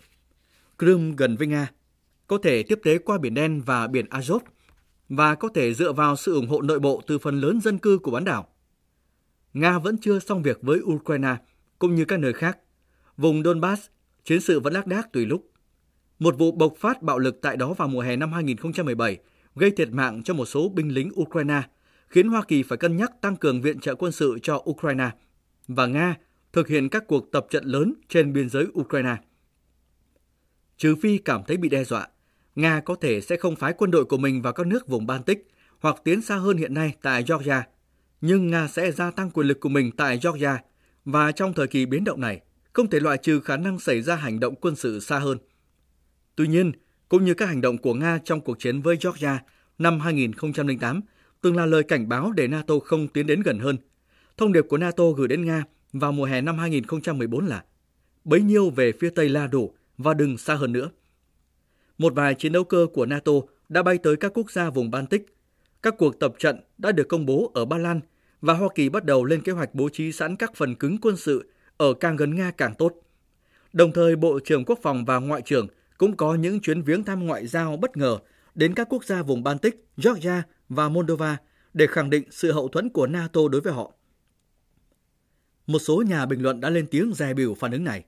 Crimea 0.78 1.14
gần 1.18 1.36
với 1.36 1.48
Nga, 1.48 1.72
có 2.28 2.38
thể 2.44 2.64
tiếp 2.64 2.80
tế 2.84 2.98
qua 2.98 3.18
Biển 3.18 3.34
Đen 3.34 3.62
và 3.66 3.88
Biển 3.88 4.06
Azov, 4.06 4.40
và 5.10 5.36
có 5.36 5.50
thể 5.56 5.74
dựa 5.74 5.94
vào 5.94 6.16
sự 6.16 6.34
ủng 6.34 6.48
hộ 6.48 6.62
nội 6.62 6.80
bộ 6.80 7.02
từ 7.08 7.18
phần 7.18 7.40
lớn 7.42 7.62
dân 7.62 7.78
cư 7.78 7.98
của 7.98 8.12
bán 8.12 8.26
đảo. 8.26 8.48
Nga 9.54 9.80
vẫn 9.80 9.98
chưa 9.98 10.20
xong 10.20 10.44
việc 10.44 10.60
với 10.62 10.80
Ukraine, 10.80 11.36
cũng 11.80 11.96
như 11.96 12.06
các 12.06 12.20
nơi 12.20 12.34
khác. 12.34 12.58
Vùng 13.18 13.44
Donbass, 13.44 13.88
chiến 14.24 14.42
sự 14.42 14.60
vẫn 14.60 14.74
lác 14.74 14.88
đác 14.88 15.14
tùy 15.14 15.26
lúc. 15.26 15.49
Một 16.20 16.38
vụ 16.38 16.52
bộc 16.52 16.74
phát 16.78 17.02
bạo 17.02 17.20
lực 17.20 17.40
tại 17.42 17.58
đó 17.58 17.74
vào 17.74 17.88
mùa 17.88 18.02
hè 18.02 18.16
năm 18.16 18.34
2017 18.34 19.18
gây 19.56 19.72
thiệt 19.72 19.90
mạng 19.90 20.24
cho 20.24 20.34
một 20.34 20.46
số 20.46 20.70
binh 20.70 20.94
lính 20.94 21.12
Ukraine, 21.22 21.62
khiến 22.08 22.30
Hoa 22.30 22.44
Kỳ 22.48 22.64
phải 22.64 22.78
cân 22.78 22.98
nhắc 22.98 23.12
tăng 23.22 23.36
cường 23.36 23.62
viện 23.62 23.80
trợ 23.80 23.96
quân 23.96 24.12
sự 24.12 24.40
cho 24.44 24.64
Ukraine 24.70 25.10
và 25.68 25.86
Nga 25.86 26.16
thực 26.54 26.68
hiện 26.68 26.90
các 26.90 27.08
cuộc 27.08 27.32
tập 27.32 27.46
trận 27.50 27.64
lớn 27.66 27.94
trên 28.10 28.34
biên 28.34 28.50
giới 28.50 28.68
Ukraine. 28.80 29.16
Trừ 30.78 30.96
phi 30.96 31.18
cảm 31.18 31.42
thấy 31.48 31.58
bị 31.58 31.70
đe 31.70 31.84
dọa, 31.84 32.08
Nga 32.56 32.82
có 32.86 32.96
thể 32.96 33.22
sẽ 33.22 33.38
không 33.38 33.56
phái 33.56 33.74
quân 33.74 33.92
đội 33.92 34.06
của 34.06 34.18
mình 34.18 34.42
vào 34.42 34.54
các 34.54 34.68
nước 34.68 34.88
vùng 34.88 35.08
Baltic 35.08 35.48
hoặc 35.80 35.96
tiến 36.04 36.22
xa 36.22 36.36
hơn 36.36 36.58
hiện 36.58 36.74
nay 36.74 36.94
tại 37.02 37.24
Georgia, 37.28 37.68
nhưng 38.22 38.48
Nga 38.48 38.68
sẽ 38.68 38.92
gia 38.92 39.12
tăng 39.12 39.30
quyền 39.30 39.48
lực 39.48 39.60
của 39.60 39.70
mình 39.70 39.92
tại 39.98 40.20
Georgia 40.24 40.62
và 41.06 41.32
trong 41.32 41.54
thời 41.54 41.68
kỳ 41.68 41.86
biến 41.86 42.04
động 42.04 42.22
này, 42.22 42.42
không 42.74 42.90
thể 42.90 43.00
loại 43.00 43.18
trừ 43.18 43.40
khả 43.40 43.58
năng 43.58 43.80
xảy 43.80 44.02
ra 44.02 44.16
hành 44.16 44.40
động 44.40 44.56
quân 44.62 44.76
sự 44.76 45.00
xa 45.00 45.20
hơn. 45.20 45.38
Tuy 46.40 46.48
nhiên, 46.48 46.72
cũng 47.10 47.26
như 47.26 47.34
các 47.34 47.46
hành 47.46 47.62
động 47.62 47.78
của 47.78 47.94
Nga 47.94 48.20
trong 48.24 48.42
cuộc 48.42 48.60
chiến 48.60 48.82
với 48.82 48.98
Georgia 49.04 49.44
năm 49.78 50.00
2008, 50.00 51.02
từng 51.42 51.56
là 51.56 51.66
lời 51.66 51.84
cảnh 51.84 52.10
báo 52.10 52.32
để 52.32 52.48
NATO 52.48 52.80
không 52.80 53.08
tiến 53.08 53.28
đến 53.28 53.42
gần 53.42 53.60
hơn. 53.60 53.78
Thông 54.38 54.54
điệp 54.54 54.66
của 54.70 54.78
NATO 54.78 55.04
gửi 55.12 55.28
đến 55.28 55.46
Nga 55.46 55.64
vào 55.94 56.12
mùa 56.12 56.26
hè 56.26 56.42
năm 56.42 56.58
2014 56.58 57.46
là 57.46 57.64
bấy 58.24 58.42
nhiêu 58.42 58.70
về 58.70 58.92
phía 59.00 59.10
Tây 59.10 59.30
là 59.30 59.48
đủ 59.48 59.74
và 59.98 60.14
đừng 60.14 60.38
xa 60.38 60.56
hơn 60.56 60.74
nữa. 60.74 60.90
Một 61.98 62.14
vài 62.16 62.36
chiến 62.36 62.52
đấu 62.52 62.64
cơ 62.64 62.88
của 62.94 63.06
NATO 63.06 63.32
đã 63.70 63.84
bay 63.84 63.98
tới 63.98 64.16
các 64.16 64.32
quốc 64.34 64.52
gia 64.52 64.70
vùng 64.70 64.92
Baltic. 64.92 65.26
Các 65.82 65.96
cuộc 65.98 66.20
tập 66.20 66.34
trận 66.40 66.60
đã 66.78 66.92
được 66.92 67.08
công 67.08 67.26
bố 67.26 67.52
ở 67.54 67.66
Ba 67.66 67.78
Lan 67.78 68.00
và 68.42 68.54
Hoa 68.54 68.70
Kỳ 68.76 68.90
bắt 68.90 69.06
đầu 69.06 69.26
lên 69.26 69.42
kế 69.42 69.52
hoạch 69.52 69.76
bố 69.76 69.90
trí 69.90 70.12
sẵn 70.12 70.36
các 70.36 70.56
phần 70.56 70.76
cứng 70.76 70.98
quân 71.02 71.18
sự 71.18 71.52
ở 71.78 71.94
càng 71.94 72.16
gần 72.16 72.36
Nga 72.36 72.52
càng 72.52 72.74
tốt. 72.78 72.94
Đồng 73.74 73.92
thời, 73.92 74.16
Bộ 74.16 74.40
trưởng 74.40 74.66
Quốc 74.66 74.80
phòng 74.82 75.06
và 75.06 75.20
Ngoại 75.20 75.42
trưởng 75.42 75.68
cũng 76.00 76.18
có 76.18 76.36
những 76.36 76.60
chuyến 76.60 76.82
viếng 76.82 77.04
thăm 77.04 77.28
ngoại 77.28 77.48
giao 77.48 77.78
bất 77.78 77.98
ngờ 77.98 78.20
đến 78.56 78.74
các 78.74 78.88
quốc 78.90 79.06
gia 79.06 79.24
vùng 79.24 79.44
Baltic, 79.44 79.86
Georgia 79.98 80.44
và 80.70 80.90
Moldova 80.90 81.38
để 81.74 81.88
khẳng 81.88 82.10
định 82.10 82.24
sự 82.32 82.52
hậu 82.52 82.68
thuẫn 82.68 82.90
của 82.90 83.08
NATO 83.08 83.42
đối 83.52 83.62
với 83.62 83.74
họ. 83.74 83.94
Một 85.68 85.80
số 85.80 86.04
nhà 86.08 86.26
bình 86.26 86.42
luận 86.42 86.60
đã 86.60 86.70
lên 86.70 86.88
tiếng 86.88 87.14
dè 87.14 87.34
biểu 87.34 87.54
phản 87.54 87.72
ứng 87.72 87.84
này, 87.84 88.04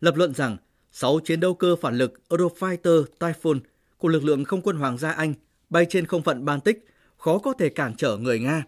lập 0.00 0.16
luận 0.16 0.34
rằng 0.34 0.56
6 0.92 1.20
chiến 1.24 1.40
đấu 1.40 1.54
cơ 1.54 1.76
phản 1.76 1.98
lực 1.98 2.20
Eurofighter 2.28 3.04
Typhoon 3.04 3.60
của 3.98 4.08
lực 4.08 4.24
lượng 4.24 4.44
không 4.44 4.62
quân 4.62 4.76
Hoàng 4.76 4.98
gia 4.98 5.12
Anh 5.12 5.34
bay 5.70 5.86
trên 5.88 6.06
không 6.06 6.22
phận 6.22 6.44
Baltic 6.44 6.86
khó 7.16 7.38
có 7.38 7.52
thể 7.52 7.68
cản 7.68 7.94
trở 7.96 8.16
người 8.16 8.40
Nga. 8.40 8.64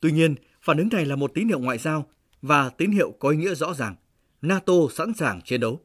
Tuy 0.00 0.12
nhiên, 0.12 0.34
phản 0.62 0.78
ứng 0.78 0.88
này 0.92 1.04
là 1.04 1.16
một 1.16 1.30
tín 1.34 1.48
hiệu 1.48 1.58
ngoại 1.58 1.78
giao 1.78 2.06
và 2.42 2.68
tín 2.68 2.90
hiệu 2.90 3.12
có 3.18 3.28
ý 3.28 3.36
nghĩa 3.36 3.54
rõ 3.54 3.74
ràng. 3.74 3.94
NATO 4.42 4.74
sẵn 4.94 5.12
sàng 5.14 5.40
chiến 5.44 5.60
đấu. 5.60 5.80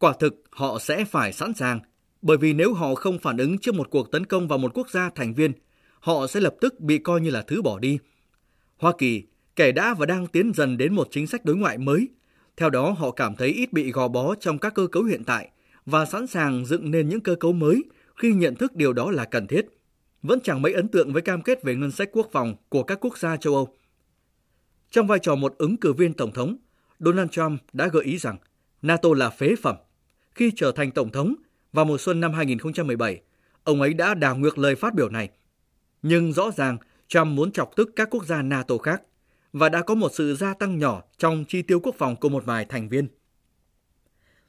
Quả 0.00 0.12
thực 0.20 0.42
họ 0.50 0.78
sẽ 0.78 1.04
phải 1.04 1.32
sẵn 1.32 1.54
sàng, 1.54 1.80
bởi 2.22 2.36
vì 2.36 2.52
nếu 2.52 2.74
họ 2.74 2.94
không 2.94 3.18
phản 3.18 3.36
ứng 3.36 3.58
trước 3.58 3.74
một 3.74 3.90
cuộc 3.90 4.10
tấn 4.10 4.26
công 4.26 4.48
vào 4.48 4.58
một 4.58 4.74
quốc 4.74 4.90
gia 4.90 5.10
thành 5.10 5.34
viên, 5.34 5.52
họ 6.00 6.26
sẽ 6.26 6.40
lập 6.40 6.54
tức 6.60 6.80
bị 6.80 6.98
coi 6.98 7.20
như 7.20 7.30
là 7.30 7.42
thứ 7.42 7.62
bỏ 7.62 7.78
đi. 7.78 7.98
Hoa 8.76 8.92
Kỳ, 8.98 9.22
kẻ 9.56 9.72
đã 9.72 9.94
và 9.94 10.06
đang 10.06 10.26
tiến 10.26 10.52
dần 10.54 10.76
đến 10.76 10.94
một 10.94 11.08
chính 11.10 11.26
sách 11.26 11.44
đối 11.44 11.56
ngoại 11.56 11.78
mới, 11.78 12.08
theo 12.56 12.70
đó 12.70 12.90
họ 12.90 13.10
cảm 13.10 13.36
thấy 13.36 13.48
ít 13.48 13.72
bị 13.72 13.92
gò 13.92 14.08
bó 14.08 14.34
trong 14.34 14.58
các 14.58 14.74
cơ 14.74 14.86
cấu 14.86 15.02
hiện 15.02 15.24
tại 15.24 15.50
và 15.86 16.04
sẵn 16.04 16.26
sàng 16.26 16.66
dựng 16.66 16.90
nên 16.90 17.08
những 17.08 17.20
cơ 17.20 17.34
cấu 17.34 17.52
mới 17.52 17.84
khi 18.16 18.32
nhận 18.32 18.54
thức 18.54 18.76
điều 18.76 18.92
đó 18.92 19.10
là 19.10 19.24
cần 19.24 19.46
thiết. 19.46 19.66
vẫn 20.22 20.40
chẳng 20.40 20.62
mấy 20.62 20.72
ấn 20.72 20.88
tượng 20.88 21.12
với 21.12 21.22
cam 21.22 21.42
kết 21.42 21.62
về 21.62 21.74
ngân 21.74 21.90
sách 21.90 22.08
quốc 22.12 22.28
phòng 22.32 22.54
của 22.68 22.82
các 22.82 22.98
quốc 23.00 23.18
gia 23.18 23.36
châu 23.36 23.54
Âu. 23.54 23.74
Trong 24.90 25.06
vai 25.06 25.18
trò 25.18 25.34
một 25.34 25.54
ứng 25.58 25.76
cử 25.76 25.92
viên 25.92 26.14
tổng 26.14 26.32
thống, 26.32 26.56
Donald 26.98 27.30
Trump 27.30 27.60
đã 27.72 27.88
gợi 27.88 28.04
ý 28.04 28.18
rằng 28.18 28.36
NATO 28.82 29.08
là 29.16 29.30
phế 29.30 29.54
phẩm. 29.62 29.76
Khi 30.34 30.52
trở 30.56 30.72
thành 30.72 30.90
tổng 30.90 31.10
thống 31.10 31.34
vào 31.72 31.84
mùa 31.84 31.98
xuân 31.98 32.20
năm 32.20 32.32
2017, 32.32 33.20
ông 33.64 33.80
ấy 33.80 33.94
đã 33.94 34.14
đảo 34.14 34.36
ngược 34.36 34.58
lời 34.58 34.74
phát 34.74 34.94
biểu 34.94 35.08
này. 35.08 35.28
Nhưng 36.02 36.32
rõ 36.32 36.50
ràng 36.50 36.78
Trump 37.08 37.26
muốn 37.26 37.52
chọc 37.52 37.76
tức 37.76 37.90
các 37.96 38.08
quốc 38.10 38.26
gia 38.26 38.42
NATO 38.42 38.78
khác 38.78 39.02
và 39.52 39.68
đã 39.68 39.82
có 39.82 39.94
một 39.94 40.12
sự 40.14 40.34
gia 40.34 40.54
tăng 40.54 40.78
nhỏ 40.78 41.02
trong 41.18 41.44
chi 41.48 41.62
tiêu 41.62 41.80
quốc 41.80 41.94
phòng 41.98 42.16
của 42.16 42.28
một 42.28 42.44
vài 42.44 42.64
thành 42.64 42.88
viên. 42.88 43.08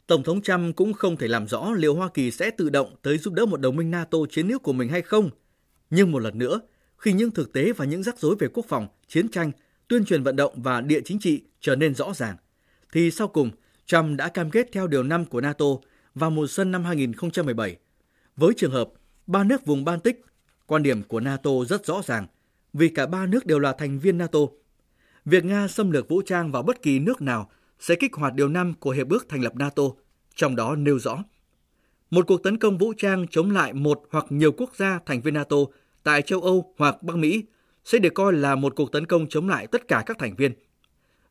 Tổng 0.08 0.24
thống 0.24 0.42
Trump 0.42 0.76
cũng 0.76 0.94
không 0.94 1.18
thể 1.18 1.28
làm 1.28 1.48
rõ 1.48 1.72
liệu 1.72 1.96
Hoa 1.96 2.10
Kỳ 2.14 2.32
sẽ 2.32 2.52
tự 2.52 2.70
động 2.70 2.96
tới 3.02 3.18
giúp 3.18 3.34
đỡ 3.34 3.46
một 3.46 3.62
đồng 3.62 3.76
minh 3.76 3.92
NATO 3.92 4.18
chiến 4.30 4.48
nước 4.48 4.64
của 4.64 4.74
mình 4.74 4.90
hay 4.90 5.02
không. 5.02 5.30
Nhưng 5.90 6.12
một 6.12 6.20
lần 6.20 6.38
nữa, 6.38 6.62
khi 6.98 7.14
những 7.14 7.32
thực 7.32 7.54
tế 7.54 7.74
và 7.74 7.86
những 7.86 8.04
rắc 8.04 8.20
rối 8.20 8.36
về 8.40 8.48
quốc 8.54 8.66
phòng, 8.70 8.88
chiến 9.08 9.30
tranh, 9.30 9.52
tuyên 9.88 10.06
truyền 10.06 10.24
vận 10.24 10.36
động 10.36 10.54
và 10.62 10.82
địa 10.82 11.02
chính 11.06 11.20
trị 11.20 11.44
trở 11.62 11.76
nên 11.76 11.96
rõ 11.96 12.14
ràng, 12.14 12.36
thì 12.92 13.12
sau 13.12 13.28
cùng 13.28 13.52
Trump 13.92 14.18
đã 14.18 14.30
cam 14.30 14.52
kết 14.52 14.70
theo 14.72 14.88
điều 14.88 15.04
5 15.04 15.26
của 15.26 15.42
NATO 15.42 15.66
vào 16.16 16.30
mùa 16.30 16.48
xuân 16.48 16.72
năm 16.72 16.84
2017. 16.84 17.78
Với 18.36 18.54
trường 18.58 18.72
hợp 18.72 18.90
ba 19.28 19.44
nước 19.44 19.66
vùng 19.66 19.86
Baltic, 19.86 20.26
quan 20.66 20.84
điểm 20.84 21.04
của 21.04 21.20
NATO 21.20 21.52
rất 21.70 21.86
rõ 21.86 22.02
ràng 22.06 22.28
vì 22.74 22.90
cả 22.90 23.06
ba 23.06 23.26
nước 23.26 23.46
đều 23.46 23.60
là 23.60 23.74
thành 23.74 24.00
viên 24.00 24.18
NATO. 24.18 24.40
Việc 25.26 25.46
Nga 25.46 25.68
xâm 25.68 25.92
lược 25.92 26.10
vũ 26.10 26.22
trang 26.22 26.52
vào 26.52 26.64
bất 26.64 26.82
kỳ 26.82 27.00
nước 27.00 27.22
nào 27.22 27.50
sẽ 27.80 27.96
kích 27.96 28.14
hoạt 28.14 28.34
điều 28.34 28.50
5 28.50 28.74
của 28.80 28.92
Hiệp 28.92 29.10
ước 29.10 29.30
thành 29.30 29.42
lập 29.42 29.56
NATO, 29.56 29.84
trong 30.36 30.56
đó 30.56 30.76
nêu 30.76 31.00
rõ 31.00 31.24
một 32.10 32.28
cuộc 32.28 32.44
tấn 32.44 32.58
công 32.58 32.78
vũ 32.78 32.94
trang 32.98 33.28
chống 33.28 33.52
lại 33.52 33.74
một 33.74 34.04
hoặc 34.12 34.26
nhiều 34.30 34.52
quốc 34.52 34.76
gia 34.76 35.00
thành 35.06 35.22
viên 35.22 35.34
NATO 35.34 35.58
tại 36.04 36.22
châu 36.22 36.42
Âu 36.42 36.74
hoặc 36.78 37.04
Bắc 37.04 37.16
Mỹ 37.18 37.44
sẽ 37.86 37.98
được 37.98 38.14
coi 38.14 38.34
là 38.34 38.56
một 38.56 38.74
cuộc 38.76 38.92
tấn 38.92 39.06
công 39.06 39.28
chống 39.30 39.50
lại 39.50 39.68
tất 39.68 39.88
cả 39.88 40.04
các 40.06 40.18
thành 40.20 40.36
viên. 40.36 40.54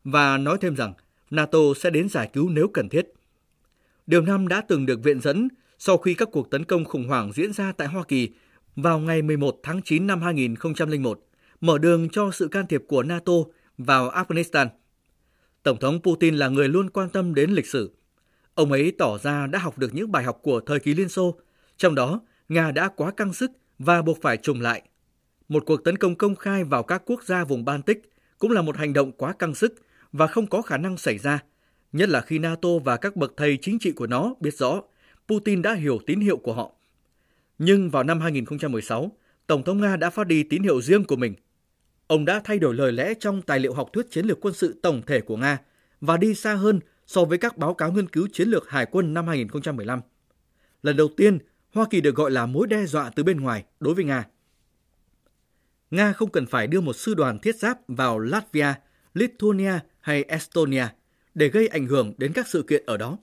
Và 0.05 0.39
nói 0.39 0.59
thêm 0.61 0.77
rằng 0.77 0.93
NATO 1.31 1.59
sẽ 1.77 1.91
đến 1.91 2.09
giải 2.09 2.31
cứu 2.33 2.49
nếu 2.49 2.69
cần 2.69 2.89
thiết. 2.89 3.13
Điều 4.07 4.23
năm 4.23 4.49
đã 4.49 4.61
từng 4.69 4.87
được 4.87 5.03
viện 5.03 5.21
dẫn 5.21 5.49
sau 5.79 5.99
khi 5.99 6.15
các 6.15 6.29
cuộc 6.33 6.51
tấn 6.51 6.65
công 6.65 6.85
khủng 6.85 7.09
hoảng 7.09 7.33
diễn 7.33 7.53
ra 7.53 7.73
tại 7.73 7.89
Hoa 7.89 8.05
Kỳ 8.09 8.29
vào 8.77 8.99
ngày 8.99 9.23
11 9.23 9.61
tháng 9.63 9.83
9 9.83 10.07
năm 10.07 10.23
2001, 10.23 11.21
mở 11.61 11.79
đường 11.79 12.09
cho 12.09 12.31
sự 12.31 12.49
can 12.49 12.67
thiệp 12.67 12.83
của 12.89 13.03
NATO 13.03 13.33
vào 13.79 14.11
Afghanistan. 14.11 14.69
Tổng 15.63 15.79
thống 15.81 16.01
Putin 16.03 16.37
là 16.37 16.49
người 16.49 16.69
luôn 16.69 16.91
quan 16.91 17.09
tâm 17.09 17.35
đến 17.35 17.51
lịch 17.51 17.67
sử. 17.67 17.91
Ông 18.55 18.73
ấy 18.73 18.93
tỏ 18.99 19.19
ra 19.19 19.47
đã 19.47 19.59
học 19.59 19.79
được 19.79 19.95
những 19.95 20.13
bài 20.13 20.25
học 20.25 20.39
của 20.43 20.61
thời 20.61 20.81
kỳ 20.81 20.95
Liên 20.95 21.09
Xô, 21.09 21.39
trong 21.77 21.95
đó 21.95 22.21
Nga 22.49 22.71
đã 22.71 22.89
quá 22.89 23.11
căng 23.11 23.33
sức 23.33 23.51
và 23.79 24.03
buộc 24.03 24.19
phải 24.23 24.37
trùng 24.37 24.61
lại. 24.61 24.83
Một 25.49 25.63
cuộc 25.67 25.85
tấn 25.85 25.99
công 25.99 26.15
công 26.15 26.37
khai 26.37 26.65
vào 26.65 26.83
các 26.83 27.03
quốc 27.07 27.25
gia 27.25 27.45
vùng 27.45 27.65
Baltic 27.65 28.03
cũng 28.39 28.51
là 28.51 28.63
một 28.63 28.77
hành 28.77 28.93
động 28.93 29.13
quá 29.13 29.33
căng 29.33 29.55
sức 29.55 29.75
và 30.13 30.27
không 30.27 30.47
có 30.47 30.63
khả 30.63 30.77
năng 30.77 30.97
xảy 30.97 31.19
ra, 31.19 31.43
nhất 31.93 32.09
là 32.09 32.21
khi 32.21 32.39
NATO 32.39 32.69
và 32.85 32.97
các 32.97 33.17
bậc 33.17 33.33
thầy 33.37 33.59
chính 33.63 33.79
trị 33.79 33.93
của 33.93 34.07
nó 34.07 34.35
biết 34.41 34.55
rõ 34.55 34.83
Putin 35.29 35.63
đã 35.63 35.75
hiểu 35.75 35.99
tín 36.07 36.21
hiệu 36.21 36.37
của 36.37 36.53
họ. 36.53 36.73
Nhưng 37.59 37.91
vào 37.91 38.03
năm 38.03 38.21
2016, 38.21 39.13
Tổng 39.47 39.63
thống 39.63 39.81
Nga 39.81 39.97
đã 39.97 40.11
phát 40.11 40.27
đi 40.27 40.43
tín 40.43 40.63
hiệu 40.63 40.83
riêng 40.83 41.05
của 41.05 41.17
mình. 41.17 41.35
Ông 42.07 42.25
đã 42.25 42.41
thay 42.45 42.59
đổi 42.59 42.75
lời 42.75 42.93
lẽ 42.93 43.15
trong 43.15 43.43
tài 43.43 43.61
liệu 43.61 43.75
học 43.75 43.91
thuyết 43.93 44.11
chiến 44.11 44.27
lược 44.27 44.41
quân 44.41 44.55
sự 44.55 44.81
tổng 44.83 45.03
thể 45.07 45.21
của 45.21 45.37
Nga 45.37 45.59
và 46.01 46.17
đi 46.17 46.35
xa 46.35 46.55
hơn 46.55 46.81
so 47.07 47.25
với 47.25 47.39
các 47.39 47.57
báo 47.57 47.75
cáo 47.75 47.93
nghiên 47.93 48.09
cứu 48.09 48.29
chiến 48.33 48.49
lược 48.49 48.71
hải 48.71 48.87
quân 48.87 49.15
năm 49.15 49.27
2015. 49.27 50.01
Lần 50.83 50.97
đầu 50.97 51.09
tiên, 51.17 51.39
Hoa 51.73 51.87
Kỳ 51.91 52.01
được 52.01 52.15
gọi 52.15 52.31
là 52.31 52.47
mối 52.47 52.67
đe 52.67 52.87
dọa 52.87 53.11
từ 53.17 53.23
bên 53.25 53.41
ngoài 53.41 53.65
đối 53.81 53.95
với 53.95 54.05
Nga. 54.05 54.27
Nga 55.91 56.13
không 56.13 56.31
cần 56.31 56.47
phải 56.47 56.67
đưa 56.67 56.81
một 56.81 56.93
sư 56.93 57.15
đoàn 57.15 57.39
thiết 57.39 57.57
giáp 57.57 57.79
vào 57.89 58.19
Latvia, 58.19 58.75
Lithuania 59.15 59.73
hay 60.01 60.23
Estonia 60.23 60.87
để 61.35 61.49
gây 61.49 61.67
ảnh 61.67 61.87
hưởng 61.87 62.13
đến 62.19 62.33
các 62.33 62.49
sự 62.49 62.63
kiện 62.63 62.83
ở 62.87 62.97
đó. 62.97 63.19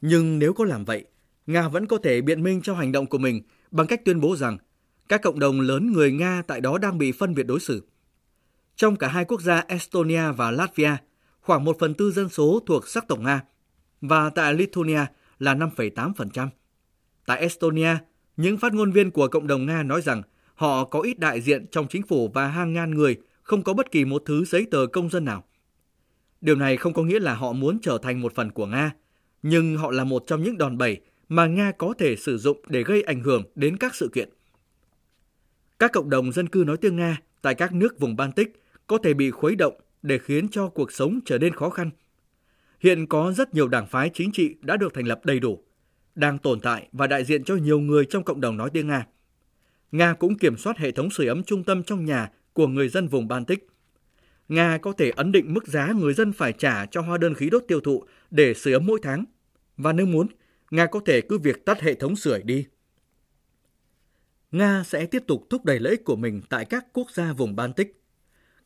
Nhưng 0.00 0.38
nếu 0.38 0.52
có 0.52 0.64
làm 0.64 0.84
vậy, 0.84 1.04
Nga 1.46 1.68
vẫn 1.68 1.86
có 1.86 1.98
thể 2.02 2.20
biện 2.20 2.42
minh 2.42 2.60
cho 2.62 2.74
hành 2.74 2.92
động 2.92 3.06
của 3.06 3.18
mình 3.18 3.42
bằng 3.70 3.86
cách 3.86 4.04
tuyên 4.04 4.20
bố 4.20 4.36
rằng 4.36 4.58
các 5.08 5.22
cộng 5.22 5.38
đồng 5.38 5.60
lớn 5.60 5.92
người 5.92 6.12
Nga 6.12 6.42
tại 6.46 6.60
đó 6.60 6.78
đang 6.78 6.98
bị 6.98 7.12
phân 7.12 7.34
biệt 7.34 7.42
đối 7.42 7.60
xử. 7.60 7.82
Trong 8.76 8.96
cả 8.96 9.08
hai 9.08 9.24
quốc 9.24 9.40
gia 9.40 9.64
Estonia 9.68 10.32
và 10.32 10.50
Latvia, 10.50 10.96
khoảng 11.40 11.64
1 11.64 11.76
phần 11.78 11.94
tư 11.94 12.10
dân 12.10 12.28
số 12.28 12.60
thuộc 12.66 12.88
sắc 12.88 13.08
tộc 13.08 13.18
Nga, 13.20 13.42
và 14.00 14.30
tại 14.30 14.54
Lithuania 14.54 15.00
là 15.38 15.54
5,8%. 15.54 16.48
Tại 17.26 17.40
Estonia, 17.40 17.96
những 18.36 18.58
phát 18.58 18.74
ngôn 18.74 18.92
viên 18.92 19.10
của 19.10 19.28
cộng 19.28 19.46
đồng 19.46 19.66
Nga 19.66 19.82
nói 19.82 20.02
rằng 20.02 20.22
họ 20.54 20.84
có 20.84 21.00
ít 21.00 21.18
đại 21.18 21.40
diện 21.40 21.66
trong 21.70 21.88
chính 21.88 22.02
phủ 22.02 22.30
và 22.34 22.48
hàng 22.48 22.72
ngàn 22.72 22.90
người 22.90 23.16
không 23.48 23.62
có 23.62 23.72
bất 23.74 23.90
kỳ 23.90 24.04
một 24.04 24.22
thứ 24.26 24.44
giấy 24.44 24.66
tờ 24.70 24.86
công 24.86 25.10
dân 25.10 25.24
nào. 25.24 25.44
Điều 26.40 26.56
này 26.56 26.76
không 26.76 26.92
có 26.92 27.02
nghĩa 27.02 27.18
là 27.18 27.34
họ 27.34 27.52
muốn 27.52 27.78
trở 27.82 27.98
thành 28.02 28.20
một 28.20 28.34
phần 28.34 28.50
của 28.50 28.66
Nga, 28.66 28.92
nhưng 29.42 29.76
họ 29.76 29.90
là 29.90 30.04
một 30.04 30.24
trong 30.26 30.42
những 30.42 30.58
đòn 30.58 30.78
bẩy 30.78 31.00
mà 31.28 31.46
Nga 31.46 31.72
có 31.72 31.94
thể 31.98 32.16
sử 32.16 32.38
dụng 32.38 32.62
để 32.68 32.82
gây 32.82 33.02
ảnh 33.02 33.20
hưởng 33.20 33.42
đến 33.54 33.76
các 33.76 33.94
sự 33.94 34.08
kiện. 34.12 34.28
Các 35.78 35.92
cộng 35.92 36.10
đồng 36.10 36.32
dân 36.32 36.48
cư 36.48 36.64
nói 36.66 36.76
tiếng 36.76 36.96
Nga 36.96 37.20
tại 37.42 37.54
các 37.54 37.72
nước 37.72 38.00
vùng 38.00 38.16
Baltic 38.16 38.62
có 38.86 38.98
thể 38.98 39.14
bị 39.14 39.30
khuấy 39.30 39.56
động 39.56 39.74
để 40.02 40.18
khiến 40.18 40.48
cho 40.48 40.68
cuộc 40.68 40.92
sống 40.92 41.20
trở 41.24 41.38
nên 41.38 41.54
khó 41.54 41.70
khăn. 41.70 41.90
Hiện 42.80 43.06
có 43.06 43.32
rất 43.32 43.54
nhiều 43.54 43.68
đảng 43.68 43.86
phái 43.86 44.10
chính 44.14 44.32
trị 44.32 44.54
đã 44.60 44.76
được 44.76 44.94
thành 44.94 45.06
lập 45.06 45.20
đầy 45.24 45.40
đủ, 45.40 45.64
đang 46.14 46.38
tồn 46.38 46.60
tại 46.60 46.88
và 46.92 47.06
đại 47.06 47.24
diện 47.24 47.44
cho 47.44 47.56
nhiều 47.56 47.80
người 47.80 48.04
trong 48.04 48.24
cộng 48.24 48.40
đồng 48.40 48.56
nói 48.56 48.70
tiếng 48.70 48.88
Nga. 48.88 49.06
Nga 49.92 50.14
cũng 50.14 50.38
kiểm 50.38 50.56
soát 50.56 50.78
hệ 50.78 50.90
thống 50.90 51.10
sưởi 51.10 51.26
ấm 51.26 51.42
trung 51.42 51.64
tâm 51.64 51.82
trong 51.82 52.04
nhà 52.04 52.30
của 52.58 52.66
người 52.66 52.88
dân 52.88 53.08
vùng 53.08 53.28
Baltic. 53.28 53.68
Nga 54.48 54.78
có 54.78 54.92
thể 54.92 55.10
ấn 55.10 55.32
định 55.32 55.54
mức 55.54 55.66
giá 55.66 55.92
người 55.92 56.14
dân 56.14 56.32
phải 56.32 56.52
trả 56.52 56.86
cho 56.86 57.00
hóa 57.00 57.18
đơn 57.18 57.34
khí 57.34 57.50
đốt 57.50 57.64
tiêu 57.68 57.80
thụ 57.80 58.04
để 58.30 58.54
sửa 58.54 58.72
ấm 58.72 58.86
mỗi 58.86 58.98
tháng. 59.02 59.24
Và 59.76 59.92
nếu 59.92 60.06
muốn, 60.06 60.26
Nga 60.70 60.86
có 60.86 61.00
thể 61.06 61.20
cứ 61.20 61.38
việc 61.38 61.64
tắt 61.64 61.80
hệ 61.80 61.94
thống 61.94 62.16
sưởi 62.16 62.42
đi. 62.42 62.66
Nga 64.52 64.82
sẽ 64.86 65.06
tiếp 65.06 65.22
tục 65.26 65.46
thúc 65.50 65.64
đẩy 65.64 65.78
lợi 65.78 65.90
ích 65.90 66.04
của 66.04 66.16
mình 66.16 66.40
tại 66.48 66.64
các 66.64 66.86
quốc 66.92 67.10
gia 67.10 67.32
vùng 67.32 67.56
Baltic. 67.56 68.02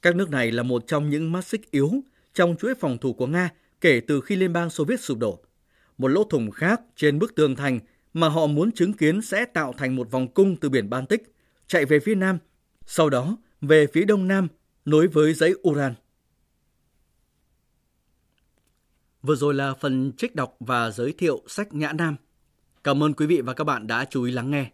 Các 0.02 0.16
nước 0.16 0.30
này 0.30 0.52
là 0.52 0.62
một 0.62 0.84
trong 0.86 1.10
những 1.10 1.32
mắt 1.32 1.46
xích 1.46 1.70
yếu 1.70 1.90
trong 2.34 2.56
chuỗi 2.56 2.74
phòng 2.74 2.98
thủ 2.98 3.12
của 3.12 3.26
Nga 3.26 3.50
kể 3.80 4.00
từ 4.00 4.20
khi 4.20 4.36
Liên 4.36 4.52
bang 4.52 4.70
Xô 4.70 4.84
Viết 4.84 5.00
sụp 5.00 5.18
đổ. 5.18 5.40
Một 5.98 6.08
lỗ 6.08 6.24
thủng 6.24 6.50
khác 6.50 6.80
trên 6.96 7.18
bức 7.18 7.34
tường 7.34 7.56
thành 7.56 7.80
mà 8.14 8.28
họ 8.28 8.46
muốn 8.46 8.72
chứng 8.72 8.92
kiến 8.92 9.22
sẽ 9.22 9.44
tạo 9.44 9.72
thành 9.78 9.96
một 9.96 10.10
vòng 10.10 10.34
cung 10.34 10.56
từ 10.56 10.68
biển 10.68 10.90
Baltic, 10.90 11.22
chạy 11.66 11.84
về 11.84 12.00
phía 12.00 12.14
nam, 12.14 12.38
sau 12.86 13.10
đó 13.10 13.36
về 13.62 13.86
phía 13.92 14.04
đông 14.04 14.28
nam, 14.28 14.48
nối 14.84 15.06
với 15.06 15.34
dãy 15.34 15.52
Uran. 15.68 15.94
Vừa 19.22 19.34
rồi 19.34 19.54
là 19.54 19.74
phần 19.74 20.12
trích 20.16 20.34
đọc 20.34 20.56
và 20.60 20.90
giới 20.90 21.12
thiệu 21.12 21.42
sách 21.48 21.74
Nhã 21.74 21.92
Nam. 21.92 22.16
Cảm 22.84 23.02
ơn 23.02 23.14
quý 23.14 23.26
vị 23.26 23.40
và 23.40 23.54
các 23.54 23.64
bạn 23.64 23.86
đã 23.86 24.04
chú 24.04 24.22
ý 24.22 24.32
lắng 24.32 24.50
nghe. 24.50 24.70